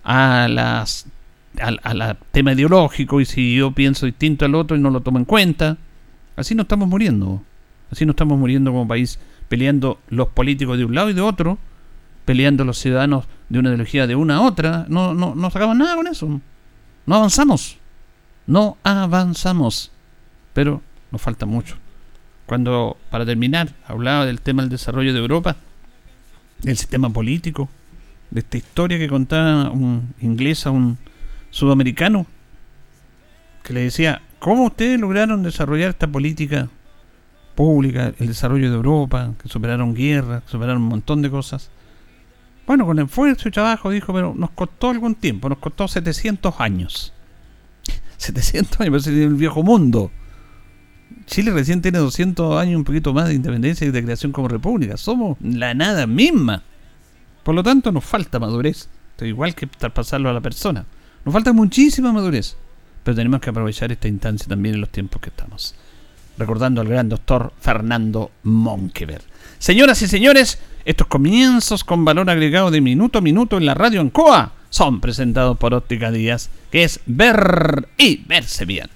a 0.09 0.49
las 0.49 1.07
al, 1.61 2.17
tema 2.33 2.53
ideológico 2.53 3.21
y 3.21 3.27
si 3.27 3.57
yo 3.57 3.73
pienso 3.73 4.07
distinto 4.07 4.47
al 4.47 4.55
otro 4.55 4.75
y 4.75 4.81
no 4.81 4.89
lo 4.89 5.03
tomo 5.03 5.19
en 5.19 5.27
cuenta, 5.27 5.77
así 6.35 6.55
no 6.55 6.63
estamos 6.63 6.89
muriendo. 6.89 7.43
Así 7.91 8.07
no 8.07 8.13
estamos 8.13 8.39
muriendo 8.39 8.71
como 8.73 8.89
país 8.89 9.19
peleando 9.49 9.99
los 10.09 10.29
políticos 10.29 10.79
de 10.79 10.87
un 10.87 10.95
lado 10.95 11.11
y 11.11 11.13
de 11.13 11.21
otro, 11.21 11.59
peleando 12.25 12.65
los 12.65 12.79
ciudadanos 12.79 13.27
de 13.51 13.59
una 13.59 13.69
ideología 13.69 14.07
de 14.07 14.17
una 14.17 14.37
a 14.37 14.41
otra. 14.43 14.87
No, 14.89 15.13
no, 15.13 15.35
no 15.35 15.51
sacamos 15.51 15.77
nada 15.77 15.95
con 15.95 16.07
eso. 16.07 16.41
No 17.05 17.15
avanzamos. 17.15 17.77
No 18.47 18.79
avanzamos. 18.85 19.93
Pero 20.55 20.83
nos 21.11 21.21
falta 21.21 21.45
mucho. 21.45 21.77
Cuando, 22.47 22.97
para 23.11 23.27
terminar, 23.27 23.75
hablaba 23.87 24.25
del 24.25 24.41
tema 24.41 24.63
del 24.63 24.71
desarrollo 24.71 25.13
de 25.13 25.19
Europa, 25.19 25.57
del 26.63 26.79
sistema 26.79 27.11
político, 27.11 27.69
de 28.31 28.41
esta 28.41 28.57
historia 28.57 28.99
que 28.99 29.09
contaba 29.09 29.71
un 29.71 30.15
inglés 30.21 30.67
a 30.67 30.71
un 30.71 30.99
sudamericano 31.51 32.27
que 33.63 33.73
le 33.73 33.81
decía, 33.81 34.23
¿cómo 34.39 34.65
ustedes 34.65 35.01
lograron 35.01 35.43
desarrollar 35.43 35.91
esta 35.91 36.07
política 36.07 36.69
pública, 37.55 38.13
el 38.19 38.29
desarrollo 38.29 38.71
de 38.71 38.77
Europa, 38.77 39.35
que 39.43 39.49
superaron 39.49 39.95
guerras, 39.95 40.43
que 40.45 40.51
superaron 40.51 40.83
un 40.83 40.89
montón 40.89 41.23
de 41.23 41.31
cosas? 41.31 41.71
Bueno, 42.67 42.87
con 42.87 42.99
esfuerzo 42.99 43.49
y 43.49 43.51
trabajo, 43.51 43.91
dijo, 43.91 44.13
pero 44.13 44.35
nos 44.35 44.51
costó 44.51 44.91
algún 44.91 45.15
tiempo, 45.15 45.49
nos 45.49 45.59
costó 45.59 45.89
700 45.89 46.55
años. 46.59 47.13
700 48.19 48.81
años, 48.81 48.91
parece 48.91 49.25
el 49.25 49.35
viejo 49.35 49.63
mundo. 49.63 50.11
Chile 51.27 51.51
recién 51.51 51.83
tiene 51.83 51.99
200 51.99 52.61
años, 52.61 52.77
un 52.77 52.85
poquito 52.85 53.13
más 53.13 53.29
de 53.29 53.35
independencia 53.35 53.87
y 53.87 53.91
de 53.91 54.03
creación 54.03 54.33
como 54.33 54.49
república. 54.49 54.97
Somos 54.97 55.37
la 55.41 55.75
nada 55.75 56.07
misma. 56.07 56.63
Por 57.49 57.55
lo 57.55 57.63
tanto, 57.63 57.91
nos 57.91 58.05
falta 58.05 58.39
madurez. 58.39 58.91
Igual 59.23 59.55
que 59.55 59.67
traspasarlo 59.67 60.29
a 60.29 60.35
la 60.35 60.43
persona. 60.43 60.85
Nos 61.25 61.33
falta 61.33 61.55
muchísima 61.55 62.13
madurez. 62.13 62.59
pero 63.03 63.17
tenemos 63.17 63.41
que 63.41 63.49
aprovechar 63.49 63.91
esta 63.91 64.07
instancia 64.07 64.47
también 64.47 64.75
en 64.75 64.83
los 64.83 64.91
tiempos 64.91 65.23
que 65.23 65.31
estamos. 65.31 65.75
Recordando 66.37 66.83
al 66.83 66.89
gran 66.89 67.09
doctor 67.09 67.55
Fernando 67.59 68.33
Monkever. 68.43 69.23
Señoras 69.59 70.03
y 70.03 70.09
señores, 70.09 70.59
estos 70.85 71.07
comienzos 71.07 71.85
con 71.85 72.05
valor 72.05 72.29
agregado 72.29 72.71
de 72.71 72.83
minuto 72.83 73.19
a 73.19 73.23
minuto 73.23 73.57
en 73.57 73.65
la 73.65 73.73
radio 73.73 74.03
Ancoa 74.03 74.53
son 74.69 75.01
presentados 75.01 75.57
por 75.57 75.73
Óptica 75.73 76.11
Díaz, 76.11 76.51
que 76.71 76.85
es 76.85 77.01
ver 77.07 77.89
y 77.97 78.25
verse 78.27 78.67
bien. 78.67 78.91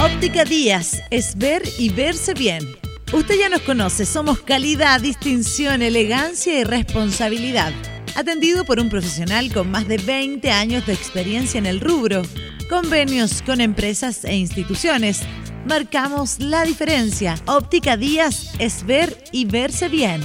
Óptica 0.00 0.44
Díaz 0.44 1.00
es 1.12 1.38
ver 1.38 1.62
y 1.78 1.90
verse 1.90 2.34
bien. 2.34 2.85
Usted 3.12 3.36
ya 3.38 3.48
nos 3.48 3.60
conoce, 3.60 4.04
somos 4.04 4.40
calidad, 4.40 5.00
distinción, 5.00 5.80
elegancia 5.80 6.58
y 6.58 6.64
responsabilidad. 6.64 7.72
Atendido 8.16 8.64
por 8.64 8.80
un 8.80 8.90
profesional 8.90 9.52
con 9.52 9.70
más 9.70 9.86
de 9.86 9.98
20 9.98 10.50
años 10.50 10.84
de 10.86 10.94
experiencia 10.94 11.58
en 11.58 11.66
el 11.66 11.80
rubro. 11.80 12.22
Convenios 12.68 13.42
con 13.42 13.60
empresas 13.60 14.24
e 14.24 14.34
instituciones. 14.34 15.20
Marcamos 15.66 16.40
la 16.40 16.64
diferencia. 16.64 17.36
Óptica 17.46 17.96
Díaz 17.96 18.52
es 18.58 18.84
ver 18.84 19.16
y 19.30 19.44
verse 19.44 19.88
bien. 19.88 20.20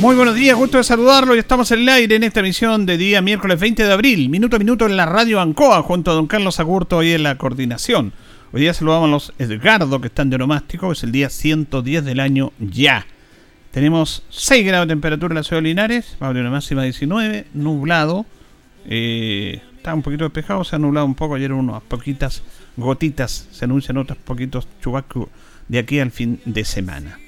Muy 0.00 0.14
buenos 0.14 0.34
días, 0.34 0.58
gusto 0.58 0.76
de 0.76 0.84
saludarlo 0.84 1.34
y 1.34 1.38
estamos 1.38 1.70
en 1.70 1.78
el 1.80 1.88
aire 1.88 2.16
en 2.16 2.24
esta 2.24 2.40
emisión 2.40 2.84
de 2.84 2.98
día 2.98 3.22
miércoles 3.22 3.58
20 3.58 3.84
de 3.84 3.92
abril, 3.92 4.28
minuto 4.28 4.56
a 4.56 4.58
minuto 4.58 4.84
en 4.84 4.98
la 4.98 5.06
radio 5.06 5.40
Ancoa, 5.40 5.82
junto 5.82 6.10
a 6.10 6.14
don 6.14 6.26
Carlos 6.26 6.60
Agurto 6.60 7.02
y 7.02 7.12
en 7.12 7.22
la 7.22 7.38
coordinación. 7.38 8.12
Hoy 8.54 8.60
día 8.60 8.72
saludamos 8.72 9.08
a 9.08 9.10
los 9.10 9.32
Edgardo 9.40 10.00
que 10.00 10.06
están 10.06 10.30
de 10.30 10.36
onomástico, 10.36 10.92
es 10.92 11.02
el 11.02 11.10
día 11.10 11.28
110 11.28 12.04
del 12.04 12.20
año 12.20 12.52
ya. 12.60 13.04
Tenemos 13.72 14.22
6 14.28 14.64
grados 14.64 14.86
de 14.86 14.92
temperatura 14.92 15.32
en 15.32 15.38
la 15.38 15.42
ciudad 15.42 15.60
de 15.60 15.66
Linares, 15.66 16.16
va 16.22 16.28
a 16.28 16.30
una 16.30 16.50
máxima 16.50 16.82
de 16.82 16.86
19, 16.90 17.46
nublado, 17.52 18.26
eh, 18.86 19.60
está 19.76 19.92
un 19.92 20.02
poquito 20.02 20.22
despejado, 20.22 20.62
se 20.62 20.76
ha 20.76 20.78
nublado 20.78 21.04
un 21.04 21.16
poco, 21.16 21.34
ayer 21.34 21.52
unas 21.52 21.82
poquitas 21.82 22.44
gotitas, 22.76 23.48
se 23.50 23.64
anuncian 23.64 23.96
otros 23.96 24.18
poquitos 24.18 24.68
chubascos 24.80 25.30
de 25.66 25.80
aquí 25.80 25.98
al 25.98 26.12
fin 26.12 26.40
de 26.44 26.64
semana. 26.64 27.18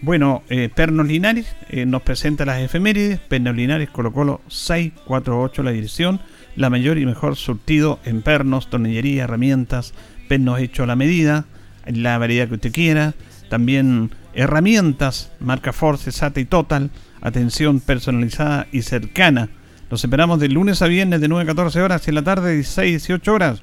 Bueno, 0.00 0.42
eh, 0.48 0.68
Pernos 0.72 1.06
Linares 1.06 1.46
eh, 1.70 1.86
nos 1.86 2.02
presenta 2.02 2.44
las 2.44 2.60
efemérides. 2.60 3.20
Pernos 3.20 3.54
Linares 3.54 3.88
Colo 3.88 4.12
Colo 4.12 4.40
648 4.48 5.62
la 5.62 5.70
dirección. 5.70 6.20
La 6.56 6.70
mayor 6.70 6.98
y 6.98 7.06
mejor 7.06 7.36
surtido 7.36 8.00
en 8.04 8.20
pernos, 8.20 8.68
tornillería, 8.68 9.24
herramientas, 9.24 9.94
pernos 10.32 10.60
hechos 10.60 10.84
a 10.84 10.86
la 10.86 10.96
medida, 10.96 11.44
la 11.84 12.16
variedad 12.16 12.48
que 12.48 12.54
usted 12.54 12.72
quiera. 12.72 13.12
También 13.50 14.12
herramientas, 14.32 15.30
marca 15.40 15.74
Force, 15.74 16.10
SATA 16.10 16.40
y 16.40 16.46
Total. 16.46 16.90
Atención 17.20 17.80
personalizada 17.80 18.66
y 18.72 18.80
cercana. 18.80 19.50
Los 19.90 20.02
esperamos 20.02 20.40
de 20.40 20.48
lunes 20.48 20.80
a 20.80 20.86
viernes 20.86 21.20
de 21.20 21.28
9 21.28 21.42
a 21.42 21.46
14 21.48 21.82
horas 21.82 22.06
y 22.06 22.10
en 22.10 22.14
la 22.14 22.22
tarde 22.22 22.48
de 22.48 22.54
16 22.54 22.78
a 22.78 22.82
18 22.82 23.34
horas. 23.34 23.62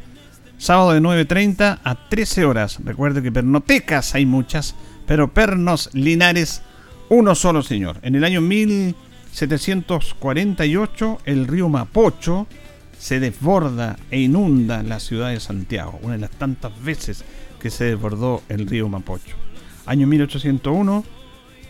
Sábado 0.60 0.92
de 0.92 1.02
9.30 1.02 1.80
a 1.84 2.08
13 2.08 2.46
horas. 2.46 2.78
Recuerde 2.86 3.24
que 3.24 3.32
pernotecas 3.32 4.14
hay 4.14 4.28
muchas 4.28 4.76
pero 5.10 5.34
Pernos 5.34 5.90
Linares, 5.94 6.62
uno 7.10 7.34
solo 7.34 7.64
señor. 7.64 7.98
En 8.04 8.14
el 8.14 8.24
año 8.24 8.42
1748 8.42 11.18
el 11.26 11.48
río 11.48 11.68
Mapocho 11.68 12.46
se 13.00 13.22
desborda 13.22 13.98
e 14.12 14.20
inunda 14.20 14.84
la 14.84 15.00
ciudad 15.00 15.30
de 15.30 15.40
Santiago, 15.40 15.98
una 16.04 16.14
de 16.14 16.20
las 16.20 16.32
tantas 16.32 16.84
veces 16.84 17.24
que 17.60 17.70
se 17.70 17.86
desbordó 17.86 18.44
el 18.50 18.68
río 18.68 18.90
Mapocho. 18.90 19.36
Año 19.86 20.06
1801, 20.06 21.06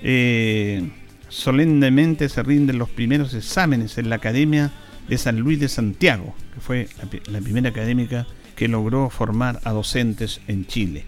eh, 0.02 0.90
solemnemente 1.30 2.28
se 2.30 2.42
rinden 2.42 2.80
los 2.80 2.90
primeros 2.90 3.36
exámenes 3.36 4.00
en 4.00 4.10
la 4.10 4.16
Academia 4.16 4.72
de 5.08 5.18
San 5.20 5.40
Luis 5.40 5.60
de 5.60 5.70
Santiago, 5.70 6.34
que 6.54 6.60
fue 6.60 6.90
la, 6.98 7.32
la 7.32 7.42
primera 7.42 7.70
académica 7.70 8.26
que 8.56 8.68
logró 8.68 9.12
formar 9.12 9.60
a 9.64 9.72
docentes 9.72 10.42
en 10.48 10.66
Chile. 10.66 11.06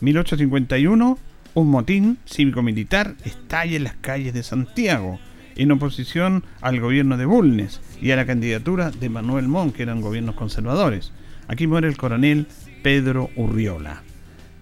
1851, 0.00 1.18
un 1.54 1.68
motín 1.68 2.18
cívico-militar 2.26 3.16
estalla 3.24 3.76
en 3.76 3.84
las 3.84 3.94
calles 3.94 4.34
de 4.34 4.44
Santiago, 4.44 5.18
en 5.56 5.72
oposición 5.72 6.44
al 6.60 6.78
gobierno 6.78 7.16
de 7.16 7.26
Bulnes 7.26 7.80
y 8.00 8.10
a 8.10 8.16
la 8.16 8.26
candidatura 8.26 8.90
de 8.90 9.08
Manuel 9.08 9.48
Montt, 9.48 9.74
que 9.74 9.82
eran 9.82 10.00
gobiernos 10.00 10.34
conservadores. 10.34 11.12
Aquí 11.48 11.66
muere 11.66 11.88
el 11.88 11.96
coronel 11.96 12.46
Pedro 12.82 13.30
Urriola. 13.36 14.02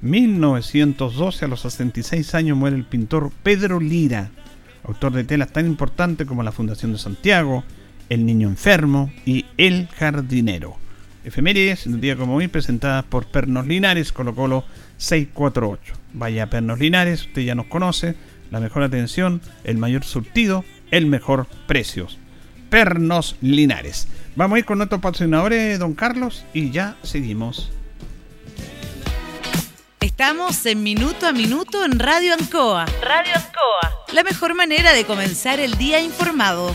1912, 0.02 1.44
a 1.44 1.48
los 1.48 1.60
66 1.60 2.34
años, 2.34 2.56
muere 2.56 2.76
el 2.76 2.84
pintor 2.84 3.32
Pedro 3.42 3.80
Lira, 3.80 4.30
autor 4.84 5.12
de 5.12 5.24
telas 5.24 5.52
tan 5.52 5.66
importantes 5.66 6.26
como 6.26 6.42
La 6.42 6.52
Fundación 6.52 6.92
de 6.92 6.98
Santiago, 6.98 7.64
El 8.08 8.24
Niño 8.24 8.48
Enfermo 8.48 9.10
y 9.24 9.46
El 9.56 9.88
Jardinero. 9.88 10.76
Efemérides, 11.24 11.86
un 11.86 12.00
día 12.00 12.16
como 12.16 12.36
hoy, 12.36 12.46
presentadas 12.46 13.04
por 13.04 13.26
Pernos 13.26 13.66
Linares, 13.66 14.12
Colo 14.12 14.34
Colo 14.34 14.64
648. 14.98 15.94
Vaya 16.12 16.48
Pernos 16.48 16.78
Linares, 16.78 17.22
usted 17.22 17.42
ya 17.42 17.56
nos 17.56 17.66
conoce, 17.66 18.14
la 18.52 18.60
mejor 18.60 18.84
atención, 18.84 19.40
el 19.64 19.76
mayor 19.76 20.04
surtido, 20.04 20.64
el 20.92 21.06
mejor 21.06 21.48
precios. 21.66 22.18
Pernos 22.68 23.36
Linares. 23.40 24.08
Vamos 24.34 24.56
a 24.56 24.58
ir 24.60 24.64
con 24.64 24.78
nuestros 24.78 25.00
patrocinadores, 25.00 25.78
don 25.78 25.94
Carlos, 25.94 26.44
y 26.52 26.70
ya 26.70 26.96
seguimos. 27.02 27.70
Estamos 30.00 30.64
en 30.66 30.82
Minuto 30.82 31.26
a 31.26 31.32
Minuto 31.32 31.84
en 31.84 31.98
Radio 31.98 32.34
Ancoa. 32.34 32.86
Radio 33.02 33.32
Ancoa. 33.34 34.04
La 34.12 34.22
mejor 34.22 34.54
manera 34.54 34.92
de 34.92 35.04
comenzar 35.04 35.60
el 35.60 35.76
día 35.76 36.00
informado. 36.00 36.74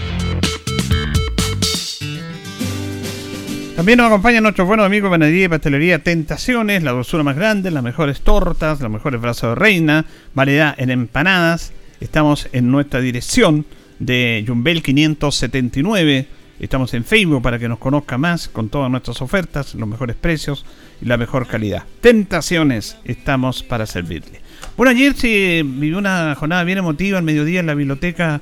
También 3.81 3.97
nos 3.97 4.09
acompañan 4.09 4.43
nuestros 4.43 4.67
buenos 4.67 4.85
amigos 4.85 5.09
Panadería 5.09 5.45
y 5.45 5.47
Pastelería 5.47 6.03
Tentaciones, 6.03 6.83
la 6.83 6.91
dulzura 6.91 7.23
más 7.23 7.35
grande, 7.35 7.71
las 7.71 7.81
mejores 7.81 8.21
tortas, 8.21 8.79
los 8.79 8.91
mejores 8.91 9.19
brazos 9.19 9.49
de 9.49 9.55
reina, 9.55 10.05
variedad 10.35 10.75
en 10.77 10.91
empanadas. 10.91 11.73
Estamos 11.99 12.47
en 12.51 12.69
nuestra 12.69 13.01
dirección 13.01 13.65
de 13.97 14.45
Jumbel 14.47 14.83
579. 14.83 16.27
Estamos 16.59 16.93
en 16.93 17.03
Facebook 17.03 17.41
para 17.41 17.57
que 17.57 17.67
nos 17.67 17.79
conozca 17.79 18.19
más 18.19 18.49
con 18.49 18.69
todas 18.69 18.91
nuestras 18.91 19.19
ofertas, 19.23 19.73
los 19.73 19.89
mejores 19.89 20.15
precios 20.15 20.63
y 21.01 21.05
la 21.05 21.17
mejor 21.17 21.47
calidad. 21.47 21.81
Tentaciones, 22.01 22.97
estamos 23.03 23.63
para 23.63 23.87
servirle. 23.87 24.41
Bueno, 24.77 24.91
ayer 24.91 25.15
se 25.15 25.63
vivió 25.65 25.97
una 25.97 26.35
jornada 26.35 26.63
bien 26.65 26.77
emotiva 26.77 27.17
al 27.17 27.23
mediodía 27.23 27.61
en 27.61 27.65
la 27.65 27.73
biblioteca 27.73 28.41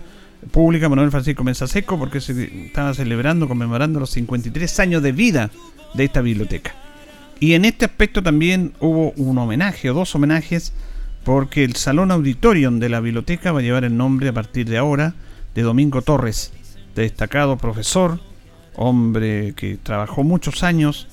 Pública 0.51 0.89
Manuel 0.89 1.11
Francisco 1.11 1.43
Mensaseco 1.43 1.99
porque 1.99 2.21
se 2.21 2.65
estaba 2.67 2.93
celebrando, 2.93 3.47
conmemorando 3.47 3.99
los 3.99 4.11
53 4.11 4.79
años 4.79 5.03
de 5.03 5.11
vida 5.11 5.51
de 5.93 6.05
esta 6.05 6.21
biblioteca. 6.21 6.73
Y 7.39 7.53
en 7.53 7.65
este 7.65 7.85
aspecto 7.85 8.21
también 8.23 8.73
hubo 8.79 9.11
un 9.11 9.37
homenaje 9.37 9.89
o 9.89 9.93
dos 9.93 10.13
homenajes 10.15 10.73
porque 11.23 11.63
el 11.63 11.75
Salón 11.75 12.11
Auditorium 12.11 12.79
de 12.79 12.89
la 12.89 12.99
biblioteca 12.99 13.51
va 13.51 13.59
a 13.59 13.63
llevar 13.63 13.83
el 13.83 13.95
nombre 13.95 14.29
a 14.29 14.33
partir 14.33 14.67
de 14.69 14.77
ahora 14.77 15.13
de 15.55 15.61
Domingo 15.61 16.01
Torres, 16.01 16.53
destacado 16.95 17.57
profesor, 17.57 18.19
hombre 18.75 19.53
que 19.55 19.77
trabajó 19.81 20.23
muchos 20.23 20.63
años 20.63 21.07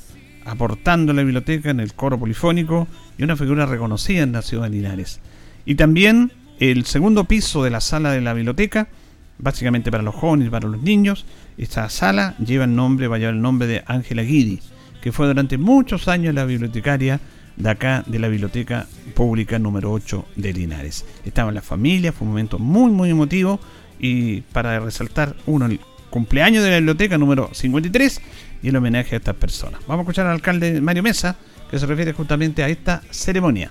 aportando 0.45 1.13
a 1.13 1.15
la 1.15 1.23
biblioteca 1.23 1.71
en 1.71 1.81
el 1.81 1.95
coro 1.95 2.19
polifónico 2.19 2.87
y 3.19 3.25
una 3.25 3.37
figura 3.37 3.67
reconocida 3.67 4.23
en 4.23 4.33
la 4.33 4.43
ciudad 4.43 4.65
de 4.65 4.71
Linares. 4.71 5.21
Y 5.65 5.75
también 5.75 6.33
el 6.61 6.87
segundo 6.87 7.25
piso 7.25 7.65
de 7.65 7.71
la 7.71 7.81
sala 7.81 8.13
de 8.13 8.21
la 8.21 8.33
biblioteca 8.33 8.89
básicamente 9.39 9.91
para 9.91 10.03
los 10.03 10.15
jóvenes 10.15 10.51
para 10.51 10.69
los 10.69 10.83
niños. 10.83 11.25
Esta 11.59 11.89
sala 11.89 12.35
lleva 12.39 12.65
el 12.65 12.75
nombre, 12.75 13.09
va 13.09 13.17
a 13.17 13.19
llevar 13.19 13.35
el 13.35 13.43
nombre 13.43 13.67
de 13.67 13.83
Ángela 13.87 14.23
Guidi, 14.23 14.61
que 15.01 15.13
fue 15.13 15.27
durante 15.27 15.59
muchos 15.59 16.09
años 16.09 16.35
la 16.35 16.45
bibliotecaria 16.45 17.21
de 17.57 17.71
acá 17.71 18.05
de 18.07 18.19
la 18.19 18.29
Biblioteca 18.29 18.87
Pública 19.15 19.59
número 19.59 19.91
8 19.93 20.27
de 20.37 20.53
Linares. 20.53 21.05
Estaba 21.25 21.49
en 21.49 21.55
la 21.55 21.63
familia, 21.63 22.13
fue 22.13 22.27
un 22.27 22.33
momento 22.33 22.59
muy 22.59 22.91
muy 22.91 23.11
emotivo 23.11 23.59
y 23.99 24.43
para 24.43 24.79
resaltar 24.81 25.35
uno 25.47 25.67
el 25.67 25.81
cumpleaños 26.11 26.63
de 26.65 26.71
la 26.71 26.77
biblioteca 26.77 27.19
número 27.19 27.51
53 27.53 28.21
y 28.63 28.69
el 28.69 28.77
homenaje 28.77 29.17
a 29.17 29.19
estas 29.19 29.37
personas. 29.37 29.81
Vamos 29.87 30.01
a 30.01 30.03
escuchar 30.03 30.27
al 30.27 30.33
alcalde 30.33 30.81
Mario 30.81 31.03
Mesa 31.03 31.37
que 31.71 31.79
se 31.79 31.87
refiere 31.87 32.13
justamente 32.13 32.63
a 32.63 32.69
esta 32.69 33.03
ceremonia. 33.11 33.71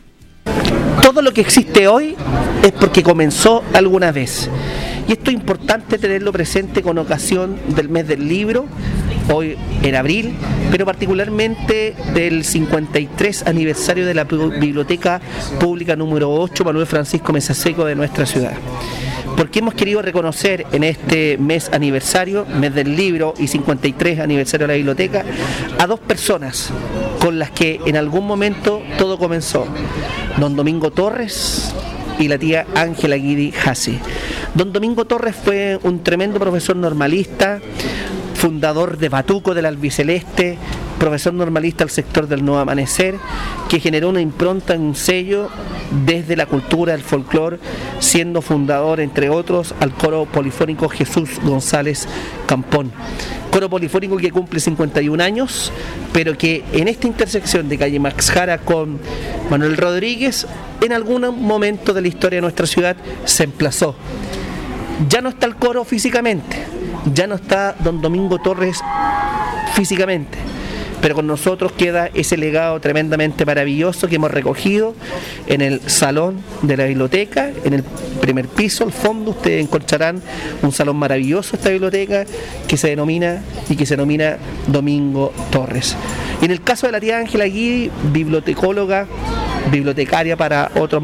Todo 1.01 1.21
lo 1.21 1.33
que 1.33 1.41
existe 1.41 1.87
hoy 1.87 2.15
es 2.63 2.71
porque 2.71 3.03
comenzó 3.03 3.63
alguna 3.73 4.11
vez. 4.11 4.49
Y 5.07 5.13
esto 5.13 5.29
es 5.29 5.35
importante 5.35 5.97
tenerlo 5.97 6.31
presente 6.31 6.81
con 6.81 6.97
ocasión 6.97 7.57
del 7.75 7.89
mes 7.89 8.07
del 8.07 8.27
libro, 8.27 8.65
hoy 9.31 9.55
en 9.83 9.95
abril, 9.95 10.33
pero 10.71 10.85
particularmente 10.85 11.95
del 12.13 12.43
53 12.43 13.45
aniversario 13.45 14.05
de 14.05 14.13
la 14.13 14.23
Biblioteca 14.23 15.21
Pública 15.59 15.95
número 15.95 16.31
8, 16.31 16.63
Manuel 16.63 16.87
Francisco 16.87 17.33
Mesaseco 17.33 17.85
de 17.85 17.95
nuestra 17.95 18.25
ciudad 18.25 18.53
porque 19.35 19.59
hemos 19.59 19.73
querido 19.73 20.01
reconocer 20.01 20.65
en 20.71 20.83
este 20.83 21.37
mes 21.37 21.69
aniversario, 21.73 22.45
mes 22.45 22.73
del 22.73 22.95
libro 22.95 23.33
y 23.37 23.47
53 23.47 24.19
aniversario 24.19 24.65
de 24.67 24.73
la 24.73 24.77
biblioteca, 24.77 25.25
a 25.79 25.87
dos 25.87 25.99
personas 25.99 26.69
con 27.19 27.37
las 27.37 27.51
que 27.51 27.81
en 27.85 27.97
algún 27.97 28.25
momento 28.25 28.81
todo 28.97 29.17
comenzó. 29.17 29.67
Don 30.37 30.55
Domingo 30.55 30.91
Torres 30.91 31.73
y 32.19 32.27
la 32.27 32.37
tía 32.37 32.65
Ángela 32.75 33.17
Guidi 33.17 33.53
Hassi. 33.65 33.99
Don 34.55 34.71
Domingo 34.71 35.03
Torres 35.03 35.35
fue 35.35 35.77
un 35.83 36.01
tremendo 36.01 36.39
profesor 36.39 36.77
normalista, 36.77 37.59
fundador 38.35 38.97
de 38.97 39.09
Batuco 39.09 39.53
del 39.53 39.65
Albiceleste, 39.65 40.57
profesor 40.99 41.33
normalista 41.33 41.83
al 41.83 41.89
sector 41.89 42.27
del 42.27 42.45
Nuevo 42.45 42.59
Amanecer, 42.61 43.15
que 43.69 43.79
generó 43.79 44.09
una 44.09 44.21
impronta, 44.21 44.75
un 44.75 44.95
sello 44.95 45.49
desde 46.05 46.35
la 46.35 46.45
cultura, 46.45 46.93
el 46.93 47.01
folclore, 47.01 47.59
siendo 47.99 48.41
fundador, 48.41 48.99
entre 48.99 49.29
otros, 49.29 49.73
al 49.79 49.93
coro 49.93 50.25
polifónico 50.25 50.89
Jesús 50.89 51.39
González 51.43 52.07
Campón. 52.45 52.91
Coro 53.51 53.69
polifónico 53.69 54.17
que 54.17 54.31
cumple 54.31 54.59
51 54.59 55.23
años, 55.23 55.71
pero 56.11 56.37
que 56.37 56.63
en 56.73 56.87
esta 56.87 57.07
intersección 57.07 57.69
de 57.69 57.77
calle 57.77 57.99
Max 57.99 58.29
Jara 58.29 58.57
con 58.57 58.99
Manuel 59.49 59.77
Rodríguez, 59.77 60.45
en 60.81 60.91
algún 60.91 61.21
momento 61.41 61.93
de 61.93 62.01
la 62.01 62.07
historia 62.07 62.37
de 62.37 62.41
nuestra 62.41 62.67
ciudad 62.67 62.97
se 63.23 63.45
emplazó. 63.45 63.95
Ya 65.09 65.21
no 65.21 65.29
está 65.29 65.45
el 65.45 65.55
coro 65.55 65.83
físicamente, 65.83 66.57
ya 67.13 67.27
no 67.27 67.35
está 67.35 67.75
don 67.79 68.01
Domingo 68.01 68.39
Torres 68.39 68.79
físicamente, 69.73 70.37
pero 71.01 71.15
con 71.15 71.27
nosotros 71.27 71.71
queda 71.73 72.09
ese 72.13 72.37
legado 72.37 72.79
tremendamente 72.79 73.45
maravilloso 73.45 74.07
que 74.07 74.15
hemos 74.15 74.31
recogido 74.31 74.95
en 75.47 75.61
el 75.61 75.81
salón 75.89 76.41
de 76.61 76.77
la 76.77 76.85
biblioteca, 76.85 77.51
en 77.63 77.73
el 77.73 77.83
primer 78.21 78.47
piso, 78.47 78.83
al 78.85 78.91
fondo, 78.91 79.31
ustedes 79.31 79.63
encontrarán 79.63 80.21
un 80.61 80.71
salón 80.71 80.97
maravilloso 80.97 81.55
esta 81.55 81.69
biblioteca 81.69 82.25
que 82.67 82.77
se 82.77 82.89
denomina 82.89 83.43
y 83.69 83.75
que 83.75 83.85
se 83.85 83.95
denomina 83.95 84.37
Domingo 84.67 85.31
Torres. 85.51 85.95
Y 86.41 86.45
en 86.45 86.51
el 86.51 86.61
caso 86.63 86.87
de 86.87 86.93
la 86.93 86.99
tía 86.99 87.19
Ángela 87.19 87.45
Guidi, 87.45 87.91
bibliotecóloga, 88.11 89.07
bibliotecaria 89.71 90.35
para 90.37 90.71
otros 90.75 91.03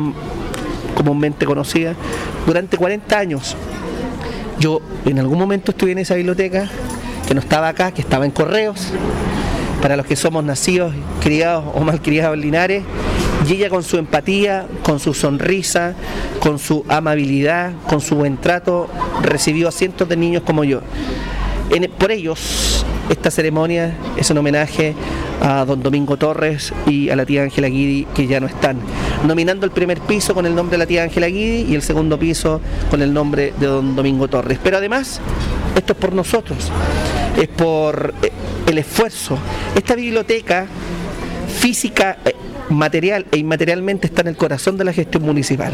comúnmente 0.96 1.46
conocida, 1.46 1.96
durante 2.46 2.78
40 2.78 3.18
años. 3.18 3.56
Yo 4.62 4.80
en 5.06 5.18
algún 5.18 5.40
momento 5.40 5.72
estuve 5.72 5.94
en 5.94 5.98
esa 5.98 6.14
biblioteca, 6.14 6.70
que 7.28 7.34
no 7.34 7.40
estaba 7.40 7.68
acá, 7.68 7.92
que 7.92 8.02
estaba 8.02 8.26
en 8.26 8.32
Correos, 8.32 8.90
para 9.82 9.98
los 9.98 10.06
que 10.06 10.16
somos 10.16 10.44
nacidos, 10.44 10.94
criados 11.20 11.66
o 11.74 11.80
mal 11.82 12.00
criados 12.00 12.36
en 12.36 12.42
Linares, 12.42 12.84
y 13.50 13.54
ella 13.54 13.72
con 13.72 13.82
su 13.82 13.98
empatía, 13.98 14.68
con 14.84 15.00
su 15.00 15.16
sonrisa, 15.16 15.96
con 16.40 16.60
su 16.60 16.86
amabilidad, 16.90 17.72
con 17.90 18.02
su 18.02 18.16
buen 18.16 18.38
trato, 18.38 18.88
recibió 19.24 19.68
a 19.68 19.72
cientos 19.72 20.08
de 20.08 20.16
niños 20.16 20.44
como 20.46 20.64
yo. 20.64 20.82
por 21.98 22.12
ellos, 22.12 22.86
esta 23.12 23.30
ceremonia 23.30 23.94
es 24.16 24.30
un 24.30 24.38
homenaje 24.38 24.96
a 25.42 25.66
don 25.66 25.84
Domingo 25.84 26.16
Torres 26.18 26.74
y 26.88 27.10
a 27.10 27.16
la 27.18 27.26
tía 27.26 27.44
Ángela 27.44 27.68
Guidi, 27.68 28.06
que 28.16 28.26
ya 28.26 28.40
no 28.40 28.48
están. 28.48 28.78
Nominando 29.28 29.66
el 29.66 29.72
primer 29.72 30.00
piso 30.00 30.34
con 30.34 30.46
el 30.46 30.56
nombre 30.56 30.78
de 30.78 30.78
la 30.78 30.86
tía 30.86 31.04
Ángela 31.04 31.28
Guidi 31.28 31.70
y 31.70 31.76
el 31.76 31.82
segundo 31.82 32.18
piso 32.18 32.62
con 32.90 33.02
el 33.02 33.14
nombre 33.14 33.54
de 33.60 33.66
don 33.68 33.98
Domingo 33.98 34.30
Torres. 34.30 34.60
Pero 34.64 34.78
además, 34.78 35.20
esto 35.76 35.94
es 35.94 36.00
por 36.00 36.14
nosotros, 36.14 36.72
es 37.40 37.50
por 37.50 38.14
eh, 38.22 38.32
el 38.68 38.78
esfuerzo. 38.78 39.38
Esta 39.76 39.94
biblioteca 39.96 40.68
física, 41.60 42.18
eh, 42.24 42.34
material 42.70 43.26
e 43.32 43.38
inmaterialmente 43.38 44.08
está 44.08 44.22
en 44.22 44.28
el 44.28 44.38
corazón 44.38 44.78
de 44.78 44.84
la 44.84 44.94
gestión 44.94 45.24
municipal. 45.24 45.74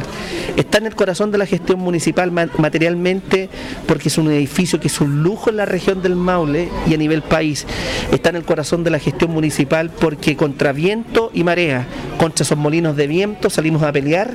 Está 0.55 0.77
en 0.77 0.87
el 0.87 0.95
corazón 0.95 1.31
de 1.31 1.37
la 1.37 1.45
gestión 1.45 1.79
municipal 1.79 2.31
materialmente 2.31 3.49
porque 3.87 4.09
es 4.09 4.17
un 4.17 4.31
edificio 4.31 4.79
que 4.79 4.87
es 4.87 5.01
un 5.01 5.23
lujo 5.23 5.49
en 5.49 5.57
la 5.57 5.65
región 5.65 6.01
del 6.01 6.15
Maule 6.15 6.69
y 6.87 6.93
a 6.93 6.97
nivel 6.97 7.21
país. 7.21 7.65
Está 8.11 8.29
en 8.29 8.37
el 8.37 8.43
corazón 8.43 8.83
de 8.83 8.89
la 8.89 8.99
gestión 8.99 9.31
municipal 9.31 9.89
porque 9.89 10.35
contra 10.35 10.71
viento 10.71 11.31
y 11.33 11.43
marea, 11.43 11.87
contra 12.17 12.43
esos 12.43 12.57
molinos 12.57 12.95
de 12.95 13.07
viento 13.07 13.49
salimos 13.49 13.83
a 13.83 13.91
pelear, 13.91 14.31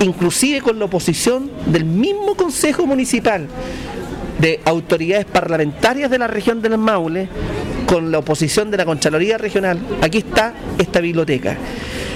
inclusive 0.00 0.60
con 0.60 0.78
la 0.78 0.84
oposición 0.86 1.50
del 1.66 1.84
mismo 1.84 2.34
Consejo 2.36 2.86
Municipal 2.86 3.48
de 4.38 4.60
autoridades 4.64 5.24
parlamentarias 5.24 6.10
de 6.10 6.18
la 6.18 6.26
región 6.26 6.62
del 6.62 6.78
Maule 6.78 7.28
con 7.86 8.10
la 8.10 8.18
oposición 8.18 8.70
de 8.70 8.76
la 8.76 8.84
Contraloría 8.84 9.38
Regional, 9.38 9.78
aquí 10.02 10.18
está 10.18 10.52
esta 10.78 11.00
biblioteca. 11.00 11.56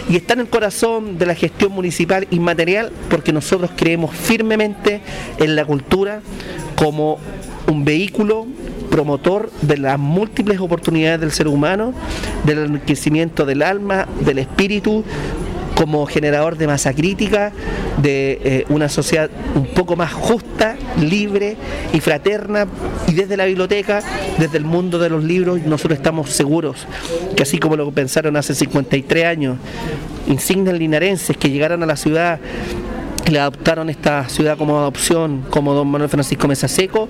Y 0.09 0.17
está 0.17 0.35
en 0.35 0.41
el 0.41 0.49
corazón 0.49 1.19
de 1.19 1.27
la 1.27 1.35
gestión 1.35 1.73
municipal 1.73 2.27
inmaterial 2.31 2.91
porque 3.09 3.33
nosotros 3.33 3.71
creemos 3.77 4.15
firmemente 4.15 5.01
en 5.39 5.55
la 5.55 5.65
cultura 5.65 6.21
como 6.75 7.19
un 7.69 7.85
vehículo 7.85 8.47
promotor 8.91 9.51
de 9.63 9.79
las 9.79 9.99
múltiples 9.99 10.59
oportunidades 10.59 11.21
del 11.21 11.31
ser 11.31 11.47
humano, 11.47 11.95
del 12.45 12.59
enriquecimiento 12.59 13.47
del 13.47 13.63
alma, 13.63 14.09
del 14.21 14.41
espíritu, 14.41 15.05
como 15.81 16.05
generador 16.05 16.59
de 16.59 16.67
masa 16.67 16.93
crítica, 16.93 17.53
de 18.03 18.39
eh, 18.45 18.65
una 18.69 18.91
sociedad 18.91 19.31
un 19.55 19.65
poco 19.69 19.97
más 19.97 20.13
justa, 20.13 20.77
libre 21.01 21.57
y 21.95 22.01
fraterna. 22.01 22.67
Y 23.09 23.15
desde 23.15 23.35
la 23.39 23.47
biblioteca, 23.47 24.03
desde 24.39 24.59
el 24.59 24.65
mundo 24.67 24.99
de 24.99 25.09
los 25.09 25.25
libros, 25.25 25.63
nosotros 25.63 25.97
estamos 25.97 26.29
seguros 26.29 26.87
que 27.35 27.45
así 27.45 27.59
como 27.59 27.77
lo 27.77 27.91
pensaron 27.93 28.37
hace 28.37 28.55
53 28.55 29.25
años, 29.25 29.57
insignes 30.27 30.75
linarenses 30.75 31.35
que 31.39 31.49
llegaron 31.49 31.83
a 31.83 31.87
la 31.87 31.97
ciudad 31.97 32.39
le 33.31 33.39
adoptaron 33.39 33.89
esta 33.91 34.29
ciudad 34.29 34.59
como 34.59 34.79
adopción, 34.79 35.45
como 35.51 35.75
don 35.75 35.89
Manuel 35.89 36.11
Francisco 36.11 36.49
Mesa 36.49 36.69
Seco. 36.69 37.09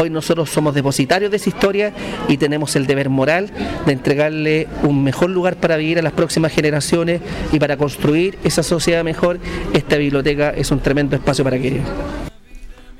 Hoy 0.00 0.10
nosotros 0.10 0.50
somos 0.50 0.74
depositarios 0.74 1.30
de 1.30 1.36
esa 1.38 1.48
historia 1.48 1.92
y 2.28 2.36
tenemos 2.36 2.76
el 2.76 2.86
deber 2.86 3.08
moral 3.08 3.50
de 3.86 3.92
entregarle 3.92 4.68
un 4.82 5.02
mejor 5.02 5.30
lugar 5.30 5.56
para 5.56 5.76
vivir 5.76 5.98
a 5.98 6.02
las 6.02 6.12
próximas 6.12 6.52
generaciones 6.52 7.20
y 7.52 7.58
para 7.58 7.76
construir 7.76 8.38
esa 8.44 8.62
sociedad 8.62 9.02
mejor. 9.04 9.38
Esta 9.72 9.96
biblioteca 9.96 10.50
es 10.50 10.70
un 10.70 10.80
tremendo 10.80 11.16
espacio 11.16 11.44
para 11.44 11.56
aquello. 11.56 11.82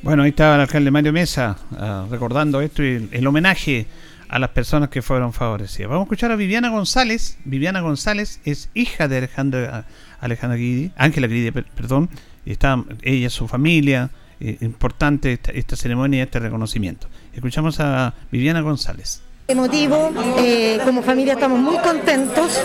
Bueno, 0.02 0.24
ahí 0.24 0.30
estaba 0.30 0.56
el 0.56 0.62
alcalde 0.62 0.90
Mario 0.90 1.12
Mesa 1.12 1.56
ah, 1.76 2.06
recordando 2.10 2.60
esto 2.60 2.82
y 2.82 3.08
el, 3.12 3.26
homenaje 3.26 3.86
a 4.28 4.38
las 4.38 4.50
personas 4.50 4.88
que 4.88 5.00
fueron 5.00 5.32
favorecidas. 5.32 5.90
Vamos 5.90 6.02
a 6.02 6.06
escuchar 6.06 6.32
a 6.32 6.36
Viviana 6.36 6.70
González. 6.70 7.38
Viviana 7.44 7.80
González 7.82 8.40
es 8.44 8.70
hija 8.74 9.06
de 9.06 9.18
Alejandro, 9.18 9.84
Alejandra 10.20 10.56
Guidi, 10.56 10.90
Ángela 10.96 11.28
Guidi, 11.28 11.50
perdón, 11.50 12.10
está 12.44 12.82
ella, 13.02 13.30
su 13.30 13.48
familia, 13.48 14.10
eh, 14.40 14.58
importante 14.60 15.38
esta, 15.52 15.76
ceremonia, 15.76 16.24
este 16.24 16.40
reconocimiento. 16.40 17.08
Escuchamos 17.32 17.78
a 17.80 18.14
Viviana 18.30 18.60
González 18.60 19.22
emotivo. 19.48 20.10
Eh, 20.38 20.80
como 20.84 21.02
familia 21.02 21.34
estamos 21.34 21.60
muy 21.60 21.76
contentos, 21.78 22.60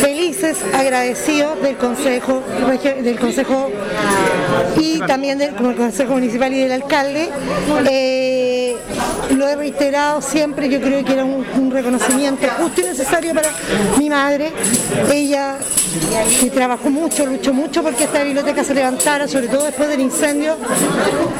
felices, 0.00 0.58
agradecidos 0.74 1.60
del 1.62 1.76
Consejo, 1.76 2.42
del 2.82 3.18
Consejo 3.18 3.70
y 4.78 4.98
también 5.00 5.38
del 5.38 5.54
Consejo 5.54 6.14
Municipal 6.14 6.52
y 6.52 6.60
del 6.60 6.72
alcalde. 6.72 7.30
Eh, 7.88 8.76
lo 9.36 9.48
he 9.48 9.56
reiterado 9.56 10.20
siempre, 10.20 10.68
yo 10.68 10.80
creo 10.80 11.04
que 11.04 11.12
era 11.12 11.24
un, 11.24 11.70
reconocimiento 11.70 12.46
justo 12.58 12.80
y 12.80 12.84
necesario 12.84 13.34
para 13.34 13.48
mi 13.98 14.10
madre. 14.10 14.52
Ella 15.10 15.58
que 16.40 16.50
trabajó 16.50 16.90
mucho, 16.90 17.26
luchó 17.26 17.52
mucho 17.52 17.82
porque 17.82 18.04
esta 18.04 18.22
biblioteca 18.22 18.64
se 18.64 18.74
levantara, 18.74 19.28
sobre 19.28 19.48
todo 19.48 19.64
después 19.64 19.88
del 19.88 20.00
incendio. 20.00 20.56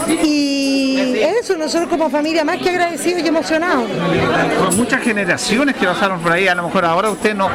Y 0.09 0.92
eso, 1.23 1.57
nosotros 1.57 1.89
como 1.89 2.11
familia 2.11 2.45
más 2.45 2.59
que 2.59 2.71
agradecidos 2.71 3.23
y 3.23 3.29
emocionados. 3.29 3.89
muchas 4.77 5.03
generaciones 5.03 5.77
que 5.77 5.87
pasaron 5.87 6.21
por 6.21 6.33
ahí, 6.33 6.49
a 6.49 6.55
lo 6.55 6.65
mejor 6.65 6.85
ahora 6.85 7.11
usted 7.11 7.35
no, 7.35 7.49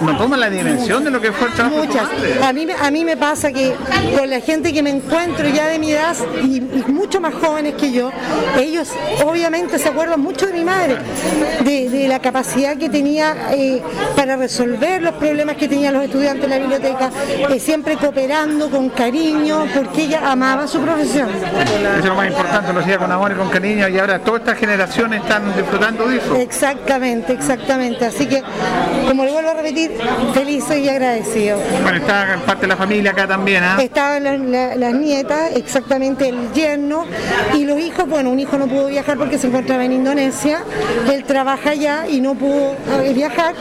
no, 0.00 0.16
toma 0.16 0.36
la 0.36 0.50
dimensión 0.50 1.04
de 1.04 1.10
lo 1.10 1.20
que 1.20 1.32
fue 1.32 1.48
el 1.48 1.54
trabajo. 1.54 1.76
Muchas. 1.76 2.08
A 2.42 2.52
mí, 2.52 2.66
a 2.80 2.90
mí 2.90 3.04
me 3.04 3.16
pasa 3.16 3.52
que 3.52 3.74
con 4.16 4.28
la 4.28 4.40
gente 4.40 4.72
que 4.72 4.82
me 4.82 4.90
encuentro 4.90 5.48
ya 5.48 5.66
de 5.66 5.78
mi 5.78 5.92
edad 5.92 6.16
y, 6.42 6.60
mucho 6.92 7.20
más 7.20 7.34
jóvenes 7.34 7.74
que 7.74 7.92
yo, 7.92 8.10
ellos 8.58 8.90
obviamente 9.24 9.78
se 9.78 9.88
acuerdan 9.88 10.20
mucho 10.20 10.46
de 10.46 10.52
mi 10.52 10.64
madre, 10.64 10.96
de, 11.64 12.04
la 12.08 12.18
capacidad 12.18 12.76
que 12.76 12.90
tenía 12.90 13.34
eh, 13.52 13.82
para 14.16 14.36
resolver 14.36 15.02
los 15.02 15.14
problemas 15.14 15.56
que 15.56 15.68
tenían 15.68 15.94
los 15.94 16.04
estudiantes 16.04 16.44
en 16.44 16.50
la 16.50 16.58
biblioteca, 16.58 17.10
eh, 17.50 17.58
siempre 17.58 17.96
cooperando 17.96 18.70
con 18.70 18.90
cariño, 18.90 19.66
porque 19.74 20.02
ella 20.02 20.30
amaba 20.30 20.66
su 20.66 20.80
profesión. 20.80 21.28
Eso 21.30 21.98
es 21.98 22.04
lo 22.04 22.14
más 22.14 22.28
importante, 22.28 22.72
lo 22.72 22.80
hacía 22.80 22.98
con 22.98 23.10
amor 23.14 23.32
y 23.32 23.34
con 23.34 23.48
cariño 23.48 23.88
y 23.88 23.98
ahora 23.98 24.18
todas 24.18 24.40
estas 24.40 24.58
generaciones 24.58 25.22
están 25.22 25.54
disfrutando 25.56 26.08
de 26.08 26.16
eso. 26.18 26.36
Exactamente, 26.36 27.32
exactamente. 27.32 28.04
Así 28.04 28.26
que, 28.26 28.42
como 29.08 29.24
le 29.24 29.32
vuelvo 29.32 29.50
a 29.50 29.54
repetir, 29.54 29.92
feliz 30.32 30.64
y 30.70 30.88
agradecido. 30.88 31.58
Bueno, 31.82 31.98
está 31.98 32.38
parte 32.46 32.62
de 32.62 32.68
la 32.68 32.76
familia 32.76 33.12
acá 33.12 33.26
también, 33.26 33.62
¿ah? 33.62 33.76
Estaban 33.80 34.24
las, 34.50 34.94
nietas, 34.94 35.52
exactamente 35.56 36.28
el 36.28 36.52
yerno 36.52 37.04
y 37.54 37.64
los 37.64 37.78
hijos. 37.78 38.08
Bueno, 38.08 38.30
un 38.30 38.40
hijo 38.40 38.58
no 38.58 38.66
pudo 38.66 38.86
viajar 38.86 39.16
porque 39.16 39.38
se 39.38 39.46
encontraba 39.46 39.84
en 39.84 39.92
Indonesia, 39.92 40.60
él 41.12 41.24
trabaja 41.24 41.70
allá 41.70 42.06
y 42.08 42.20
no 42.20 42.34
pudo 42.34 42.74
eh, 43.02 43.12
viajar. 43.14 43.54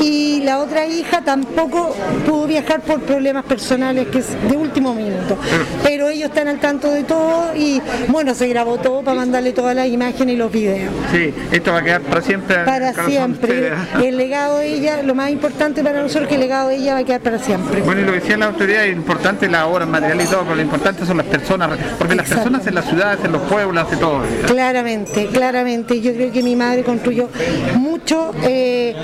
Y 0.00 0.42
la 0.44 0.58
otra 0.58 0.86
hija 0.86 1.22
tampoco 1.22 1.94
pudo 2.26 2.46
viajar 2.46 2.80
por 2.80 3.00
problemas 3.00 3.44
personales, 3.44 4.08
que 4.08 4.18
es 4.18 4.48
de 4.48 4.56
último 4.56 4.94
minuto. 4.94 5.36
Pero 5.82 6.08
ellos 6.08 6.28
están 6.28 6.48
al 6.48 6.60
tanto 6.60 6.90
de 6.90 7.04
todo 7.04 7.54
y 7.56 7.80
bueno, 8.08 8.34
se 8.34 8.48
grabó 8.48 8.78
todo 8.78 8.99
para 9.02 9.16
mandarle 9.16 9.52
todas 9.52 9.74
las 9.74 9.86
imágenes 9.88 10.34
y 10.34 10.38
los 10.38 10.52
videos. 10.52 10.92
Sí, 11.12 11.32
esto 11.52 11.72
va 11.72 11.78
a 11.78 11.82
quedar 11.82 12.00
para 12.02 12.22
siempre. 12.22 12.56
Para 12.64 12.92
siempre. 13.06 13.72
El 14.02 14.16
legado 14.16 14.58
de 14.58 14.74
ella, 14.74 15.02
lo 15.02 15.14
más 15.14 15.30
importante 15.30 15.82
para 15.82 16.02
nosotros 16.02 16.28
que 16.28 16.34
el 16.34 16.40
legado 16.40 16.68
de 16.68 16.76
ella 16.76 16.94
va 16.94 17.00
a 17.00 17.04
quedar 17.04 17.20
para 17.20 17.38
siempre. 17.38 17.82
Bueno, 17.82 18.02
y 18.02 18.04
lo 18.04 18.12
decía 18.12 18.36
la 18.36 18.46
autoridad, 18.46 18.84
es 18.84 18.96
importante 18.96 19.48
la 19.48 19.66
obra, 19.66 19.84
el 19.84 19.90
material 19.90 20.20
y 20.20 20.24
todo, 20.24 20.42
pero 20.42 20.56
lo 20.56 20.62
importante 20.62 21.04
son 21.06 21.18
las 21.18 21.26
personas, 21.26 21.70
porque 21.98 22.14
las 22.14 22.28
personas 22.28 22.66
en 22.66 22.74
las 22.74 22.86
ciudades, 22.86 23.24
en 23.24 23.32
los 23.32 23.42
pueblos, 23.42 23.86
hace 23.86 23.96
todo. 23.96 24.22
Claramente, 24.46 25.26
claramente. 25.26 26.00
Yo 26.00 26.12
creo 26.12 26.32
que 26.32 26.42
mi 26.42 26.56
madre 26.56 26.82
construyó 26.82 27.28
mucho 27.76 28.32
eh, 28.42 28.94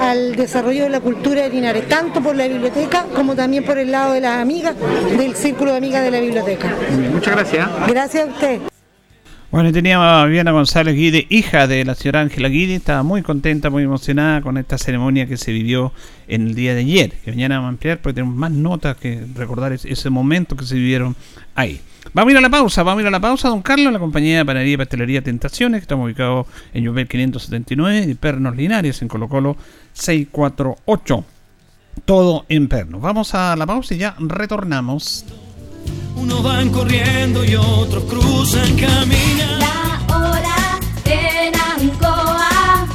al, 0.00 0.36
desarrollo 0.36 0.84
de 0.84 0.90
la 0.90 1.00
cultura 1.00 1.42
de 1.42 1.50
Linares, 1.50 1.88
tanto 1.88 2.20
por 2.20 2.36
la 2.36 2.46
biblioteca 2.48 3.06
como 3.14 3.34
también 3.34 3.64
por 3.64 3.78
el 3.78 3.90
lado 3.90 4.12
de 4.12 4.20
las 4.20 4.40
amigas, 4.40 4.74
del 5.16 5.34
círculo 5.34 5.72
de 5.72 5.78
amigas 5.78 6.02
de 6.02 6.10
la 6.10 6.20
biblioteca. 6.20 6.68
Muchas 7.12 7.34
gracias. 7.34 7.68
Gracias 7.86 8.28
a 8.28 8.30
usted. 8.32 8.69
Bueno, 9.50 9.72
teníamos 9.72 10.06
a 10.06 10.26
Viviana 10.26 10.52
González 10.52 10.94
Guide, 10.94 11.26
hija 11.28 11.66
de 11.66 11.84
la 11.84 11.96
señora 11.96 12.20
Ángela 12.20 12.48
Guide, 12.48 12.76
estaba 12.76 13.02
muy 13.02 13.22
contenta, 13.22 13.68
muy 13.68 13.82
emocionada 13.82 14.42
con 14.42 14.56
esta 14.58 14.78
ceremonia 14.78 15.26
que 15.26 15.36
se 15.36 15.50
vivió 15.50 15.92
en 16.28 16.46
el 16.46 16.54
día 16.54 16.72
de 16.72 16.82
ayer, 16.82 17.10
que 17.24 17.32
mañana 17.32 17.56
vamos 17.56 17.66
a 17.66 17.70
ampliar 17.70 17.98
porque 17.98 18.14
tenemos 18.14 18.36
más 18.36 18.52
notas 18.52 18.96
que 18.96 19.26
recordar 19.34 19.72
ese 19.72 20.08
momento 20.08 20.54
que 20.54 20.64
se 20.64 20.76
vivieron 20.76 21.16
ahí. 21.56 21.80
Vamos 22.14 22.28
a 22.28 22.30
ir 22.30 22.38
a 22.38 22.40
la 22.42 22.48
pausa, 22.48 22.84
vamos 22.84 23.00
a 23.00 23.02
ir 23.02 23.08
a 23.08 23.10
la 23.10 23.18
pausa, 23.18 23.48
don 23.48 23.60
Carlos, 23.60 23.92
la 23.92 23.98
compañía 23.98 24.38
de 24.38 24.44
panadería 24.44 24.74
y 24.74 24.76
pastelería 24.76 25.20
Tentaciones, 25.20 25.80
que 25.80 25.82
estamos 25.82 26.04
ubicados 26.04 26.46
en 26.72 26.84
Llobel 26.84 27.08
579 27.08 28.06
y 28.08 28.14
Pernos 28.14 28.54
Linares, 28.54 29.02
en 29.02 29.08
Colo 29.08 29.28
Colo 29.28 29.56
648. 29.94 31.24
Todo 32.04 32.46
en 32.48 32.68
Pernos. 32.68 33.00
Vamos 33.00 33.34
a 33.34 33.56
la 33.56 33.66
pausa 33.66 33.96
y 33.96 33.98
ya 33.98 34.14
retornamos. 34.20 35.24
Uno 36.16 36.42
van 36.42 36.70
corriendo 36.70 37.44
y 37.44 37.54
otros 37.56 38.04
cruzan 38.04 38.76
caminos. 38.76 39.58
La 39.58 40.04
hora 40.16 40.80
en 41.04 41.54
Ancoa 41.54 42.86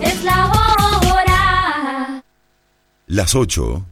es 0.00 0.24
la 0.24 0.46
hora. 0.46 2.22
Las 3.06 3.34
8 3.34 3.84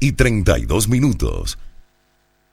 y 0.00 0.12
32 0.12 0.88
minutos. 0.88 1.58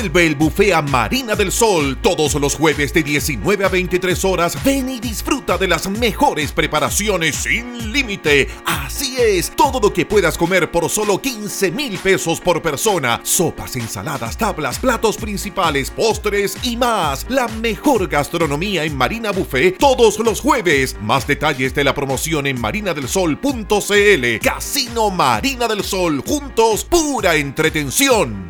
Vuelve 0.00 0.26
el 0.28 0.34
buffet 0.34 0.72
a 0.72 0.80
Marina 0.80 1.36
del 1.36 1.52
Sol 1.52 1.98
todos 2.00 2.34
los 2.36 2.54
jueves 2.54 2.94
de 2.94 3.02
19 3.02 3.66
a 3.66 3.68
23 3.68 4.24
horas. 4.24 4.56
Ven 4.64 4.88
y 4.88 4.98
disfruta 4.98 5.58
de 5.58 5.68
las 5.68 5.90
mejores 5.90 6.52
preparaciones 6.52 7.36
sin 7.36 7.92
límite. 7.92 8.48
Así 8.64 9.18
es, 9.20 9.50
todo 9.54 9.78
lo 9.78 9.92
que 9.92 10.06
puedas 10.06 10.38
comer 10.38 10.70
por 10.70 10.88
solo 10.88 11.20
15 11.20 11.70
mil 11.72 11.98
pesos 11.98 12.40
por 12.40 12.62
persona. 12.62 13.20
Sopas, 13.24 13.76
ensaladas, 13.76 14.38
tablas, 14.38 14.78
platos 14.78 15.18
principales, 15.18 15.90
postres 15.90 16.56
y 16.62 16.78
más. 16.78 17.26
La 17.28 17.46
mejor 17.48 18.08
gastronomía 18.08 18.84
en 18.84 18.96
Marina 18.96 19.32
Buffet 19.32 19.76
todos 19.76 20.18
los 20.20 20.40
jueves. 20.40 20.96
Más 21.02 21.26
detalles 21.26 21.74
de 21.74 21.84
la 21.84 21.92
promoción 21.92 22.46
en 22.46 22.58
marinadelsol.cl. 22.58 24.38
Casino 24.42 25.10
Marina 25.10 25.68
del 25.68 25.84
Sol. 25.84 26.22
Juntos, 26.26 26.84
pura 26.84 27.34
entretención. 27.34 28.49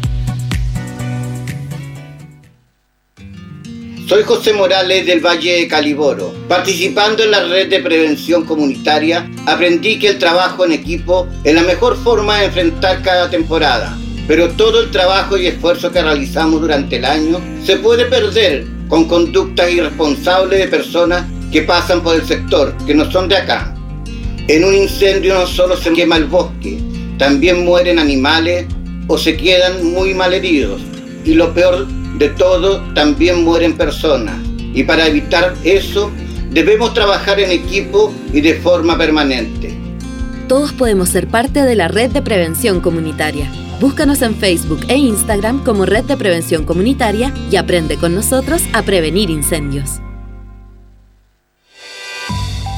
Soy 4.11 4.23
José 4.23 4.51
Morales 4.51 5.05
del 5.05 5.21
Valle 5.21 5.61
de 5.61 5.67
Caliboro. 5.69 6.33
Participando 6.49 7.23
en 7.23 7.31
la 7.31 7.45
red 7.45 7.69
de 7.69 7.79
prevención 7.79 8.43
comunitaria, 8.43 9.31
aprendí 9.45 9.99
que 9.99 10.09
el 10.09 10.19
trabajo 10.19 10.65
en 10.65 10.73
equipo 10.73 11.29
es 11.45 11.55
la 11.55 11.61
mejor 11.61 11.95
forma 11.95 12.39
de 12.39 12.47
enfrentar 12.47 13.01
cada 13.03 13.29
temporada. 13.29 13.97
Pero 14.27 14.49
todo 14.49 14.81
el 14.81 14.91
trabajo 14.91 15.37
y 15.37 15.47
esfuerzo 15.47 15.93
que 15.93 16.01
realizamos 16.01 16.59
durante 16.59 16.97
el 16.97 17.05
año 17.05 17.39
se 17.65 17.77
puede 17.77 18.03
perder 18.03 18.65
con 18.89 19.07
conductas 19.07 19.71
irresponsables 19.71 20.59
de 20.59 20.67
personas 20.67 21.25
que 21.49 21.61
pasan 21.61 22.03
por 22.03 22.15
el 22.15 22.27
sector, 22.27 22.75
que 22.85 22.93
no 22.93 23.09
son 23.09 23.29
de 23.29 23.37
acá. 23.37 23.73
En 24.49 24.65
un 24.65 24.75
incendio 24.75 25.35
no 25.35 25.47
solo 25.47 25.77
se 25.77 25.93
quema 25.93 26.17
el 26.17 26.25
bosque, 26.25 26.81
también 27.17 27.63
mueren 27.63 27.97
animales 27.97 28.65
o 29.07 29.17
se 29.17 29.37
quedan 29.37 29.85
muy 29.85 30.13
mal 30.13 30.33
heridos. 30.33 30.81
Y 31.23 31.33
lo 31.35 31.53
peor 31.53 31.87
de 32.17 32.29
todo, 32.29 32.81
también 32.93 33.43
mueren 33.43 33.73
personas. 33.77 34.37
Y 34.73 34.83
para 34.83 35.07
evitar 35.07 35.53
eso, 35.63 36.11
debemos 36.51 36.93
trabajar 36.93 37.39
en 37.39 37.51
equipo 37.51 38.13
y 38.33 38.41
de 38.41 38.55
forma 38.55 38.97
permanente. 38.97 39.75
Todos 40.47 40.73
podemos 40.73 41.09
ser 41.09 41.27
parte 41.27 41.61
de 41.61 41.75
la 41.75 41.87
red 41.87 42.11
de 42.11 42.21
prevención 42.21 42.81
comunitaria. 42.81 43.49
Búscanos 43.79 44.21
en 44.21 44.35
Facebook 44.35 44.81
e 44.89 44.95
Instagram 44.95 45.63
como 45.63 45.85
Red 45.85 46.03
de 46.03 46.17
Prevención 46.17 46.65
Comunitaria 46.65 47.33
y 47.49 47.55
aprende 47.55 47.97
con 47.97 48.13
nosotros 48.13 48.61
a 48.73 48.83
prevenir 48.83 49.29
incendios. 49.29 50.01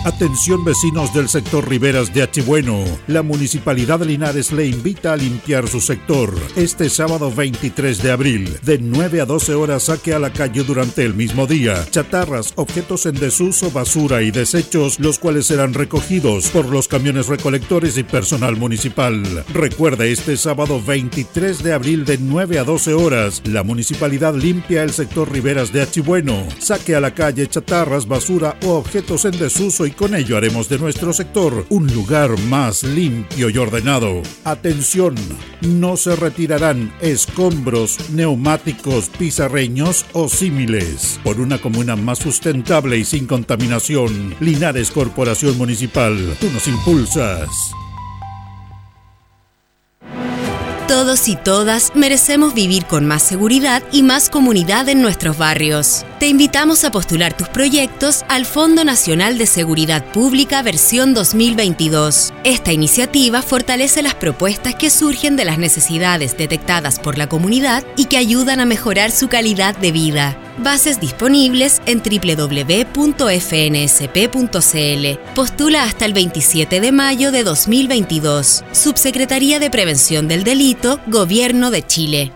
Atención 0.06 0.66
vecinos 0.66 1.14
del 1.14 1.30
sector 1.30 1.70
Riberas 1.70 2.14
de 2.14 2.24
Achibueno. 2.24 2.84
La 3.08 3.22
Municipalidad 3.22 4.00
de 4.00 4.08
Linares 4.08 4.52
le 4.52 4.66
invita 4.66 5.14
a 5.14 5.16
limpiar 5.16 5.70
su 5.70 5.80
sector 5.80 6.36
este 6.58 6.90
sábado 6.90 7.32
23 7.32 8.04
de 8.04 8.12
abril. 8.12 8.58
De 8.64 8.80
9 8.80 9.22
a 9.22 9.26
12 9.26 9.54
horas 9.54 9.84
saque 9.84 10.14
a 10.14 10.20
la 10.20 10.34
calle 10.34 10.66
durante 10.66 11.06
el 11.06 11.14
mismo 11.14 11.48
día. 11.48 11.86
Chatarras, 11.90 12.52
objetos 12.58 13.06
en 13.06 13.16
desuso, 13.16 13.72
basura 13.72 14.22
y 14.24 14.32
desechos, 14.32 15.00
los 15.00 15.20
cuales 15.20 15.46
serán 15.46 15.74
recogidos 15.74 16.50
por 16.50 16.66
los 16.66 16.90
camiones 16.90 17.28
recolectores 17.28 17.98
y 17.98 18.04
personal 18.04 18.58
municipal. 18.58 19.24
Recuerde 19.54 20.12
este 20.12 20.36
sábado 20.36 20.82
23 20.86 21.64
de 21.64 21.72
abril 21.72 22.04
de 22.04 22.18
9 22.18 22.60
a 22.60 22.66
12 22.66 22.94
horas. 22.94 23.42
La 23.46 23.64
Municipalidad 23.64 24.36
limpia 24.36 24.84
el 24.84 24.92
sector 24.92 25.32
Riberas 25.32 25.72
de 25.72 25.82
Achibueno. 25.82 26.46
Saque 26.60 26.94
a 26.94 27.00
la 27.00 27.14
calle 27.14 27.48
chatarras, 27.48 28.06
basura 28.06 28.58
o 28.66 28.74
objetos 28.74 29.24
en 29.24 29.40
desuso 29.40 29.86
y 29.86 29.93
con 29.94 30.16
ello 30.16 30.38
haremos 30.38 30.70
de 30.70 30.80
nuestro 30.80 31.14
sector 31.14 31.66
un 31.70 31.88
lugar 31.94 32.38
más 32.48 32.84
limpio 32.84 33.50
y 33.50 33.58
ordenado. 33.58 34.22
Atención, 34.44 35.16
no 35.62 35.98
se 35.98 36.16
retirarán 36.16 36.94
escombros, 37.02 38.10
neumáticos, 38.12 39.10
pizarreños 39.10 40.06
o 40.14 40.30
símiles. 40.30 41.20
Por 41.24 41.40
una 41.40 41.60
comuna 41.60 41.96
más 41.96 42.20
sustentable 42.20 42.98
y 42.98 43.06
sin 43.06 43.28
contaminación, 43.28 44.36
Linares 44.40 44.92
Corporación 44.92 45.58
Municipal, 45.58 46.38
tú 46.40 46.50
nos 46.52 46.68
impulsas. 46.68 47.50
Todos 50.88 51.30
y 51.30 51.38
todas 51.38 51.92
merecemos 51.96 52.54
vivir 52.54 52.86
con 52.86 53.06
más 53.06 53.24
seguridad 53.24 53.82
y 53.94 54.04
más 54.04 54.30
comunidad 54.30 54.90
en 54.90 55.02
nuestros 55.02 55.38
barrios. 55.38 56.06
Te 56.20 56.28
invitamos 56.28 56.84
a 56.84 56.92
postular 56.92 57.36
tus 57.36 57.48
proyectos 57.48 58.26
al 58.28 58.46
Fondo 58.46 58.84
Nacional 58.84 59.38
de 59.38 59.46
Seguridad 59.46 60.04
Pública 60.12 60.62
versión 60.62 61.14
2022. 61.14 62.34
Esta 62.44 62.74
iniciativa 62.74 63.42
fortalece 63.42 64.02
las 64.02 64.16
propuestas 64.16 64.76
que 64.76 64.90
surgen 64.90 65.38
de 65.38 65.46
las 65.46 65.58
necesidades 65.58 66.38
detectadas 66.38 67.00
por 67.00 67.18
la 67.18 67.28
comunidad 67.28 67.86
y 67.96 68.06
que 68.06 68.18
ayudan 68.18 68.60
a 68.60 68.66
mejorar 68.66 69.12
su 69.12 69.30
calidad 69.30 69.78
de 69.78 69.94
vida. 69.94 70.43
Bases 70.60 71.00
disponibles 71.00 71.82
en 71.88 72.04
www.fnsp.cl. 72.04 72.94
Postula 75.34 75.84
hasta 75.84 76.06
el 76.06 76.14
27 76.14 76.80
de 76.80 76.92
mayo 76.92 77.32
de 77.32 77.44
2022. 77.44 78.64
Subsecretaría 78.72 79.60
de 79.60 79.72
Prevención 79.72 80.28
del 80.28 80.44
Delito, 80.44 81.00
Gobierno 81.08 81.72
de 81.72 81.86
Chile. 81.88 82.32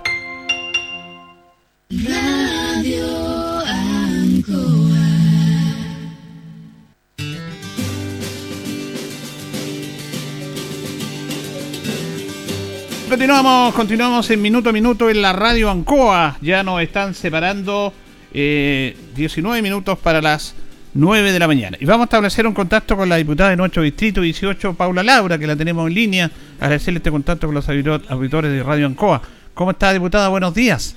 Continuamos, 13.09 13.73
continuamos 13.73 14.29
en 14.31 14.41
minuto 14.41 14.69
a 14.69 14.73
minuto 14.73 15.09
en 15.09 15.21
la 15.21 15.31
radio 15.31 15.71
Ancoa. 15.71 16.37
Ya 16.41 16.61
nos 16.63 16.81
están 16.81 17.13
separando 17.13 17.93
eh, 18.33 18.95
19 19.15 19.61
minutos 19.61 19.97
para 19.99 20.21
las 20.21 20.55
9 20.93 21.31
de 21.31 21.39
la 21.39 21.47
mañana. 21.47 21.77
Y 21.79 21.85
vamos 21.85 22.05
a 22.05 22.05
establecer 22.05 22.47
un 22.47 22.53
contacto 22.53 22.97
con 22.97 23.07
la 23.07 23.17
diputada 23.17 23.51
de 23.51 23.55
nuestro 23.55 23.83
distrito 23.83 24.21
18, 24.21 24.73
Paula 24.73 25.03
Laura, 25.03 25.37
que 25.37 25.47
la 25.47 25.55
tenemos 25.55 25.87
en 25.87 25.93
línea. 25.93 26.31
Agradecerle 26.59 26.97
este 26.97 27.11
contacto 27.11 27.47
con 27.47 27.55
los 27.55 27.67
auditores 27.69 28.51
de 28.51 28.63
Radio 28.63 28.87
Ancoa. 28.87 29.21
¿Cómo 29.53 29.71
está, 29.71 29.93
diputada? 29.93 30.27
Buenos 30.29 30.53
días. 30.53 30.95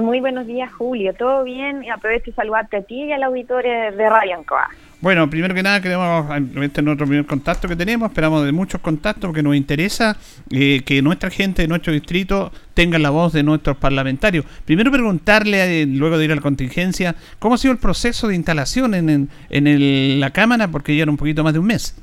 Muy 0.00 0.20
buenos 0.20 0.46
días, 0.46 0.72
Julio. 0.72 1.14
¿Todo 1.14 1.44
bien? 1.44 1.82
Y 1.82 1.90
aprovecho 1.90 2.30
de 2.30 2.34
saludarte 2.34 2.78
a 2.78 2.82
ti 2.82 3.04
y 3.04 3.12
al 3.12 3.22
auditorio 3.22 3.70
de 3.96 4.10
Radio 4.10 4.36
Ancoa. 4.36 4.68
Bueno, 5.00 5.28
primero 5.28 5.54
que 5.54 5.62
nada 5.62 5.80
queremos, 5.80 6.26
este 6.62 6.80
es 6.80 6.84
nuestro 6.84 7.06
primer 7.06 7.26
contacto 7.26 7.68
que 7.68 7.76
tenemos, 7.76 8.08
esperamos 8.08 8.44
de 8.44 8.52
muchos 8.52 8.80
contactos 8.80 9.28
porque 9.28 9.42
nos 9.42 9.54
interesa 9.54 10.16
eh, 10.50 10.82
que 10.86 11.02
nuestra 11.02 11.28
gente 11.28 11.62
de 11.62 11.68
nuestro 11.68 11.92
distrito 11.92 12.50
tenga 12.72 12.98
la 12.98 13.10
voz 13.10 13.34
de 13.34 13.42
nuestros 13.42 13.76
parlamentarios. 13.76 14.46
Primero 14.64 14.90
preguntarle, 14.90 15.82
eh, 15.82 15.86
luego 15.86 16.16
de 16.16 16.24
ir 16.24 16.32
a 16.32 16.36
la 16.36 16.40
contingencia, 16.40 17.14
¿cómo 17.38 17.54
ha 17.54 17.58
sido 17.58 17.72
el 17.72 17.78
proceso 17.78 18.26
de 18.28 18.36
instalación 18.36 18.94
en, 18.94 19.28
en, 19.50 20.20
la 20.20 20.30
Cámara? 20.30 20.68
Porque 20.68 20.96
ya 20.96 21.02
era 21.02 21.10
un 21.10 21.18
poquito 21.18 21.44
más 21.44 21.52
de 21.52 21.58
un 21.58 21.66
mes. 21.66 21.94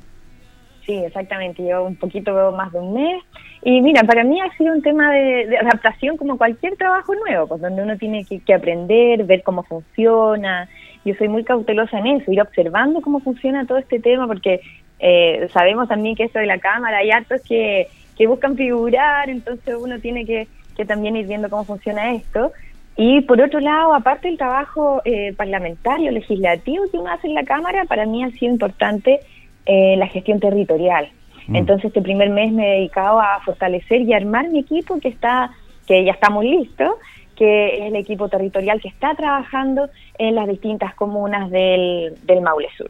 Sí, 0.85 0.95
exactamente, 0.95 1.63
llevo 1.63 1.85
un 1.85 1.95
poquito 1.95 2.51
más 2.51 2.71
de 2.73 2.79
un 2.79 2.93
mes. 2.93 3.23
Y 3.61 3.81
mira, 3.81 4.03
para 4.03 4.23
mí 4.23 4.41
ha 4.41 4.55
sido 4.57 4.73
un 4.73 4.81
tema 4.81 5.11
de, 5.11 5.57
adaptación 5.57 6.17
como 6.17 6.37
cualquier 6.37 6.75
trabajo 6.75 7.15
nuevo, 7.15 7.47
pues 7.47 7.61
donde 7.61 7.81
uno 7.83 7.97
tiene 7.97 8.25
que, 8.25 8.53
aprender, 8.53 9.23
ver 9.23 9.43
cómo 9.43 9.63
funciona, 9.63 10.67
yo 11.05 11.15
soy 11.15 11.29
muy 11.29 11.45
cautelosa 11.45 11.99
en 11.99 12.07
eso, 12.07 12.31
ir 12.31 12.41
observando 12.41 13.01
cómo 13.01 13.21
funciona 13.21 13.65
todo 13.65 13.77
este 13.77 13.99
tema, 13.99 14.27
porque 14.27 14.59
eh, 14.99 15.47
sabemos 15.53 15.87
también 15.87 16.15
que 16.15 16.25
esto 16.25 16.39
de 16.39 16.47
la 16.47 16.59
cámara 16.59 16.97
hay 16.97 17.11
hartos 17.11 17.41
que, 17.41 17.87
que 18.17 18.27
buscan 18.27 18.57
figurar, 18.57 19.29
entonces 19.29 19.75
uno 19.79 19.99
tiene 19.99 20.25
que, 20.25 20.47
que 20.75 20.85
también 20.85 21.15
ir 21.15 21.27
viendo 21.27 21.49
cómo 21.49 21.63
funciona 21.63 22.13
esto. 22.13 22.51
Y 22.95 23.21
por 23.21 23.41
otro 23.41 23.59
lado, 23.59 23.93
aparte 23.93 24.27
del 24.27 24.37
trabajo 24.37 25.01
eh, 25.05 25.33
parlamentario, 25.35 26.11
legislativo 26.11 26.83
que 26.91 26.97
uno 26.97 27.11
hace 27.11 27.27
en 27.27 27.33
la 27.33 27.43
Cámara, 27.43 27.85
para 27.85 28.05
mí 28.05 28.23
ha 28.23 28.29
sido 28.31 28.51
importante 28.51 29.21
eh, 29.65 29.95
la 29.97 30.07
gestión 30.07 30.39
territorial. 30.39 31.09
Mm. 31.47 31.55
Entonces, 31.55 31.85
este 31.85 32.01
primer 32.01 32.29
mes 32.29 32.51
me 32.51 32.67
he 32.67 32.77
dedicado 32.79 33.19
a 33.19 33.39
fortalecer 33.43 34.01
y 34.01 34.13
armar 34.13 34.49
mi 34.49 34.59
equipo 34.59 34.99
que 34.99 35.09
está 35.09 35.51
que 35.87 36.05
ya 36.05 36.13
estamos 36.13 36.45
listos 36.45 36.91
que 37.35 37.77
es 37.77 37.81
el 37.83 37.95
equipo 37.95 38.29
territorial 38.29 38.79
que 38.81 38.87
está 38.87 39.15
trabajando 39.15 39.89
en 40.17 40.35
las 40.35 40.47
distintas 40.47 40.93
comunas 40.95 41.49
del, 41.49 42.13
Maule 42.43 42.67
Sur. 42.77 42.89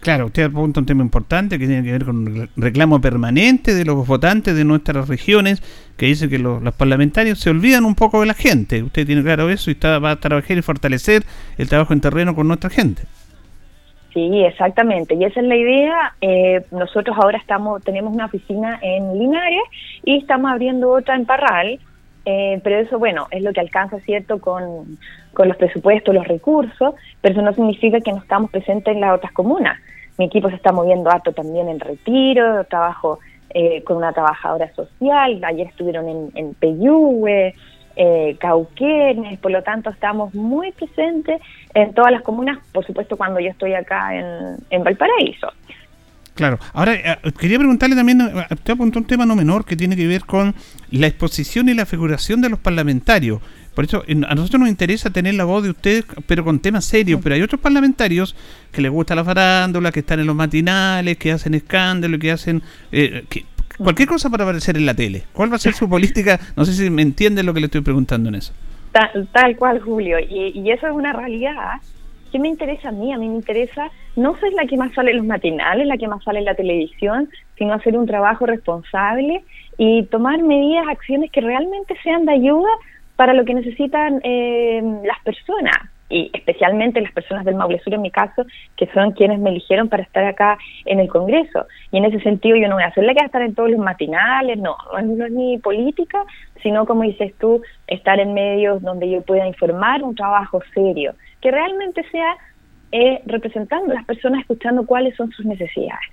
Claro, 0.00 0.26
usted 0.26 0.44
apunta 0.44 0.80
un 0.80 0.86
tema 0.86 1.02
importante 1.02 1.58
que 1.58 1.66
tiene 1.66 1.82
que 1.82 1.92
ver 1.92 2.04
con 2.04 2.26
el 2.26 2.48
reclamo 2.56 3.00
permanente 3.00 3.74
de 3.74 3.84
los 3.84 4.06
votantes 4.06 4.54
de 4.54 4.64
nuestras 4.64 5.08
regiones, 5.08 5.62
que 5.96 6.06
dice 6.06 6.28
que 6.28 6.38
los, 6.38 6.62
parlamentarios 6.74 7.38
se 7.40 7.50
olvidan 7.50 7.84
un 7.84 7.94
poco 7.94 8.20
de 8.20 8.26
la 8.26 8.34
gente. 8.34 8.82
Usted 8.82 9.06
tiene 9.06 9.22
claro 9.22 9.50
eso 9.50 9.70
y 9.70 9.74
está, 9.74 9.98
va 9.98 10.12
a 10.12 10.16
trabajar 10.16 10.56
y 10.56 10.62
fortalecer 10.62 11.24
el 11.58 11.68
trabajo 11.68 11.92
en 11.92 12.00
terreno 12.00 12.34
con 12.34 12.48
nuestra 12.48 12.70
gente. 12.70 13.02
Sí, 14.12 14.44
exactamente. 14.44 15.14
Y 15.14 15.24
esa 15.24 15.40
es 15.40 15.46
la 15.46 15.56
idea. 15.56 16.14
Eh, 16.20 16.64
nosotros 16.72 17.16
ahora 17.18 17.38
estamos 17.38 17.82
tenemos 17.84 18.12
una 18.12 18.26
oficina 18.26 18.78
en 18.82 19.18
Linares 19.18 19.62
y 20.04 20.18
estamos 20.18 20.50
abriendo 20.50 20.90
otra 20.90 21.14
en 21.14 21.26
Parral 21.26 21.78
eh, 22.24 22.60
pero 22.62 22.78
eso, 22.78 22.98
bueno, 22.98 23.26
es 23.30 23.42
lo 23.42 23.52
que 23.52 23.60
alcanza, 23.60 23.98
¿cierto?, 24.00 24.40
con, 24.40 24.98
con 25.32 25.48
los 25.48 25.56
presupuestos, 25.56 26.14
los 26.14 26.26
recursos, 26.28 26.94
pero 27.20 27.32
eso 27.32 27.42
no 27.42 27.54
significa 27.54 28.00
que 28.00 28.12
no 28.12 28.18
estamos 28.18 28.50
presentes 28.50 28.94
en 28.94 29.00
las 29.00 29.16
otras 29.16 29.32
comunas. 29.32 29.78
Mi 30.18 30.26
equipo 30.26 30.50
se 30.50 30.56
está 30.56 30.72
moviendo 30.72 31.10
harto 31.10 31.32
también 31.32 31.68
en 31.68 31.80
retiro, 31.80 32.64
trabajo 32.64 33.20
eh, 33.50 33.82
con 33.84 33.96
una 33.96 34.12
trabajadora 34.12 34.72
social, 34.74 35.42
ayer 35.42 35.66
estuvieron 35.68 36.08
en, 36.08 36.30
en 36.34 36.54
eh, 38.02 38.36
Cauquenes, 38.40 39.38
por 39.40 39.50
lo 39.50 39.62
tanto 39.62 39.90
estamos 39.90 40.34
muy 40.34 40.72
presentes 40.72 41.38
en 41.74 41.92
todas 41.92 42.10
las 42.10 42.22
comunas, 42.22 42.58
por 42.72 42.86
supuesto 42.86 43.18
cuando 43.18 43.40
yo 43.40 43.50
estoy 43.50 43.74
acá 43.74 44.16
en, 44.16 44.56
en 44.70 44.82
Valparaíso. 44.82 45.52
Claro. 46.34 46.58
Ahora, 46.72 46.94
eh, 46.94 47.18
quería 47.38 47.58
preguntarle 47.58 47.94
también, 47.94 48.22
eh, 48.22 48.46
usted 48.50 48.72
apuntó 48.72 49.00
un 49.00 49.04
tema 49.04 49.26
no 49.26 49.36
menor 49.36 49.66
que 49.66 49.76
tiene 49.76 49.96
que 49.96 50.06
ver 50.06 50.24
con 50.24 50.54
la 50.90 51.08
exposición 51.08 51.68
y 51.68 51.74
la 51.74 51.84
figuración 51.84 52.40
de 52.40 52.48
los 52.48 52.58
parlamentarios. 52.58 53.42
Por 53.74 53.84
eso 53.84 54.02
a 54.08 54.34
nosotros 54.34 54.60
nos 54.60 54.70
interesa 54.70 55.10
tener 55.10 55.34
la 55.34 55.44
voz 55.44 55.62
de 55.62 55.70
usted, 55.70 56.04
pero 56.26 56.42
con 56.42 56.58
temas 56.58 56.86
serios. 56.86 57.20
Pero 57.22 57.34
hay 57.34 57.42
otros 57.42 57.60
parlamentarios 57.60 58.34
que 58.72 58.80
les 58.80 58.90
gusta 58.90 59.14
la 59.14 59.24
farándula, 59.24 59.92
que 59.92 60.00
están 60.00 60.20
en 60.20 60.26
los 60.26 60.34
matinales, 60.34 61.18
que 61.18 61.32
hacen 61.32 61.52
escándalo, 61.52 62.18
que 62.18 62.30
hacen 62.32 62.62
eh, 62.92 63.24
cualquier 63.82 64.08
cosa 64.08 64.30
para 64.30 64.44
aparecer 64.44 64.76
en 64.76 64.86
la 64.86 64.94
tele. 64.94 65.24
¿Cuál 65.32 65.50
va 65.52 65.56
a 65.56 65.58
ser 65.58 65.72
su 65.74 65.88
política? 65.88 66.38
No 66.56 66.64
sé 66.64 66.72
si 66.72 66.90
me 66.90 67.02
entiende 67.02 67.42
lo 67.42 67.54
que 67.54 67.60
le 67.60 67.66
estoy 67.66 67.80
preguntando 67.80 68.28
en 68.28 68.36
eso. 68.36 68.52
Tal, 69.32 69.56
cual, 69.56 69.80
Julio. 69.80 70.18
Y, 70.18 70.52
y 70.54 70.70
eso 70.70 70.86
es 70.86 70.92
una 70.92 71.12
realidad 71.12 71.80
¿qué 72.30 72.38
me 72.38 72.48
interesa 72.48 72.88
a 72.88 72.92
mí? 72.92 73.12
A 73.12 73.18
mí 73.18 73.28
me 73.28 73.34
interesa 73.34 73.90
no 74.16 74.36
ser 74.38 74.52
la 74.52 74.66
que 74.66 74.76
más 74.76 74.92
sale 74.94 75.10
en 75.10 75.18
los 75.18 75.26
matinales, 75.26 75.86
la 75.86 75.96
que 75.96 76.08
más 76.08 76.22
sale 76.24 76.40
en 76.40 76.44
la 76.44 76.54
televisión, 76.54 77.28
sino 77.56 77.72
hacer 77.72 77.96
un 77.96 78.06
trabajo 78.06 78.46
responsable 78.46 79.44
y 79.78 80.04
tomar 80.04 80.42
medidas, 80.42 80.86
acciones 80.88 81.30
que 81.30 81.40
realmente 81.40 81.94
sean 82.02 82.24
de 82.26 82.32
ayuda 82.32 82.68
para 83.16 83.34
lo 83.34 83.44
que 83.44 83.54
necesitan 83.54 84.20
eh, 84.24 84.82
las 85.04 85.20
personas 85.24 85.76
y 86.10 86.30
especialmente 86.34 87.00
las 87.00 87.12
personas 87.12 87.44
del 87.44 87.54
Maule 87.54 87.80
Sur 87.80 87.94
en 87.94 88.02
mi 88.02 88.10
caso, 88.10 88.44
que 88.76 88.86
son 88.88 89.12
quienes 89.12 89.38
me 89.38 89.50
eligieron 89.50 89.88
para 89.88 90.02
estar 90.02 90.24
acá 90.24 90.58
en 90.84 91.00
el 91.00 91.08
Congreso. 91.08 91.66
Y 91.92 91.98
en 91.98 92.04
ese 92.04 92.20
sentido 92.20 92.56
yo 92.56 92.68
no 92.68 92.74
voy 92.74 92.82
a 92.82 92.88
hacerle 92.88 93.14
que 93.14 93.24
estar 93.24 93.42
en 93.42 93.54
todos 93.54 93.70
los 93.70 93.78
matinales, 93.78 94.58
no, 94.58 94.76
no 95.02 95.24
es 95.24 95.32
ni 95.32 95.58
política, 95.58 96.24
sino 96.62 96.84
como 96.84 97.04
dices 97.04 97.32
tú, 97.38 97.62
estar 97.86 98.18
en 98.20 98.34
medios 98.34 98.82
donde 98.82 99.08
yo 99.08 99.22
pueda 99.22 99.46
informar 99.46 100.02
un 100.02 100.14
trabajo 100.14 100.60
serio, 100.74 101.14
que 101.40 101.50
realmente 101.50 102.04
sea 102.10 102.36
eh, 102.92 103.22
representando 103.26 103.92
a 103.92 103.94
las 103.94 104.04
personas, 104.04 104.40
escuchando 104.40 104.84
cuáles 104.84 105.14
son 105.16 105.30
sus 105.30 105.46
necesidades. 105.46 106.10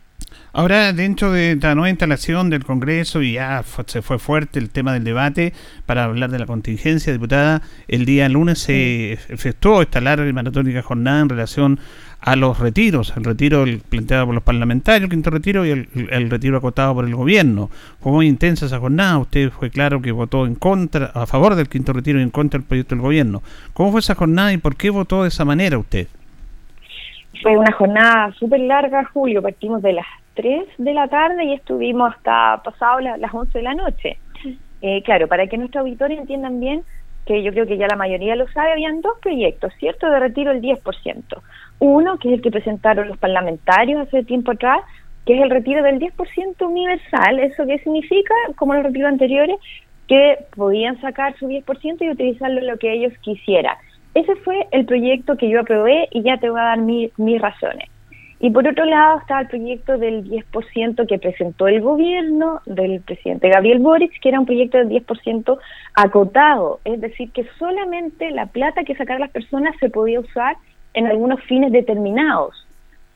Ahora, 0.53 0.91
dentro 0.91 1.31
de 1.31 1.51
esta 1.51 1.75
nueva 1.75 1.89
instalación 1.89 2.49
del 2.49 2.65
Congreso, 2.65 3.21
y 3.21 3.33
ya 3.33 3.63
se 3.85 4.01
fue 4.01 4.17
fuerte 4.17 4.57
el 4.57 4.69
tema 4.71 4.93
del 4.93 5.03
debate 5.03 5.53
para 5.85 6.05
hablar 6.05 6.31
de 6.31 6.39
la 6.39 6.47
contingencia, 6.47 7.13
diputada, 7.13 7.61
el 7.87 8.05
día 8.05 8.27
lunes 8.27 8.59
se 8.59 9.13
efectuó 9.13 9.81
esta 9.83 10.01
larga 10.01 10.27
y 10.27 10.33
maratónica 10.33 10.81
jornada 10.81 11.21
en 11.21 11.29
relación 11.29 11.79
a 12.19 12.35
los 12.35 12.59
retiros, 12.59 13.13
el 13.15 13.23
retiro 13.23 13.65
planteado 13.89 14.25
por 14.25 14.35
los 14.35 14.43
parlamentarios, 14.43 15.03
el 15.03 15.09
quinto 15.09 15.29
retiro 15.29 15.65
y 15.65 15.69
el, 15.69 16.29
retiro 16.29 16.57
acotado 16.57 16.95
por 16.95 17.05
el 17.05 17.13
gobierno. 17.13 17.69
Fue 18.01 18.11
muy 18.11 18.27
intensa 18.27 18.65
esa 18.65 18.79
jornada, 18.79 19.19
usted 19.19 19.51
fue 19.51 19.69
claro 19.69 20.01
que 20.01 20.11
votó 20.11 20.47
en 20.47 20.55
contra, 20.55 21.11
a 21.13 21.27
favor 21.27 21.55
del 21.55 21.69
quinto 21.69 21.93
retiro 21.93 22.19
y 22.19 22.23
en 22.23 22.31
contra 22.31 22.57
del 22.57 22.67
proyecto 22.67 22.95
del 22.95 23.01
gobierno. 23.03 23.43
¿Cómo 23.73 23.91
fue 23.91 23.99
esa 23.99 24.15
jornada 24.15 24.51
y 24.51 24.57
por 24.57 24.75
qué 24.75 24.89
votó 24.89 25.21
de 25.21 25.29
esa 25.29 25.45
manera 25.45 25.77
usted? 25.77 26.07
Fue 27.41 27.57
una 27.57 27.71
jornada 27.71 28.31
súper 28.33 28.59
larga, 28.61 29.05
Julio, 29.13 29.41
partimos 29.41 29.81
de 29.81 29.93
las 29.93 30.05
3 30.35 30.67
de 30.77 30.93
la 30.93 31.07
tarde 31.07 31.43
y 31.45 31.53
estuvimos 31.53 32.13
hasta 32.13 32.61
pasado 32.63 32.99
las 32.99 33.33
11 33.33 33.57
de 33.57 33.63
la 33.63 33.73
noche. 33.73 34.17
Eh, 34.81 35.01
claro, 35.03 35.27
para 35.27 35.47
que 35.47 35.57
nuestros 35.57 35.81
auditores 35.81 36.19
entiendan 36.19 36.59
bien, 36.59 36.83
que 37.25 37.43
yo 37.43 37.51
creo 37.51 37.67
que 37.67 37.77
ya 37.77 37.87
la 37.87 37.95
mayoría 37.95 38.35
lo 38.35 38.47
sabe, 38.49 38.71
habían 38.71 39.01
dos 39.01 39.13
proyectos, 39.21 39.73
¿cierto?, 39.79 40.09
de 40.09 40.19
retiro 40.19 40.51
el 40.51 40.61
10%. 40.61 41.41
Uno, 41.79 42.17
que 42.17 42.29
es 42.29 42.35
el 42.35 42.41
que 42.41 42.51
presentaron 42.51 43.07
los 43.09 43.17
parlamentarios 43.17 44.07
hace 44.07 44.23
tiempo 44.23 44.51
atrás, 44.51 44.81
que 45.25 45.35
es 45.35 45.41
el 45.41 45.49
retiro 45.49 45.83
del 45.83 45.99
10% 45.99 46.65
universal. 46.65 47.39
¿Eso 47.39 47.65
qué 47.65 47.79
significa? 47.79 48.33
Como 48.55 48.75
los 48.75 48.83
retiros 48.83 49.09
anteriores, 49.09 49.57
que 50.07 50.37
podían 50.55 50.99
sacar 51.01 51.35
su 51.37 51.47
10% 51.47 51.97
y 51.99 52.09
utilizarlo 52.09 52.61
lo 52.61 52.77
que 52.77 52.93
ellos 52.93 53.13
quisieran. 53.21 53.75
Ese 54.17 54.35
fue 54.37 54.65
el 54.71 54.83
proyecto 54.87 55.37
que 55.37 55.47
yo 55.47 55.59
aprobé 55.59 56.07
y 56.09 56.23
ya 56.23 56.37
te 56.37 56.49
voy 56.49 56.59
a 56.59 56.63
dar 56.63 56.79
mis 56.79 57.39
razones. 57.39 57.87
Y 58.39 58.49
por 58.49 58.67
otro 58.67 58.83
lado 58.85 59.19
está 59.19 59.41
el 59.41 59.47
proyecto 59.47 59.99
del 59.99 60.27
10% 60.27 61.07
que 61.07 61.19
presentó 61.19 61.67
el 61.67 61.81
gobierno 61.81 62.61
del 62.65 63.01
presidente 63.01 63.49
Gabriel 63.49 63.77
Boric, 63.77 64.19
que 64.19 64.29
era 64.29 64.39
un 64.39 64.47
proyecto 64.47 64.79
del 64.79 64.89
10% 64.89 65.59
acotado, 65.93 66.79
es 66.83 66.99
decir, 66.99 67.31
que 67.31 67.45
solamente 67.59 68.31
la 68.31 68.47
plata 68.47 68.83
que 68.83 68.95
sacaron 68.95 69.21
las 69.21 69.29
personas 69.29 69.75
se 69.79 69.91
podía 69.91 70.19
usar 70.19 70.55
en 70.95 71.05
algunos 71.05 71.39
fines 71.43 71.71
determinados, 71.71 72.65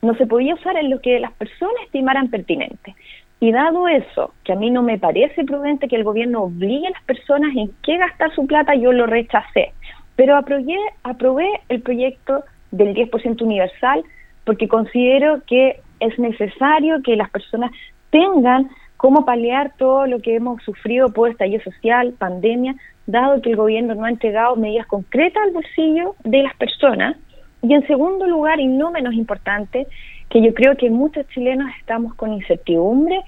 no 0.02 0.14
se 0.14 0.28
podía 0.28 0.54
usar 0.54 0.76
en 0.76 0.88
lo 0.88 1.00
que 1.00 1.18
las 1.18 1.32
personas 1.32 1.82
estimaran 1.84 2.30
pertinente. 2.30 2.94
Y 3.40 3.50
dado 3.50 3.88
eso, 3.88 4.32
que 4.44 4.52
a 4.52 4.56
mí 4.56 4.70
no 4.70 4.84
me 4.84 4.98
parece 4.98 5.42
prudente 5.42 5.88
que 5.88 5.96
el 5.96 6.04
gobierno 6.04 6.44
obligue 6.44 6.86
a 6.86 6.90
las 6.90 7.02
personas 7.02 7.50
en 7.56 7.72
qué 7.82 7.98
gastar 7.98 8.32
su 8.36 8.46
plata, 8.46 8.76
yo 8.76 8.92
lo 8.92 9.06
rechacé. 9.06 9.72
Pero 10.16 10.36
aprobé, 10.36 10.76
aprobé 11.02 11.48
el 11.68 11.82
proyecto 11.82 12.44
del 12.70 12.94
10% 12.94 13.42
universal 13.42 14.04
porque 14.44 14.68
considero 14.68 15.42
que 15.46 15.80
es 16.00 16.18
necesario 16.18 17.02
que 17.02 17.16
las 17.16 17.30
personas 17.30 17.70
tengan 18.10 18.70
cómo 18.96 19.24
paliar 19.24 19.72
todo 19.78 20.06
lo 20.06 20.20
que 20.20 20.36
hemos 20.36 20.62
sufrido 20.62 21.12
por 21.12 21.30
estallido 21.30 21.62
social, 21.62 22.14
pandemia, 22.18 22.74
dado 23.06 23.40
que 23.42 23.50
el 23.50 23.56
gobierno 23.56 23.94
no 23.94 24.04
ha 24.04 24.10
entregado 24.10 24.56
medidas 24.56 24.86
concretas 24.86 25.42
al 25.42 25.52
bolsillo 25.52 26.14
de 26.24 26.42
las 26.42 26.54
personas. 26.56 27.16
Y 27.62 27.74
en 27.74 27.86
segundo 27.86 28.26
lugar, 28.26 28.60
y 28.60 28.66
no 28.66 28.90
menos 28.90 29.14
importante, 29.14 29.86
que 30.30 30.42
yo 30.42 30.54
creo 30.54 30.76
que 30.76 30.88
muchos 30.90 31.26
chilenos 31.28 31.68
estamos 31.78 32.14
con 32.14 32.32
incertidumbre, 32.32 33.20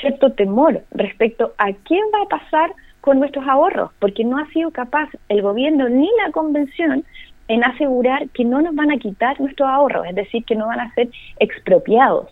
cierto 0.00 0.32
temor 0.32 0.82
respecto 0.90 1.54
a 1.58 1.72
qué 1.72 1.98
va 2.14 2.22
a 2.22 2.28
pasar 2.28 2.70
con 3.00 3.18
nuestros 3.18 3.46
ahorros, 3.46 3.90
porque 3.98 4.24
no 4.24 4.38
ha 4.38 4.46
sido 4.48 4.70
capaz 4.70 5.08
el 5.28 5.42
gobierno 5.42 5.88
ni 5.88 6.08
la 6.24 6.32
convención 6.32 7.04
en 7.48 7.64
asegurar 7.64 8.28
que 8.30 8.44
no 8.44 8.62
nos 8.62 8.74
van 8.74 8.92
a 8.92 8.98
quitar 8.98 9.40
nuestros 9.40 9.68
ahorros, 9.68 10.06
es 10.06 10.14
decir, 10.14 10.44
que 10.44 10.54
no 10.54 10.66
van 10.66 10.80
a 10.80 10.94
ser 10.94 11.08
expropiados. 11.38 12.28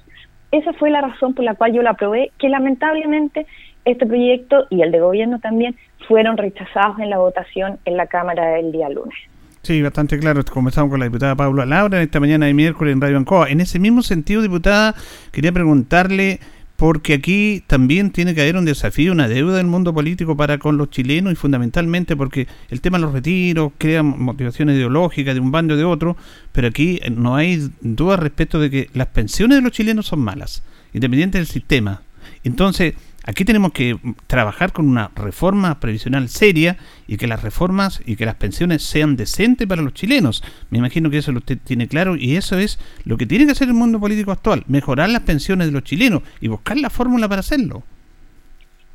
Esa 0.53 0.73
fue 0.75 0.91
la 0.91 1.01
razón 1.01 1.35
por 1.35 1.45
la 1.45 1.55
cual 1.55 1.73
yo 1.73 1.83
lo 1.83 1.91
aprobé, 1.91 2.31
que 2.39 2.49
lamentablemente 2.49 3.47
este 3.85 4.07
proyecto 4.07 4.67
y 4.71 4.83
el 4.83 4.93
de 4.93 5.01
gobierno 5.01 5.39
también 5.41 5.77
fueron 6.07 6.37
rechazados 6.37 6.99
en 7.01 7.11
la 7.11 7.19
votación 7.19 7.79
en 7.85 7.97
la 7.97 8.07
Cámara 8.07 8.51
del 8.53 8.73
día 8.73 8.89
lunes. 8.89 9.15
Sí, 9.63 9.83
bastante 9.83 10.19
claro. 10.19 10.41
Comenzamos 10.51 10.91
con 10.91 11.01
la 11.01 11.07
diputada 11.07 11.35
Paula 11.35 11.67
Laura 11.67 12.01
esta 12.01 12.21
mañana 12.21 12.47
de 12.47 12.55
miércoles 12.55 12.93
en 12.93 13.01
Radio 13.01 13.17
Ancoa. 13.17 13.51
En 13.51 13.61
ese 13.61 13.79
mismo 13.79 14.03
sentido, 14.03 14.41
diputada, 14.41 14.95
quería 15.33 15.53
preguntarle 15.53 16.41
porque 16.79 17.15
aquí 17.15 17.65
también 17.67 18.13
tiene 18.13 18.37
que 18.37 18.41
haber 18.41 18.57
un 18.57 18.65
desafío, 18.65 19.11
una 19.11 19.27
deuda 19.27 19.57
del 19.57 19.67
mundo 19.67 19.93
político 19.93 20.37
para 20.37 20.59
con 20.59 20.77
los 20.77 20.91
chilenos 20.91 21.33
y 21.33 21.35
fundamentalmente 21.35 22.15
porque 22.15 22.47
el 22.71 22.81
tema 22.81 22.99
de 22.99 23.03
los 23.03 23.13
retiros 23.13 23.73
crea 23.79 24.05
motivaciones 24.05 24.77
ideológicas 24.77 25.35
de 25.35 25.41
un 25.41 25.51
bando 25.51 25.75
o 25.75 25.77
de 25.77 25.83
otro, 25.83 26.17
pero 26.53 26.69
aquí 26.69 27.01
no 27.11 27.35
hay 27.35 27.69
duda 27.81 28.17
respecto 28.17 28.61
de 28.61 28.71
que 28.71 28.91
las 28.95 29.09
pensiones 29.09 29.59
de 29.59 29.63
los 29.63 29.73
chilenos 29.73 30.07
son 30.07 30.21
malas, 30.21 30.63
independiente 30.93 31.39
del 31.39 31.49
sistema. 31.49 32.03
Entonces, 32.45 32.95
Aquí 33.29 33.45
tenemos 33.45 33.73
que 33.73 33.95
trabajar 34.27 34.73
con 34.73 34.89
una 34.89 35.11
reforma 35.15 35.81
previsional 35.81 36.31
seria 36.31 36.79
y 37.07 37.19
que 37.19 37.27
las 37.27 37.43
reformas 37.43 38.01
y 38.07 38.17
que 38.17 38.25
las 38.25 38.37
pensiones 38.37 38.83
sean 38.83 39.17
decentes 39.17 39.67
para 39.67 39.83
los 39.83 39.93
chilenos. 39.93 40.43
Me 40.71 40.79
imagino 40.79 41.11
que 41.11 41.19
eso 41.19 41.31
lo 41.31 41.41
usted 41.41 41.59
tiene 41.63 41.89
claro 41.89 42.17
y 42.17 42.37
eso 42.37 42.57
es 42.57 42.79
lo 43.05 43.19
que 43.19 43.27
tiene 43.27 43.45
que 43.45 43.53
hacer 43.53 43.69
el 43.69 43.75
mundo 43.75 44.01
político 44.01 44.33
actual, 44.33 44.65
mejorar 44.67 45.11
las 45.11 45.25
pensiones 45.25 45.67
de 45.67 45.75
los 45.75 45.85
chilenos 45.85 46.23
y 46.41 46.49
buscar 46.49 46.79
la 46.79 46.89
fórmula 46.89 47.29
para 47.29 47.41
hacerlo. 47.41 47.83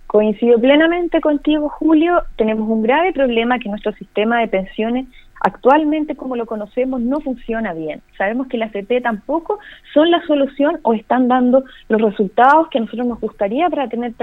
Coincido 0.07 0.59
plenamente 0.59 1.21
contigo, 1.21 1.69
Julio. 1.69 2.23
Tenemos 2.36 2.67
un 2.67 2.81
grave 2.81 3.13
problema 3.13 3.59
que 3.59 3.69
nuestro 3.69 3.93
sistema 3.93 4.39
de 4.39 4.47
pensiones 4.47 5.05
actualmente 5.44 6.16
como 6.16 6.36
lo 6.36 6.46
conocemos 6.46 7.02
no 7.02 7.20
funciona 7.20 7.74
bien. 7.74 8.02
Sabemos 8.18 8.48
que 8.48 8.58
la 8.58 8.66
AFP 8.66 9.02
tampoco 9.02 9.60
son 9.94 10.10
la 10.10 10.26
solución 10.26 10.80
o 10.84 10.94
están 10.94 11.28
dando 11.28 11.64
los 11.89 12.02
resultados 12.02 12.70
que 12.70 12.78
a 12.78 12.82
nosotros 12.82 13.06
nos 13.06 13.20
gustaría 13.20 13.70
para 13.70 13.89
tener 13.89 14.14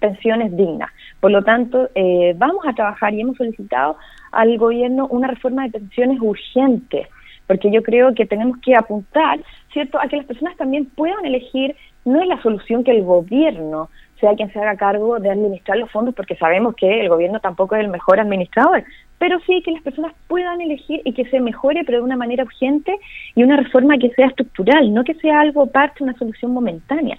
pensiones 0.00 0.54
dignas. 0.56 0.90
Por 1.20 1.30
lo 1.30 1.42
tanto, 1.42 1.88
eh, 1.94 2.34
vamos 2.36 2.66
a 2.66 2.74
trabajar 2.74 3.14
y 3.14 3.20
hemos 3.20 3.36
solicitado 3.36 3.96
al 4.32 4.58
gobierno 4.58 5.06
una 5.06 5.28
reforma 5.28 5.62
de 5.62 5.70
pensiones 5.70 6.18
urgente, 6.20 7.08
porque 7.46 7.70
yo 7.70 7.82
creo 7.82 8.12
que 8.12 8.26
tenemos 8.26 8.58
que 8.58 8.74
apuntar, 8.74 9.40
¿cierto?, 9.72 10.00
a 10.00 10.08
que 10.08 10.16
las 10.16 10.26
personas 10.26 10.56
también 10.56 10.86
puedan 10.86 11.24
elegir, 11.24 11.76
no 12.04 12.20
es 12.20 12.26
la 12.26 12.42
solución 12.42 12.82
que 12.82 12.90
el 12.90 13.04
gobierno 13.04 13.90
sea 14.20 14.34
quien 14.34 14.52
se 14.52 14.58
haga 14.58 14.76
cargo 14.76 15.18
de 15.18 15.30
administrar 15.30 15.78
los 15.78 15.90
fondos, 15.90 16.14
porque 16.14 16.36
sabemos 16.36 16.74
que 16.74 17.00
el 17.00 17.08
gobierno 17.08 17.40
tampoco 17.40 17.74
es 17.76 17.82
el 17.82 17.88
mejor 17.88 18.20
administrador, 18.20 18.84
pero 19.18 19.38
sí 19.46 19.62
que 19.62 19.72
las 19.72 19.82
personas 19.82 20.12
puedan 20.28 20.60
elegir 20.60 21.00
y 21.04 21.12
que 21.12 21.24
se 21.26 21.40
mejore, 21.40 21.82
pero 21.84 21.98
de 21.98 22.04
una 22.04 22.16
manera 22.16 22.44
urgente 22.44 22.96
y 23.34 23.42
una 23.42 23.56
reforma 23.56 23.98
que 23.98 24.10
sea 24.10 24.26
estructural, 24.26 24.92
no 24.92 25.04
que 25.04 25.14
sea 25.14 25.40
algo 25.40 25.66
parte, 25.66 26.02
una 26.02 26.14
solución 26.14 26.52
momentánea. 26.52 27.18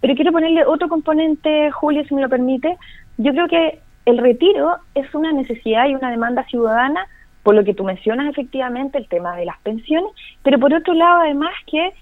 Pero 0.00 0.14
quiero 0.14 0.32
ponerle 0.32 0.64
otro 0.64 0.88
componente, 0.88 1.70
Julio, 1.70 2.04
si 2.04 2.14
me 2.14 2.22
lo 2.22 2.28
permite. 2.28 2.76
Yo 3.18 3.32
creo 3.32 3.48
que 3.48 3.80
el 4.06 4.18
retiro 4.18 4.76
es 4.94 5.14
una 5.14 5.32
necesidad 5.32 5.88
y 5.88 5.94
una 5.94 6.10
demanda 6.10 6.44
ciudadana, 6.44 7.06
por 7.42 7.54
lo 7.54 7.64
que 7.64 7.74
tú 7.74 7.84
mencionas 7.84 8.28
efectivamente 8.28 8.98
el 8.98 9.08
tema 9.08 9.36
de 9.36 9.46
las 9.46 9.58
pensiones, 9.60 10.10
pero 10.42 10.58
por 10.58 10.72
otro 10.72 10.94
lado 10.94 11.20
además 11.22 11.52
que 11.66 11.92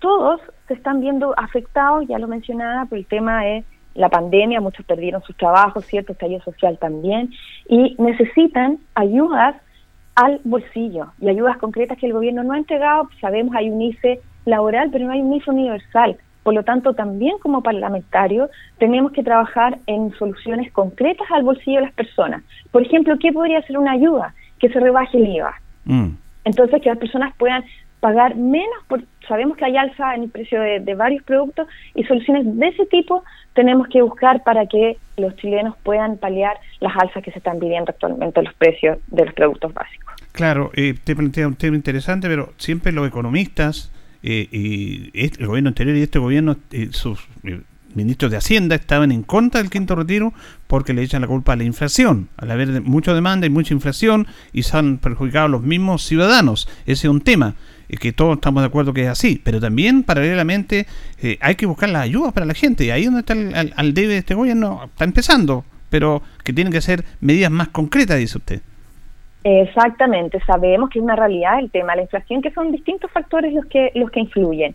todos 0.00 0.40
se 0.66 0.74
están 0.74 1.00
viendo 1.00 1.34
afectados, 1.36 2.06
ya 2.08 2.18
lo 2.18 2.28
mencionaba, 2.28 2.84
por 2.84 2.98
el 2.98 3.06
tema 3.06 3.42
de 3.42 3.64
la 3.98 4.08
pandemia, 4.08 4.60
muchos 4.60 4.86
perdieron 4.86 5.22
sus 5.22 5.36
trabajos, 5.36 5.84
cierto, 5.84 6.12
estallido 6.12 6.40
social 6.42 6.78
también, 6.78 7.32
y 7.68 7.96
necesitan 7.98 8.78
ayudas 8.94 9.56
al 10.14 10.40
bolsillo 10.44 11.08
y 11.20 11.28
ayudas 11.28 11.58
concretas 11.58 11.98
que 11.98 12.06
el 12.06 12.12
gobierno 12.12 12.44
no 12.44 12.52
ha 12.52 12.58
entregado. 12.58 13.08
Sabemos 13.20 13.54
hay 13.56 13.70
un 13.70 13.82
ICE 13.82 14.20
laboral, 14.44 14.90
pero 14.92 15.06
no 15.06 15.12
hay 15.12 15.20
un 15.20 15.34
ICE 15.34 15.50
universal. 15.50 16.16
Por 16.44 16.54
lo 16.54 16.62
tanto, 16.62 16.94
también 16.94 17.38
como 17.40 17.62
parlamentarios 17.62 18.50
tenemos 18.78 19.10
que 19.10 19.24
trabajar 19.24 19.78
en 19.86 20.12
soluciones 20.12 20.72
concretas 20.72 21.26
al 21.32 21.42
bolsillo 21.42 21.78
de 21.78 21.86
las 21.86 21.94
personas. 21.94 22.42
Por 22.70 22.82
ejemplo, 22.82 23.18
¿qué 23.18 23.32
podría 23.32 23.60
ser 23.62 23.78
una 23.78 23.92
ayuda? 23.92 24.32
Que 24.60 24.68
se 24.68 24.78
rebaje 24.78 25.18
el 25.18 25.26
IVA. 25.26 25.54
Mm. 25.84 26.10
Entonces, 26.44 26.80
que 26.80 26.88
las 26.88 26.98
personas 26.98 27.34
puedan 27.36 27.64
pagar 28.00 28.36
menos, 28.36 28.84
por, 28.86 29.02
sabemos 29.26 29.56
que 29.56 29.64
hay 29.64 29.76
alza 29.76 30.14
en 30.14 30.24
el 30.24 30.30
precio 30.30 30.60
de, 30.60 30.94
varios 30.94 31.22
productos 31.24 31.68
y 31.94 32.04
soluciones 32.04 32.44
de 32.56 32.68
ese 32.68 32.86
tipo 32.86 33.24
tenemos 33.54 33.88
que 33.88 34.02
buscar 34.02 34.42
para 34.44 34.66
que 34.66 34.98
los 35.16 35.34
chilenos 35.36 35.76
puedan 35.82 36.16
paliar 36.16 36.56
las 36.80 36.96
alzas 36.96 37.22
que 37.22 37.32
se 37.32 37.38
están 37.38 37.58
viviendo 37.58 37.90
actualmente 37.90 38.38
en 38.38 38.46
los 38.46 38.54
precios 38.54 38.98
de 39.08 39.24
los 39.24 39.34
productos 39.34 39.74
básicos. 39.74 40.14
Claro, 40.32 40.70
eh, 40.74 40.94
te 41.02 41.16
plantea 41.16 41.48
un 41.48 41.56
tema 41.56 41.76
interesante, 41.76 42.28
pero 42.28 42.52
siempre 42.56 42.92
los 42.92 43.06
economistas 43.08 43.92
eh, 44.22 44.48
y 44.50 45.10
el 45.14 45.46
gobierno 45.46 45.68
anterior 45.68 45.96
y 45.96 46.02
este 46.02 46.18
gobierno, 46.18 46.56
eh, 46.70 46.88
sus 46.92 47.28
ministros 47.98 48.30
de 48.30 48.38
Hacienda 48.38 48.76
estaban 48.76 49.12
en 49.12 49.22
contra 49.22 49.60
del 49.60 49.70
quinto 49.70 49.94
retiro 49.94 50.32
porque 50.66 50.94
le 50.94 51.02
echan 51.02 51.20
la 51.20 51.26
culpa 51.26 51.52
a 51.52 51.56
la 51.56 51.64
inflación. 51.64 52.28
Al 52.36 52.50
haber 52.50 52.80
mucha 52.82 53.12
demanda 53.12 53.46
y 53.46 53.50
mucha 53.50 53.74
inflación 53.74 54.26
y 54.52 54.62
se 54.62 54.76
han 54.76 54.98
perjudicado 54.98 55.48
los 55.48 55.62
mismos 55.62 56.02
ciudadanos. 56.02 56.68
Ese 56.86 57.06
es 57.06 57.10
un 57.10 57.20
tema 57.20 57.54
eh, 57.88 57.96
que 57.96 58.12
todos 58.12 58.36
estamos 58.36 58.62
de 58.62 58.68
acuerdo 58.68 58.94
que 58.94 59.02
es 59.02 59.08
así. 59.08 59.40
Pero 59.44 59.60
también, 59.60 60.04
paralelamente, 60.04 60.86
eh, 61.20 61.38
hay 61.40 61.56
que 61.56 61.66
buscar 61.66 61.88
las 61.88 62.02
ayudas 62.02 62.32
para 62.32 62.46
la 62.46 62.54
gente. 62.54 62.84
Y 62.84 62.90
ahí 62.90 63.04
donde 63.04 63.20
está 63.20 63.32
el, 63.34 63.54
al, 63.54 63.72
al 63.76 63.92
debe 63.92 64.14
de 64.14 64.18
este 64.18 64.34
gobierno, 64.34 64.84
está 64.84 65.04
empezando. 65.04 65.64
Pero 65.90 66.22
que 66.44 66.52
tienen 66.52 66.72
que 66.72 66.80
ser 66.80 67.04
medidas 67.20 67.50
más 67.50 67.68
concretas, 67.68 68.18
dice 68.18 68.38
usted. 68.38 68.62
Exactamente, 69.44 70.40
sabemos 70.46 70.90
que 70.90 70.98
es 70.98 71.02
una 71.02 71.16
realidad 71.16 71.60
el 71.60 71.70
tema 71.70 71.92
de 71.92 71.98
la 71.98 72.02
inflación, 72.02 72.42
que 72.42 72.50
son 72.50 72.72
distintos 72.72 73.10
factores 73.12 73.54
los 73.54 73.64
que 73.66 73.92
los 73.94 74.10
que 74.10 74.20
influyen. 74.20 74.74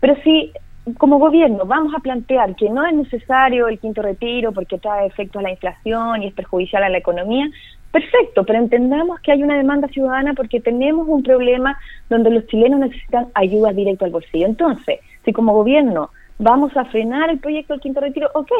Pero 0.00 0.14
si 0.22 0.52
como 0.98 1.18
gobierno 1.18 1.64
vamos 1.64 1.94
a 1.94 2.00
plantear 2.00 2.54
que 2.56 2.68
no 2.68 2.84
es 2.84 2.94
necesario 2.94 3.68
el 3.68 3.78
quinto 3.78 4.02
retiro 4.02 4.52
porque 4.52 4.78
trae 4.78 5.06
efectos 5.06 5.40
a 5.40 5.42
la 5.42 5.50
inflación 5.50 6.22
y 6.22 6.26
es 6.26 6.34
perjudicial 6.34 6.82
a 6.82 6.90
la 6.90 6.98
economía, 6.98 7.48
perfecto, 7.90 8.44
pero 8.44 8.58
entendamos 8.58 9.20
que 9.20 9.32
hay 9.32 9.42
una 9.42 9.56
demanda 9.56 9.88
ciudadana 9.88 10.34
porque 10.34 10.60
tenemos 10.60 11.08
un 11.08 11.22
problema 11.22 11.78
donde 12.10 12.30
los 12.30 12.46
chilenos 12.48 12.80
necesitan 12.80 13.28
ayuda 13.34 13.72
directa 13.72 14.04
al 14.04 14.10
bolsillo. 14.10 14.46
Entonces, 14.46 15.00
si 15.24 15.32
como 15.32 15.54
gobierno 15.54 16.10
vamos 16.38 16.76
a 16.76 16.84
frenar 16.86 17.30
el 17.30 17.38
proyecto 17.38 17.72
del 17.72 17.80
quinto 17.80 18.00
retiro, 18.00 18.28
ok, 18.34 18.50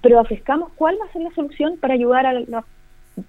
pero 0.00 0.20
ofrezcamos 0.20 0.70
cuál 0.76 0.96
va 1.00 1.06
a 1.06 1.12
ser 1.12 1.22
la 1.22 1.30
solución 1.32 1.76
para 1.78 1.94
ayudar 1.94 2.26
a 2.26 2.32
las 2.32 2.64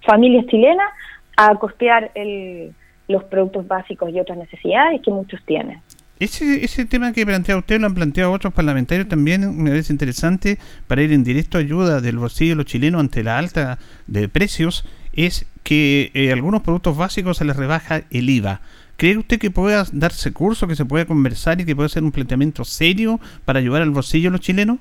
familias 0.02 0.46
chilenas 0.46 0.88
a 1.36 1.54
costear 1.56 2.10
el, 2.14 2.72
los 3.08 3.24
productos 3.24 3.66
básicos 3.66 4.10
y 4.10 4.20
otras 4.20 4.38
necesidades 4.38 5.00
que 5.02 5.10
muchos 5.10 5.42
tienen. 5.44 5.80
Ese, 6.20 6.64
ese 6.64 6.84
tema 6.84 7.12
que 7.12 7.24
plantea 7.24 7.56
usted 7.56 7.80
lo 7.80 7.86
han 7.86 7.94
planteado 7.94 8.32
otros 8.32 8.52
parlamentarios 8.52 9.08
también 9.08 9.62
me 9.62 9.70
parece 9.70 9.92
interesante 9.92 10.58
para 10.88 11.02
ir 11.02 11.12
en 11.12 11.22
directo 11.22 11.58
ayuda 11.58 12.00
del 12.00 12.18
bolsillo 12.18 12.52
de 12.52 12.56
los 12.56 12.66
chilenos 12.66 13.00
ante 13.00 13.22
la 13.22 13.38
alta 13.38 13.78
de 14.08 14.28
precios 14.28 14.84
es 15.12 15.46
que 15.62 16.10
eh, 16.14 16.32
algunos 16.32 16.62
productos 16.62 16.96
básicos 16.96 17.36
se 17.36 17.44
les 17.44 17.56
rebaja 17.56 18.02
el 18.10 18.30
IVA. 18.30 18.60
¿Cree 18.96 19.16
usted 19.16 19.38
que 19.38 19.52
pueda 19.52 19.84
darse 19.92 20.32
curso, 20.32 20.66
que 20.66 20.74
se 20.74 20.84
pueda 20.84 21.04
conversar 21.04 21.60
y 21.60 21.64
que 21.64 21.76
pueda 21.76 21.88
ser 21.88 22.02
un 22.02 22.10
planteamiento 22.10 22.64
serio 22.64 23.20
para 23.44 23.60
ayudar 23.60 23.82
al 23.82 23.90
bolsillo 23.90 24.30
de 24.30 24.32
los 24.32 24.40
chilenos? 24.40 24.78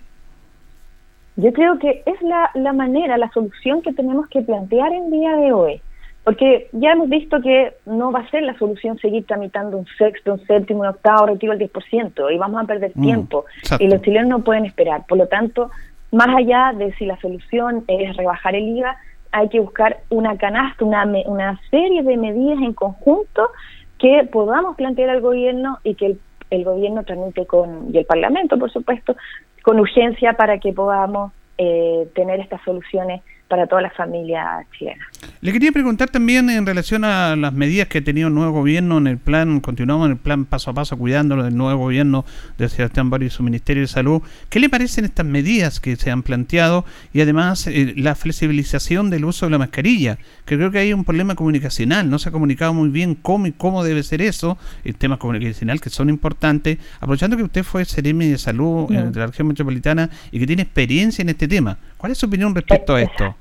Yo 1.35 1.53
creo 1.53 1.77
que 1.77 2.01
es 2.03 2.19
la, 2.23 2.49
la 2.55 2.73
manera, 2.73 3.15
la 3.17 3.29
solución 3.31 3.83
que 3.83 3.93
tenemos 3.93 4.27
que 4.29 4.41
plantear 4.41 4.91
en 4.91 5.11
día 5.11 5.35
de 5.35 5.53
hoy. 5.53 5.81
Porque 6.27 6.67
ya 6.73 6.91
hemos 6.91 7.07
visto 7.07 7.39
que 7.39 7.71
no 7.85 8.11
va 8.11 8.19
a 8.19 8.29
ser 8.29 8.43
la 8.43 8.53
solución 8.57 8.97
seguir 8.97 9.25
tramitando 9.25 9.77
un 9.77 9.85
sexto, 9.97 10.33
un 10.33 10.45
séptimo, 10.45 10.81
un 10.81 10.87
octavo 10.87 11.27
retiro 11.27 11.55
del 11.55 11.71
10% 11.71 12.33
y 12.33 12.37
vamos 12.37 12.61
a 12.61 12.65
perder 12.67 12.91
Mm, 12.95 13.01
tiempo 13.01 13.45
exacto. 13.59 13.81
y 13.81 13.87
los 13.87 14.01
chilenos 14.01 14.27
no 14.27 14.43
pueden 14.43 14.65
esperar. 14.65 15.05
Por 15.07 15.19
lo 15.19 15.27
tanto, 15.27 15.71
más 16.11 16.27
allá 16.35 16.73
de 16.75 16.93
si 16.95 17.05
la 17.05 17.17
solución 17.21 17.85
es 17.87 18.17
rebajar 18.17 18.55
el 18.55 18.67
IVA, 18.67 18.97
hay 19.31 19.47
que 19.47 19.61
buscar 19.61 19.99
una 20.09 20.37
canasta, 20.37 20.83
una, 20.83 21.05
una 21.27 21.61
serie 21.71 22.03
de 22.03 22.17
medidas 22.17 22.59
en 22.59 22.73
conjunto 22.73 23.49
que 23.97 24.27
podamos 24.29 24.75
plantear 24.75 25.09
al 25.11 25.21
gobierno 25.21 25.77
y 25.85 25.95
que 25.95 26.07
el, 26.07 26.19
el 26.49 26.65
gobierno 26.65 27.03
tramite 27.03 27.45
con, 27.45 27.87
y 27.93 27.99
el 27.99 28.05
Parlamento, 28.05 28.59
por 28.59 28.69
supuesto, 28.69 29.15
con 29.63 29.79
urgencia 29.79 30.33
para 30.33 30.59
que 30.59 30.73
podamos 30.73 31.31
eh, 31.57 32.09
tener 32.13 32.41
estas 32.41 32.61
soluciones 32.65 33.21
para 33.47 33.65
todas 33.65 33.83
las 33.83 33.93
familias 33.93 34.69
chilenas. 34.77 35.07
Le 35.47 35.53
quería 35.53 35.71
preguntar 35.71 36.09
también 36.09 36.49
en 36.49 36.65
relación 36.65 37.05
a 37.05 37.37
las 37.37 37.53
medidas 37.53 37.87
que 37.87 37.99
ha 37.99 38.03
tenido 38.03 38.27
el 38.27 38.33
nuevo 38.33 38.51
gobierno 38.51 38.97
en 38.97 39.07
el 39.07 39.17
plan, 39.17 39.61
continuamos 39.61 40.07
en 40.07 40.11
el 40.11 40.17
plan 40.17 40.43
paso 40.43 40.71
a 40.71 40.73
paso 40.73 40.97
cuidándolo 40.97 41.45
del 41.45 41.55
nuevo 41.55 41.83
gobierno 41.83 42.25
de 42.57 42.67
Sebastián 42.67 43.09
Barrio 43.09 43.27
y 43.27 43.29
su 43.29 43.43
Ministerio 43.43 43.83
de 43.83 43.87
Salud. 43.87 44.21
¿Qué 44.49 44.59
le 44.59 44.67
parecen 44.67 45.05
estas 45.05 45.25
medidas 45.25 45.79
que 45.79 45.95
se 45.95 46.11
han 46.11 46.21
planteado 46.21 46.83
y 47.13 47.21
además 47.21 47.65
eh, 47.67 47.93
la 47.95 48.15
flexibilización 48.15 49.09
del 49.09 49.23
uso 49.23 49.45
de 49.45 49.51
la 49.51 49.57
mascarilla? 49.57 50.17
Que 50.43 50.57
creo 50.57 50.69
que 50.69 50.79
hay 50.79 50.91
un 50.91 51.05
problema 51.05 51.33
comunicacional, 51.35 52.09
no 52.09 52.19
se 52.19 52.27
ha 52.27 52.33
comunicado 52.33 52.73
muy 52.73 52.89
bien 52.89 53.15
cómo 53.15 53.47
y 53.47 53.53
cómo 53.53 53.85
debe 53.85 54.03
ser 54.03 54.21
eso, 54.21 54.57
temas 54.97 55.17
comunicacional 55.17 55.79
que 55.79 55.89
son 55.89 56.09
importantes, 56.09 56.77
aprovechando 56.99 57.37
que 57.37 57.43
usted 57.43 57.63
fue 57.63 57.85
Seremi 57.85 58.27
de 58.27 58.37
Salud 58.37 58.91
eh, 58.91 59.01
de 59.01 59.17
la 59.17 59.27
región 59.27 59.47
metropolitana 59.47 60.09
y 60.29 60.39
que 60.39 60.45
tiene 60.45 60.63
experiencia 60.63 61.21
en 61.21 61.29
este 61.29 61.47
tema. 61.47 61.77
¿Cuál 61.95 62.11
es 62.11 62.17
su 62.17 62.25
opinión 62.25 62.53
respecto 62.53 62.95
a 62.95 63.01
esto? 63.01 63.33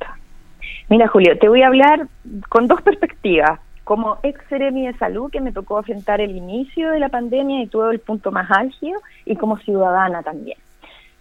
Mira, 0.89 1.09
Julio, 1.09 1.37
te 1.39 1.49
voy 1.49 1.62
a 1.62 1.66
hablar 1.66 2.07
con 2.49 2.68
dos 2.68 2.80
perspectivas. 2.82 3.61
Como 3.84 4.18
ex 4.22 4.41
seremi 4.49 4.87
de 4.87 4.95
salud, 4.95 5.30
que 5.30 5.41
me 5.41 5.53
tocó 5.53 5.78
enfrentar 5.78 6.20
el 6.20 6.37
inicio 6.37 6.91
de 6.91 7.01
la 7.01 7.09
pandemia 7.09 7.62
y 7.62 7.66
todo 7.68 7.91
el 7.91 8.01
punto 8.01 8.32
más 8.32 8.51
álgido, 8.51 9.01
y 9.24 9.37
como 9.37 9.59
ciudadana 9.59 10.22
también. 10.22 10.59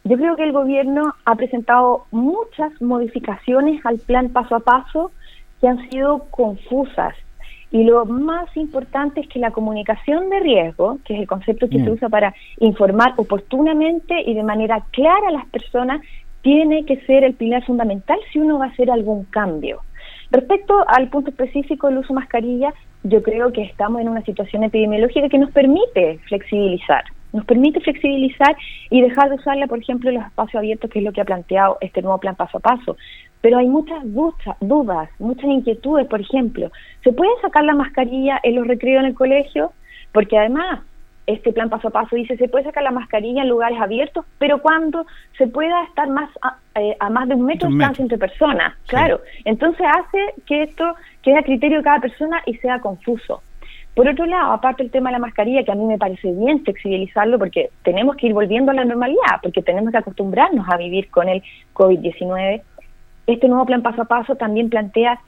Yo 0.03 0.17
creo 0.17 0.35
que 0.35 0.43
el 0.43 0.51
gobierno 0.51 1.15
ha 1.25 1.35
presentado 1.35 2.05
muchas 2.11 2.79
modificaciones 2.81 3.83
al 3.85 3.97
plan 3.97 4.29
paso 4.29 4.55
a 4.55 4.59
paso 4.59 5.11
que 5.59 5.67
han 5.67 5.89
sido 5.89 6.25
confusas. 6.29 7.15
Y 7.71 7.83
lo 7.83 8.05
más 8.05 8.55
importante 8.55 9.21
es 9.21 9.27
que 9.27 9.39
la 9.39 9.51
comunicación 9.51 10.29
de 10.29 10.39
riesgo, 10.39 10.99
que 11.05 11.15
es 11.15 11.19
el 11.21 11.27
concepto 11.27 11.67
que 11.67 11.79
Mm. 11.79 11.83
se 11.83 11.91
usa 11.91 12.09
para 12.09 12.33
informar 12.59 13.13
oportunamente 13.17 14.21
y 14.25 14.35
de 14.35 14.43
manera 14.43 14.83
clara 14.91 15.27
a 15.27 15.31
las 15.31 15.45
personas, 15.47 16.01
tiene 16.45 16.85
que 16.85 16.97
ser 17.07 17.23
el 17.23 17.33
pilar 17.33 17.65
fundamental 17.65 18.19
si 18.31 18.37
uno 18.37 18.59
va 18.59 18.65
a 18.65 18.69
hacer 18.69 18.91
algún 18.91 19.23
cambio. 19.23 19.81
Respecto 20.29 20.75
al 20.87 21.09
punto 21.09 21.31
específico 21.31 21.87
del 21.87 21.97
uso 21.97 22.09
de 22.09 22.19
mascarilla, 22.19 22.71
yo 23.01 23.23
creo 23.23 23.51
que 23.51 23.63
estamos 23.63 23.99
en 23.99 24.09
una 24.09 24.21
situación 24.21 24.63
epidemiológica 24.63 25.27
que 25.27 25.39
nos 25.39 25.49
permite 25.49 26.19
flexibilizar, 26.27 27.03
nos 27.33 27.45
permite 27.45 27.79
flexibilizar 27.79 28.55
y 28.91 29.01
dejar 29.01 29.29
de 29.29 29.37
usarla, 29.37 29.65
por 29.65 29.79
ejemplo, 29.79 30.11
en 30.11 30.17
los 30.17 30.25
espacios 30.27 30.59
abiertos, 30.59 30.91
que 30.91 30.99
es 30.99 31.05
lo 31.05 31.13
que 31.13 31.21
ha 31.21 31.25
planteado 31.25 31.79
este 31.81 32.03
nuevo 32.03 32.19
plan 32.19 32.35
paso 32.35 32.59
a 32.59 32.61
paso. 32.61 32.95
Pero 33.41 33.57
hay 33.57 33.67
muchas 33.67 34.03
dudas, 34.59 35.09
muchas 35.17 35.45
inquietudes, 35.45 36.05
por 36.05 36.21
ejemplo, 36.21 36.71
¿se 37.03 37.11
puede 37.11 37.31
sacar 37.41 37.63
la 37.63 37.73
mascarilla 37.73 38.39
en 38.43 38.53
los 38.53 38.67
recreos 38.67 38.99
en 38.99 39.07
el 39.07 39.15
colegio? 39.15 39.71
Porque 40.11 40.37
además 40.37 40.81
este 41.27 41.53
plan 41.53 41.69
paso 41.69 41.87
a 41.87 41.91
paso 41.91 42.15
dice 42.15 42.37
se 42.37 42.47
puede 42.47 42.65
sacar 42.65 42.83
la 42.83 42.91
mascarilla 42.91 43.41
en 43.41 43.49
lugares 43.49 43.79
abiertos, 43.79 44.25
pero 44.37 44.61
cuando 44.61 45.05
se 45.37 45.47
pueda 45.47 45.83
estar 45.83 46.07
más 46.09 46.29
a, 46.41 46.57
eh, 46.79 46.95
a 46.99 47.09
más 47.09 47.27
de 47.27 47.35
un 47.35 47.45
metro 47.45 47.67
de 47.67 47.75
distancia 47.75 48.03
entre 48.03 48.17
personas, 48.17 48.75
claro. 48.87 49.21
Entonces 49.43 49.85
hace 49.87 50.33
que 50.45 50.63
esto 50.63 50.95
quede 51.21 51.39
a 51.39 51.43
criterio 51.43 51.79
de 51.79 51.83
cada 51.83 51.99
persona 51.99 52.41
y 52.45 52.55
sea 52.55 52.79
confuso. 52.79 53.41
Por 53.95 54.09
otro 54.09 54.25
lado, 54.25 54.51
aparte 54.51 54.83
el 54.83 54.91
tema 54.91 55.09
de 55.09 55.13
la 55.13 55.19
mascarilla, 55.19 55.63
que 55.63 55.71
a 55.71 55.75
mí 55.75 55.85
me 55.85 55.97
parece 55.97 56.29
bien 56.33 56.63
flexibilizarlo 56.63 57.39
porque 57.39 57.69
tenemos 57.83 58.17
que 58.17 58.27
ir 58.27 58.33
volviendo 58.33 58.71
a 58.71 58.75
la 58.75 58.83
normalidad, 58.83 59.39
porque 59.41 59.61
tenemos 59.61 59.91
que 59.91 59.97
acostumbrarnos 59.97 60.67
a 60.69 60.75
vivir 60.75 61.09
con 61.09 61.29
el 61.29 61.41
COVID-19, 61.73 62.61
este 63.27 63.47
nuevo 63.47 63.65
plan 63.65 63.81
paso 63.81 64.03
a 64.03 64.05
paso 64.05 64.35
también 64.35 64.69
plantea 64.69 65.19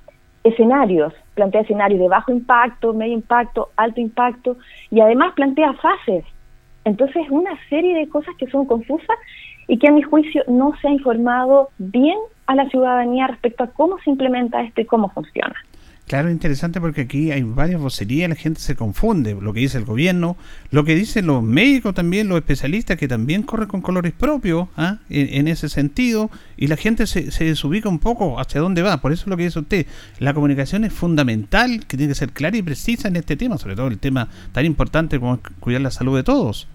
escenarios, 0.49 1.13
plantea 1.35 1.61
escenarios 1.61 1.99
de 1.99 2.07
bajo 2.07 2.31
impacto, 2.31 2.93
medio 2.93 3.13
impacto, 3.13 3.69
alto 3.75 4.01
impacto 4.01 4.57
y 4.89 4.99
además 5.01 5.33
plantea 5.33 5.73
fases. 5.73 6.25
Entonces, 6.85 7.25
una 7.29 7.51
serie 7.69 7.95
de 7.95 8.07
cosas 8.07 8.35
que 8.37 8.47
son 8.47 8.65
confusas 8.65 9.17
y 9.67 9.77
que 9.77 9.87
a 9.87 9.91
mi 9.91 10.01
juicio 10.01 10.43
no 10.47 10.73
se 10.81 10.87
ha 10.87 10.91
informado 10.91 11.69
bien 11.77 12.17
a 12.45 12.55
la 12.55 12.69
ciudadanía 12.69 13.27
respecto 13.27 13.63
a 13.63 13.67
cómo 13.67 13.97
se 13.99 14.09
implementa 14.09 14.61
esto 14.61 14.81
y 14.81 14.85
cómo 14.85 15.09
funciona. 15.09 15.55
Claro, 16.07 16.31
interesante 16.31 16.79
porque 16.79 17.01
aquí 17.01 17.31
hay 17.31 17.43
varias 17.43 17.81
vocerías, 17.81 18.29
la 18.29 18.35
gente 18.35 18.61
se 18.61 18.77
confunde, 18.77 19.35
lo 19.41 19.51
que 19.51 19.59
dice 19.59 19.77
el 19.77 19.83
gobierno, 19.83 20.37
lo 20.71 20.85
que 20.85 20.95
dicen 20.95 21.27
los 21.27 21.43
médicos 21.43 21.93
también, 21.93 22.29
los 22.29 22.37
especialistas 22.37 22.95
que 22.95 23.09
también 23.09 23.43
corren 23.43 23.67
con 23.67 23.81
colores 23.81 24.13
propios 24.13 24.69
¿ah? 24.77 24.99
en, 25.09 25.49
ese 25.49 25.67
sentido, 25.67 26.31
y 26.55 26.67
la 26.67 26.77
gente 26.77 27.07
se, 27.07 27.29
se 27.31 27.43
desubica 27.43 27.89
un 27.89 27.99
poco 27.99 28.39
hacia 28.39 28.61
dónde 28.61 28.83
va, 28.83 29.01
por 29.01 29.11
eso 29.11 29.23
es 29.23 29.27
lo 29.27 29.35
que 29.35 29.43
dice 29.43 29.59
usted, 29.59 29.85
la 30.19 30.33
comunicación 30.33 30.85
es 30.85 30.93
fundamental, 30.93 31.85
que 31.85 31.97
tiene 31.97 32.11
que 32.11 32.15
ser 32.15 32.31
clara 32.31 32.55
y 32.55 32.61
precisa 32.61 33.09
en 33.09 33.17
este 33.17 33.35
tema, 33.35 33.57
sobre 33.57 33.75
todo 33.75 33.87
el 33.87 33.99
tema 33.99 34.29
tan 34.53 34.65
importante 34.65 35.19
como 35.19 35.41
cuidar 35.59 35.81
la 35.81 35.91
salud 35.91 36.15
de 36.15 36.23
todos. 36.23 36.69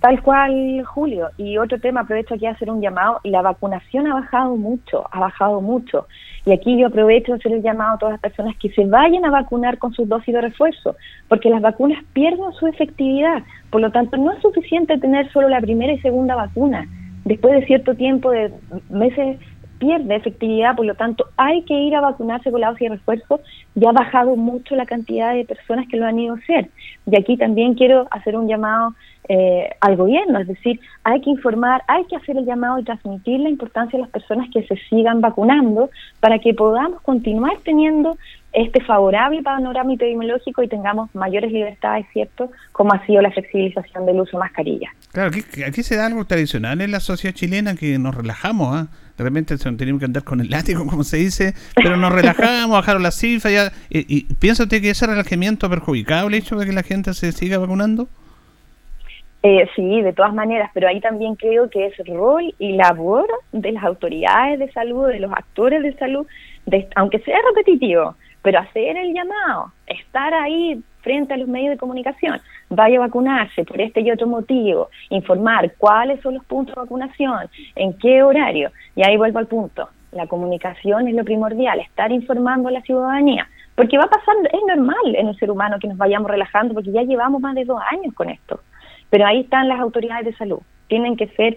Tal 0.00 0.22
cual, 0.22 0.84
Julio. 0.84 1.30
Y 1.36 1.58
otro 1.58 1.80
tema, 1.80 2.02
aprovecho 2.02 2.34
aquí 2.34 2.46
a 2.46 2.52
hacer 2.52 2.70
un 2.70 2.80
llamado. 2.80 3.20
La 3.24 3.42
vacunación 3.42 4.06
ha 4.06 4.14
bajado 4.14 4.56
mucho, 4.56 5.04
ha 5.10 5.18
bajado 5.18 5.60
mucho. 5.60 6.06
Y 6.46 6.52
aquí 6.52 6.78
yo 6.78 6.86
aprovecho 6.86 7.32
de 7.32 7.38
hacer 7.38 7.52
el 7.52 7.62
llamado 7.62 7.94
a 7.94 7.98
todas 7.98 8.12
las 8.12 8.20
personas 8.20 8.56
que 8.58 8.70
se 8.70 8.86
vayan 8.86 9.24
a 9.24 9.30
vacunar 9.30 9.78
con 9.78 9.92
sus 9.92 10.08
dosis 10.08 10.32
de 10.32 10.40
refuerzo, 10.40 10.94
porque 11.28 11.50
las 11.50 11.60
vacunas 11.60 12.02
pierden 12.12 12.52
su 12.52 12.68
efectividad. 12.68 13.42
Por 13.70 13.80
lo 13.80 13.90
tanto, 13.90 14.16
no 14.16 14.30
es 14.30 14.40
suficiente 14.40 14.98
tener 14.98 15.30
solo 15.32 15.48
la 15.48 15.60
primera 15.60 15.92
y 15.92 15.98
segunda 15.98 16.36
vacuna. 16.36 16.86
Después 17.24 17.54
de 17.54 17.66
cierto 17.66 17.94
tiempo 17.94 18.30
de 18.30 18.52
meses 18.88 19.38
pierde 19.78 20.16
efectividad, 20.16 20.76
por 20.76 20.86
lo 20.86 20.94
tanto 20.94 21.26
hay 21.36 21.62
que 21.62 21.74
ir 21.74 21.94
a 21.94 22.00
vacunarse 22.00 22.50
con 22.50 22.60
la 22.60 22.70
dosis 22.70 22.90
de 22.90 22.96
refuerzo. 22.96 23.40
Ya 23.74 23.90
ha 23.90 23.92
bajado 23.92 24.36
mucho 24.36 24.74
la 24.76 24.86
cantidad 24.86 25.34
de 25.34 25.44
personas 25.44 25.86
que 25.88 25.96
lo 25.96 26.06
han 26.06 26.18
ido 26.18 26.34
a 26.34 26.38
hacer. 26.38 26.68
Y 27.06 27.16
aquí 27.16 27.36
también 27.36 27.74
quiero 27.74 28.08
hacer 28.10 28.36
un 28.36 28.48
llamado 28.48 28.94
eh, 29.30 29.68
al 29.80 29.96
gobierno, 29.96 30.38
es 30.38 30.48
decir, 30.48 30.80
hay 31.04 31.20
que 31.20 31.28
informar, 31.28 31.82
hay 31.86 32.04
que 32.06 32.16
hacer 32.16 32.38
el 32.38 32.46
llamado 32.46 32.78
y 32.78 32.84
transmitir 32.84 33.40
la 33.40 33.50
importancia 33.50 33.98
a 33.98 34.00
las 34.00 34.10
personas 34.10 34.48
que 34.50 34.62
se 34.62 34.74
sigan 34.88 35.20
vacunando 35.20 35.90
para 36.20 36.38
que 36.38 36.54
podamos 36.54 37.02
continuar 37.02 37.52
teniendo 37.62 38.16
este 38.54 38.82
favorable 38.82 39.42
panorama 39.42 39.92
epidemiológico 39.92 40.62
y 40.62 40.68
tengamos 40.68 41.14
mayores 41.14 41.52
libertades, 41.52 42.06
¿cierto? 42.14 42.50
Como 42.72 42.94
ha 42.94 43.04
sido 43.04 43.20
la 43.20 43.30
flexibilización 43.30 44.06
del 44.06 44.20
uso 44.20 44.38
de 44.38 44.38
mascarillas. 44.38 44.92
Claro, 45.12 45.28
aquí, 45.28 45.62
aquí 45.62 45.82
se 45.82 45.96
da 45.96 46.06
algo 46.06 46.24
tradicional 46.24 46.80
en 46.80 46.90
la 46.90 47.00
sociedad 47.00 47.34
chilena 47.34 47.76
que 47.76 47.98
nos 47.98 48.14
relajamos, 48.14 48.74
¿ah? 48.74 48.88
De 49.18 49.24
repente 49.24 49.56
tenemos 49.58 49.98
que 49.98 50.04
andar 50.04 50.22
con 50.22 50.40
el 50.40 50.48
látigo, 50.48 50.86
como 50.86 51.02
se 51.02 51.16
dice, 51.16 51.54
pero 51.74 51.96
nos 51.96 52.12
relajamos, 52.12 52.76
bajaron 52.76 53.02
las 53.02 53.16
cifras. 53.16 53.52
Ya, 53.52 53.72
y, 53.90 54.06
y 54.16 54.34
¿Piensa 54.34 54.62
usted 54.62 54.80
que 54.80 54.90
ese 54.90 55.08
relajamiento 55.08 55.66
ha 55.66 55.70
perjudicado 55.70 56.28
el 56.28 56.34
hecho 56.34 56.56
de 56.56 56.64
que 56.64 56.72
la 56.72 56.84
gente 56.84 57.12
se 57.14 57.32
siga 57.32 57.58
vacunando? 57.58 58.08
Eh, 59.42 59.68
sí, 59.76 60.02
de 60.02 60.12
todas 60.12 60.34
maneras, 60.34 60.70
pero 60.74 60.88
ahí 60.88 61.00
también 61.00 61.36
creo 61.36 61.70
que 61.70 61.86
es 61.86 61.96
rol 62.08 62.54
y 62.58 62.72
labor 62.72 63.26
de 63.52 63.70
las 63.70 63.84
autoridades 63.84 64.58
de 64.58 64.70
salud, 64.72 65.08
de 65.08 65.20
los 65.20 65.32
actores 65.32 65.82
de 65.82 65.94
salud, 65.94 66.26
de, 66.66 66.88
aunque 66.96 67.20
sea 67.20 67.38
repetitivo, 67.48 68.16
pero 68.42 68.58
hacer 68.58 68.96
el 68.96 69.14
llamado, 69.14 69.72
estar 69.86 70.34
ahí 70.34 70.82
frente 71.08 71.32
a 71.32 71.38
los 71.38 71.48
medios 71.48 71.70
de 71.70 71.78
comunicación, 71.78 72.38
vaya 72.68 72.98
a 72.98 73.06
vacunarse 73.06 73.64
por 73.64 73.80
este 73.80 74.02
y 74.02 74.10
otro 74.10 74.26
motivo, 74.26 74.90
informar 75.08 75.72
cuáles 75.78 76.20
son 76.20 76.34
los 76.34 76.44
puntos 76.44 76.74
de 76.74 76.82
vacunación, 76.82 77.48
en 77.76 77.94
qué 77.94 78.22
horario, 78.22 78.70
y 78.94 79.06
ahí 79.06 79.16
vuelvo 79.16 79.38
al 79.38 79.46
punto, 79.46 79.88
la 80.12 80.26
comunicación 80.26 81.08
es 81.08 81.14
lo 81.14 81.24
primordial, 81.24 81.80
estar 81.80 82.12
informando 82.12 82.68
a 82.68 82.72
la 82.72 82.82
ciudadanía, 82.82 83.48
porque 83.74 83.96
va 83.96 84.04
a 84.04 84.10
pasar, 84.10 84.34
es 84.52 84.60
normal 84.66 85.14
en 85.14 85.28
el 85.28 85.36
ser 85.38 85.50
humano 85.50 85.78
que 85.80 85.88
nos 85.88 85.96
vayamos 85.96 86.30
relajando, 86.30 86.74
porque 86.74 86.92
ya 86.92 87.02
llevamos 87.04 87.40
más 87.40 87.54
de 87.54 87.64
dos 87.64 87.80
años 87.90 88.12
con 88.12 88.28
esto. 88.28 88.60
Pero 89.08 89.26
ahí 89.26 89.40
están 89.40 89.66
las 89.66 89.80
autoridades 89.80 90.26
de 90.26 90.34
salud. 90.34 90.60
Tienen 90.88 91.16
que 91.16 91.28
ser 91.28 91.56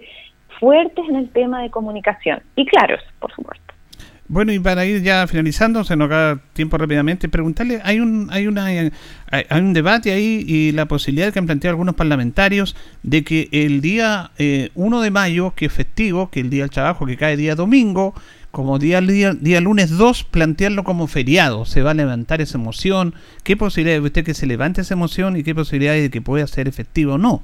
fuertes 0.60 1.04
en 1.10 1.16
el 1.16 1.28
tema 1.28 1.60
de 1.60 1.70
comunicación 1.70 2.40
y 2.56 2.64
claros, 2.64 3.02
por 3.18 3.30
supuesto. 3.32 3.71
Bueno, 4.32 4.50
y 4.50 4.58
para 4.58 4.86
ir 4.86 5.02
ya 5.02 5.26
finalizando, 5.26 5.84
se 5.84 5.94
nos 5.94 6.08
da 6.08 6.40
tiempo 6.54 6.78
rápidamente, 6.78 7.28
preguntarle, 7.28 7.82
hay 7.84 8.00
un 8.00 8.28
hay 8.30 8.46
una 8.46 8.64
hay, 8.64 8.90
un 9.50 9.74
debate 9.74 10.10
ahí 10.10 10.42
y 10.48 10.72
la 10.72 10.86
posibilidad 10.86 11.30
que 11.34 11.38
han 11.38 11.44
planteado 11.44 11.72
algunos 11.72 11.96
parlamentarios 11.96 12.74
de 13.02 13.24
que 13.24 13.50
el 13.52 13.82
día 13.82 14.30
eh, 14.38 14.70
1 14.74 15.02
de 15.02 15.10
mayo, 15.10 15.52
que 15.54 15.66
es 15.66 15.72
festivo, 15.74 16.30
que 16.30 16.40
el 16.40 16.48
día 16.48 16.62
del 16.62 16.70
trabajo 16.70 17.04
que 17.04 17.18
cae 17.18 17.36
día 17.36 17.54
domingo, 17.54 18.14
como 18.50 18.78
día, 18.78 19.02
día, 19.02 19.34
día 19.34 19.60
lunes 19.60 19.90
2, 19.90 20.24
plantearlo 20.24 20.82
como 20.82 21.08
feriado. 21.08 21.66
¿Se 21.66 21.82
va 21.82 21.90
a 21.90 21.94
levantar 21.94 22.40
esa 22.40 22.56
emoción? 22.56 23.14
¿Qué 23.44 23.58
posibilidad 23.58 23.96
de 23.96 24.06
usted 24.06 24.24
que 24.24 24.32
se 24.32 24.46
levante 24.46 24.80
esa 24.80 24.94
emoción 24.94 25.36
y 25.36 25.42
qué 25.42 25.54
posibilidad 25.54 25.92
de 25.92 26.08
que 26.08 26.22
pueda 26.22 26.46
ser 26.46 26.68
efectivo 26.68 27.14
o 27.14 27.18
no? 27.18 27.42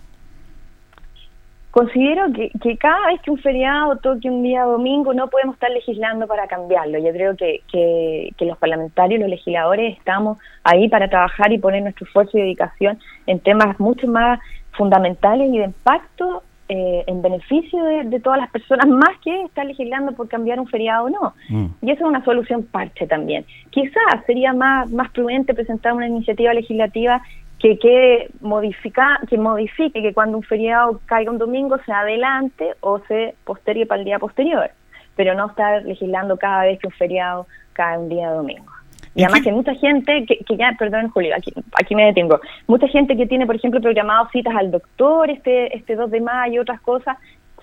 Considero 1.71 2.33
que, 2.33 2.51
que, 2.63 2.77
cada 2.79 3.09
vez 3.09 3.21
que 3.21 3.31
un 3.31 3.39
feriado 3.39 3.97
toque 3.97 4.31
un 4.31 4.43
día 4.43 4.65
domingo 4.65 5.13
no 5.13 5.29
podemos 5.29 5.55
estar 5.55 5.71
legislando 5.71 6.27
para 6.27 6.47
cambiarlo. 6.47 6.99
Yo 6.99 7.13
creo 7.13 7.37
que, 7.37 7.61
que, 7.71 8.31
que, 8.37 8.45
los 8.47 8.57
parlamentarios, 8.57 9.21
los 9.21 9.29
legisladores 9.29 9.97
estamos 9.99 10.39
ahí 10.65 10.89
para 10.89 11.09
trabajar 11.09 11.53
y 11.53 11.59
poner 11.59 11.83
nuestro 11.83 12.07
esfuerzo 12.07 12.39
y 12.39 12.41
dedicación 12.41 12.99
en 13.27 13.41
temas 13.41 13.79
mucho 13.79 14.07
más 14.09 14.41
fundamentales 14.73 15.53
y 15.53 15.59
de 15.59 15.65
impacto 15.65 16.43
eh, 16.71 17.03
en 17.07 17.23
beneficio 17.23 17.83
de, 17.83 18.21
todas 18.21 18.39
las 18.39 18.51
personas, 18.51 18.87
más 18.89 19.19
que 19.25 19.43
estar 19.43 19.65
legislando 19.65 20.13
por 20.13 20.29
cambiar 20.29 20.61
un 20.61 20.67
feriado 20.67 21.07
o 21.07 21.09
no. 21.09 21.35
Mm. 21.49 21.67
Y 21.81 21.91
esa 21.91 22.05
es 22.05 22.07
una 22.07 22.23
solución 22.25 22.63
parche 22.63 23.07
también. 23.07 23.47
Quizás 23.71 24.25
sería 24.27 24.53
más, 24.53 24.91
más 24.91 25.11
prudente 25.13 25.55
presentar 25.55 25.95
una 25.95 26.07
iniciativa 26.07 26.53
legislativa 26.53 27.23
que 27.59 27.79
quede 27.79 28.31
modifica, 28.41 29.21
que 29.29 29.37
modifique 29.37 30.01
que 30.01 30.15
cuando 30.15 30.37
un 30.37 30.43
feriado 30.43 31.01
caiga 31.07 31.31
un 31.31 31.39
domingo 31.39 31.77
se 31.85 31.93
adelante 31.93 32.75
o 32.81 33.01
se 33.09 33.35
postergue 33.45 33.87
para 33.87 34.01
el 34.01 34.05
día 34.05 34.19
posterior, 34.19 34.71
pero 35.17 35.35
no 35.35 35.49
estar 35.49 35.83
legislando 35.85 36.37
cada 36.37 36.63
vez 36.63 36.79
que 36.79 36.87
un 36.87 36.93
feriado 36.93 37.47
cae 37.73 37.99
un 37.99 38.09
día 38.09 38.31
domingo. 38.31 38.73
Y 39.15 39.25
además 39.25 39.43
que 39.43 39.51
mucha 39.51 39.75
gente, 39.75 40.25
que, 40.27 40.39
que, 40.39 40.57
ya, 40.57 40.77
perdón 40.79 41.09
Julio, 41.09 41.35
aquí, 41.37 41.53
aquí 41.73 41.95
me 41.97 42.05
detengo, 42.05 42.41
mucha 42.69 42.87
gente 42.87 43.17
que 43.17 43.27
tiene, 43.27 43.47
por 43.47 43.57
ejemplo, 43.57 43.81
programado 43.81 44.29
citas 44.31 44.55
al 44.55 44.71
doctor 44.71 45.29
este, 45.31 45.77
este 45.77 45.97
2 45.97 46.11
de 46.11 46.21
mayo 46.21 46.55
y 46.55 46.59
otras 46.61 46.81
cosas, 46.81 47.17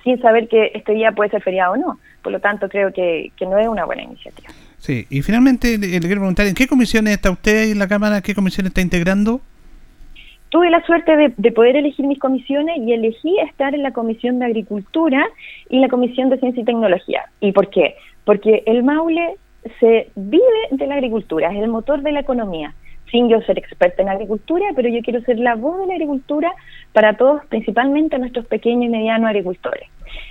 sin 0.03 0.21
saber 0.21 0.49
que 0.49 0.71
este 0.73 0.93
día 0.93 1.13
puede 1.13 1.29
ser 1.29 1.41
feriado 1.41 1.73
o 1.73 1.77
no. 1.77 1.99
Por 2.21 2.33
lo 2.33 2.39
tanto, 2.41 2.67
creo 2.67 2.91
que, 2.91 3.31
que 3.37 3.45
no 3.45 3.57
es 3.57 3.67
una 3.67 3.85
buena 3.85 4.03
iniciativa. 4.03 4.49
Sí, 4.77 5.07
y 5.09 5.21
finalmente 5.21 5.77
le, 5.77 5.99
quiero 5.99 6.15
preguntar, 6.15 6.45
¿en 6.45 6.53
qué 6.53 6.67
comisiones 6.67 7.13
está 7.13 7.31
usted 7.31 7.71
en 7.71 7.79
la 7.79 7.87
Cámara? 7.87 8.21
¿Qué 8.21 8.35
comisión 8.35 8.67
está 8.67 8.81
integrando? 8.81 9.41
Tuve 10.55 10.69
la 10.69 10.81
suerte 10.85 11.17
de, 11.17 11.33
de, 11.35 11.51
poder 11.51 11.75
elegir 11.75 12.07
mis 12.07 12.17
comisiones 12.17 12.77
y 12.77 12.93
elegí 12.93 13.37
estar 13.39 13.75
en 13.75 13.83
la 13.83 13.91
Comisión 13.91 14.39
de 14.39 14.45
Agricultura 14.45 15.27
y 15.67 15.79
la 15.79 15.89
Comisión 15.89 16.29
de 16.29 16.37
Ciencia 16.37 16.61
y 16.61 16.65
Tecnología. 16.65 17.25
¿Y 17.41 17.51
por 17.51 17.69
qué? 17.69 17.95
Porque 18.23 18.63
el 18.65 18.81
Maule 18.81 19.35
se 19.81 20.11
vive 20.15 20.61
de 20.71 20.87
la 20.87 20.95
agricultura, 20.95 21.51
es 21.51 21.61
el 21.61 21.67
motor 21.67 22.03
de 22.03 22.13
la 22.13 22.21
economía. 22.21 22.73
Sin 23.11 23.27
yo 23.27 23.41
ser 23.41 23.59
experta 23.59 24.01
en 24.01 24.07
agricultura, 24.07 24.67
pero 24.77 24.87
yo 24.87 25.01
quiero 25.01 25.19
ser 25.23 25.39
la 25.39 25.55
voz 25.55 25.77
de 25.81 25.87
la 25.87 25.95
agricultura 25.95 26.53
para 26.93 27.17
todos, 27.17 27.45
principalmente 27.47 28.17
nuestros 28.17 28.45
pequeños 28.45 28.85
y 28.85 28.87
medianos 28.87 29.27
agricultores. 29.27 29.89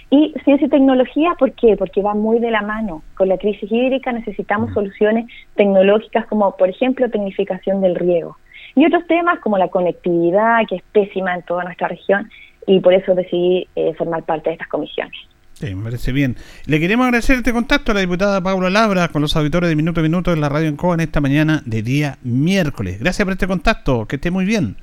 Y 0.09 0.33
ciencia 0.43 0.69
y 0.69 0.71
tecnología, 0.71 1.35
¿por 1.39 1.53
qué? 1.53 1.77
Porque 1.77 2.01
va 2.01 2.15
muy 2.15 2.39
de 2.39 2.51
la 2.51 2.63
mano. 2.63 3.03
Con 3.15 3.29
la 3.29 3.37
crisis 3.37 3.71
hídrica 3.71 4.11
necesitamos 4.11 4.73
soluciones 4.73 5.27
tecnológicas 5.55 6.25
como, 6.29 6.57
por 6.57 6.71
ejemplo, 6.71 7.11
tecnificación 7.11 7.83
del 7.83 7.95
riego. 7.95 8.39
Y 8.77 8.87
otros 8.87 9.07
temas 9.07 9.39
como 9.41 9.59
la 9.59 9.69
conectividad, 9.69 10.61
que 10.69 10.77
es 10.77 10.83
pésima 10.93 11.35
en 11.35 11.43
toda 11.43 11.65
nuestra 11.65 11.89
región, 11.89 12.29
y 12.67 12.81
por 12.81 12.95
eso 12.95 13.15
decidí 13.15 13.69
eh, 13.77 13.95
formar 13.95 14.25
parte 14.25 14.51
de 14.51 14.55
estas 14.55 14.69
comisiones. 14.69 15.15
Sí, 15.53 15.73
me 15.75 15.85
parece 15.85 16.11
bien. 16.11 16.37
Le 16.67 16.81
queremos 16.81 17.07
agradecer 17.07 17.37
este 17.37 17.53
contacto 17.53 17.93
a 17.93 17.95
la 17.95 18.01
diputada 18.01 18.41
Paula 18.41 18.71
Labra 18.71 19.09
con 19.09 19.23
los 19.23 19.37
auditores 19.37 19.69
de 19.69 19.77
Minuto 19.77 20.01
a 20.01 20.03
Minuto 20.03 20.33
en 20.33 20.41
la 20.41 20.49
radio 20.49 20.69
en 20.69 20.77
Coa 20.77 20.95
en 20.95 21.01
esta 21.01 21.21
mañana 21.21 21.63
de 21.65 21.83
día 21.83 22.19
miércoles. 22.23 22.99
Gracias 22.99 23.25
por 23.25 23.33
este 23.33 23.47
contacto, 23.47 24.07
que 24.07 24.17
esté 24.17 24.33
muy 24.33 24.45
bien. 24.45 24.77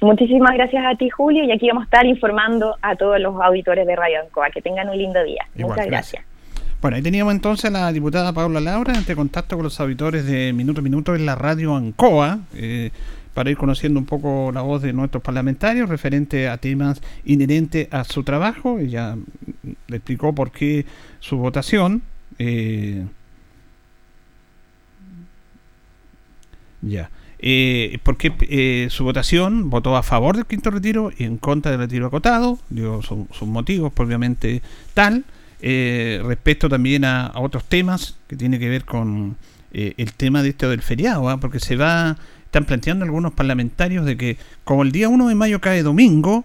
Muchísimas 0.00 0.54
gracias 0.54 0.84
a 0.86 0.94
ti, 0.96 1.10
Julio, 1.10 1.44
y 1.44 1.52
aquí 1.52 1.68
vamos 1.68 1.82
a 1.82 1.84
estar 1.84 2.06
informando 2.06 2.76
a 2.80 2.96
todos 2.96 3.20
los 3.20 3.34
auditores 3.40 3.86
de 3.86 3.96
Radio 3.96 4.22
Ancoa. 4.22 4.48
Que 4.50 4.62
tengan 4.62 4.88
un 4.88 4.96
lindo 4.96 5.22
día. 5.22 5.46
Muchas 5.56 5.86
gracias. 5.86 6.24
Bueno, 6.80 6.96
ahí 6.96 7.02
teníamos 7.02 7.34
entonces 7.34 7.66
a 7.66 7.70
la 7.70 7.92
diputada 7.92 8.32
Paula 8.32 8.60
Laura 8.60 8.92
en 8.92 9.00
este 9.00 9.16
contacto 9.16 9.56
con 9.56 9.64
los 9.64 9.78
auditores 9.80 10.26
de 10.26 10.52
Minuto 10.52 10.80
a 10.80 10.82
Minuto 10.82 11.14
en 11.14 11.26
la 11.26 11.34
radio 11.34 11.74
Ancoa. 11.74 12.40
Eh, 12.54 12.90
para 13.36 13.50
ir 13.50 13.58
conociendo 13.58 14.00
un 14.00 14.06
poco 14.06 14.50
la 14.50 14.62
voz 14.62 14.80
de 14.80 14.94
nuestros 14.94 15.22
parlamentarios 15.22 15.90
referente 15.90 16.48
a 16.48 16.56
temas 16.56 17.02
inherentes 17.26 17.86
a 17.92 18.02
su 18.04 18.22
trabajo. 18.22 18.78
Ella 18.78 19.14
le 19.88 19.96
explicó 19.98 20.34
por 20.34 20.50
qué 20.50 20.86
su 21.20 21.36
votación. 21.36 22.00
Eh, 22.38 23.04
ya. 26.80 27.10
Eh, 27.38 27.98
porque 28.04 28.32
eh, 28.40 28.86
su 28.88 29.04
votación 29.04 29.68
votó 29.68 29.98
a 29.98 30.02
favor 30.02 30.36
del 30.36 30.46
quinto 30.46 30.70
retiro 30.70 31.12
y 31.14 31.24
en 31.24 31.36
contra 31.36 31.72
del 31.72 31.80
retiro 31.80 32.06
acotado, 32.06 32.58
dio 32.70 33.02
sus 33.02 33.42
motivos, 33.42 33.92
obviamente 33.98 34.62
tal, 34.94 35.26
eh, 35.60 36.22
respecto 36.24 36.70
también 36.70 37.04
a, 37.04 37.26
a, 37.26 37.40
otros 37.40 37.64
temas 37.64 38.16
que 38.28 38.36
tiene 38.36 38.58
que 38.58 38.70
ver 38.70 38.86
con 38.86 39.36
eh, 39.78 39.92
el 39.98 40.14
tema 40.14 40.42
de 40.42 40.48
esto 40.48 40.70
del 40.70 40.80
feriado, 40.80 41.28
¿ah? 41.28 41.38
porque 41.38 41.60
se 41.60 41.76
va 41.76 42.16
están 42.46 42.64
planteando 42.64 43.04
algunos 43.04 43.32
parlamentarios 43.32 44.06
de 44.06 44.16
que 44.16 44.36
como 44.64 44.82
el 44.82 44.92
día 44.92 45.08
1 45.08 45.28
de 45.28 45.34
mayo 45.34 45.60
cae 45.60 45.82
domingo, 45.82 46.44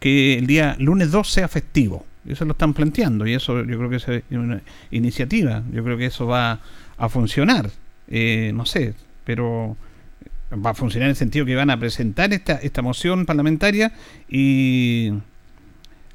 que 0.00 0.38
el 0.38 0.46
día 0.46 0.76
lunes 0.78 1.10
2 1.10 1.28
sea 1.28 1.48
festivo. 1.48 2.06
Eso 2.26 2.44
lo 2.44 2.52
están 2.52 2.74
planteando 2.74 3.26
y 3.26 3.34
eso 3.34 3.64
yo 3.64 3.78
creo 3.78 3.90
que 3.90 3.96
es 3.96 4.06
una 4.30 4.60
iniciativa. 4.90 5.62
Yo 5.72 5.82
creo 5.82 5.96
que 5.96 6.06
eso 6.06 6.26
va 6.26 6.60
a 6.96 7.08
funcionar. 7.08 7.70
Eh, 8.08 8.52
no 8.54 8.66
sé, 8.66 8.94
pero 9.24 9.76
va 10.52 10.70
a 10.70 10.74
funcionar 10.74 11.06
en 11.06 11.10
el 11.10 11.16
sentido 11.16 11.44
que 11.44 11.54
van 11.54 11.70
a 11.70 11.78
presentar 11.78 12.32
esta, 12.32 12.54
esta 12.54 12.82
moción 12.82 13.26
parlamentaria 13.26 13.92
y 14.28 15.12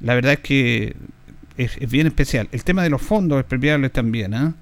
la 0.00 0.14
verdad 0.14 0.34
es 0.34 0.40
que 0.40 0.96
es, 1.56 1.90
bien 1.90 2.06
especial. 2.06 2.48
El 2.52 2.64
tema 2.64 2.82
de 2.82 2.90
los 2.90 3.02
fondos 3.02 3.40
expropiables 3.40 3.92
también, 3.92 4.34
¿ah? 4.34 4.54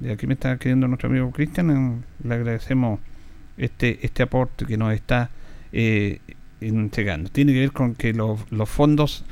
Y 0.00 0.10
aquí 0.10 0.26
me 0.26 0.34
está 0.34 0.56
queriendo 0.56 0.88
nuestro 0.88 1.08
amigo 1.08 1.30
Cristian, 1.30 2.04
le 2.22 2.34
agradecemos 2.34 3.00
este, 3.56 4.04
este 4.04 4.22
aporte 4.22 4.64
que 4.64 4.76
nos 4.76 4.92
está 4.92 5.30
eh, 5.72 6.20
entregando. 6.60 7.30
Tiene 7.30 7.52
que 7.52 7.60
ver 7.60 7.72
con 7.72 7.94
que 7.94 8.12
los, 8.12 8.50
los 8.50 8.68
fondos 8.68 9.24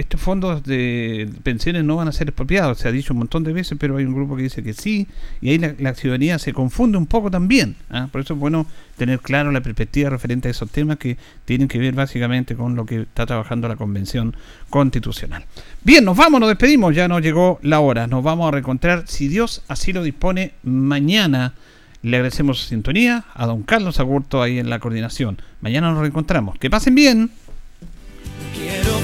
estos 0.00 0.20
fondos 0.20 0.62
de 0.64 1.28
pensiones 1.42 1.84
no 1.84 1.96
van 1.96 2.08
a 2.08 2.12
ser 2.12 2.28
expropiados, 2.28 2.78
se 2.78 2.88
ha 2.88 2.92
dicho 2.92 3.12
un 3.12 3.18
montón 3.18 3.44
de 3.44 3.52
veces, 3.52 3.76
pero 3.78 3.96
hay 3.96 4.04
un 4.04 4.14
grupo 4.14 4.36
que 4.36 4.42
dice 4.42 4.62
que 4.62 4.72
sí, 4.72 5.06
y 5.40 5.50
ahí 5.50 5.58
la, 5.58 5.94
ciudadanía 5.94 6.38
se 6.38 6.52
confunde 6.52 6.98
un 6.98 7.06
poco 7.06 7.30
también. 7.30 7.76
¿ah? 7.90 8.08
Por 8.10 8.22
eso 8.22 8.34
es 8.34 8.40
bueno 8.40 8.66
tener 8.96 9.20
claro 9.20 9.52
la 9.52 9.60
perspectiva 9.60 10.10
referente 10.10 10.48
a 10.48 10.50
esos 10.50 10.70
temas 10.70 10.98
que 10.98 11.16
tienen 11.44 11.68
que 11.68 11.78
ver 11.78 11.94
básicamente 11.94 12.56
con 12.56 12.76
lo 12.76 12.86
que 12.86 13.02
está 13.02 13.26
trabajando 13.26 13.68
la 13.68 13.76
Convención 13.76 14.36
Constitucional. 14.70 15.44
Bien, 15.82 16.04
nos 16.04 16.16
vamos, 16.16 16.40
nos 16.40 16.48
despedimos, 16.48 16.94
ya 16.94 17.06
nos 17.06 17.22
llegó 17.22 17.58
la 17.62 17.80
hora, 17.80 18.06
nos 18.06 18.24
vamos 18.24 18.48
a 18.48 18.52
reencontrar, 18.52 19.04
si 19.06 19.28
Dios 19.28 19.62
así 19.68 19.92
lo 19.92 20.02
dispone, 20.02 20.52
mañana. 20.62 21.54
Le 22.02 22.16
agradecemos 22.16 22.58
su 22.58 22.68
sintonía 22.68 23.24
a 23.34 23.44
don 23.44 23.62
Carlos 23.62 24.00
Agurto 24.00 24.40
ahí 24.40 24.58
en 24.58 24.70
la 24.70 24.78
coordinación. 24.78 25.36
Mañana 25.60 25.90
nos 25.90 26.00
reencontramos. 26.00 26.58
Que 26.58 26.70
pasen 26.70 26.94
bien 26.94 27.30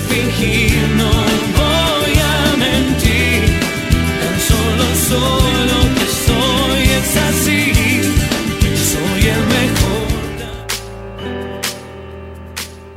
fingir, 0.08 0.88
no 0.96 1.10
voy 1.58 2.14
a 2.20 2.56
mentir. 2.56 3.42
Tan 4.20 4.40
solo 4.40 5.86
es 6.98 7.16
así. 7.16 7.72
Soy 8.90 9.28
el 9.28 9.40
mejor. 9.46 10.06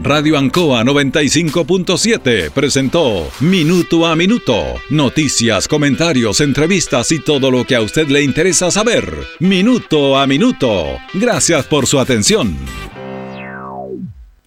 Radio 0.01 0.37
Ancoa 0.37 0.83
95.7 0.83 2.51
presentó 2.51 3.29
Minuto 3.41 4.05
a 4.05 4.15
Minuto. 4.15 4.55
Noticias, 4.89 5.67
comentarios, 5.67 6.41
entrevistas 6.41 7.11
y 7.11 7.19
todo 7.19 7.51
lo 7.51 7.65
que 7.65 7.75
a 7.75 7.81
usted 7.81 8.07
le 8.07 8.23
interesa 8.23 8.71
saber. 8.71 9.13
Minuto 9.39 10.17
a 10.17 10.25
Minuto. 10.25 10.85
Gracias 11.13 11.65
por 11.65 11.85
su 11.85 11.99
atención. 11.99 12.57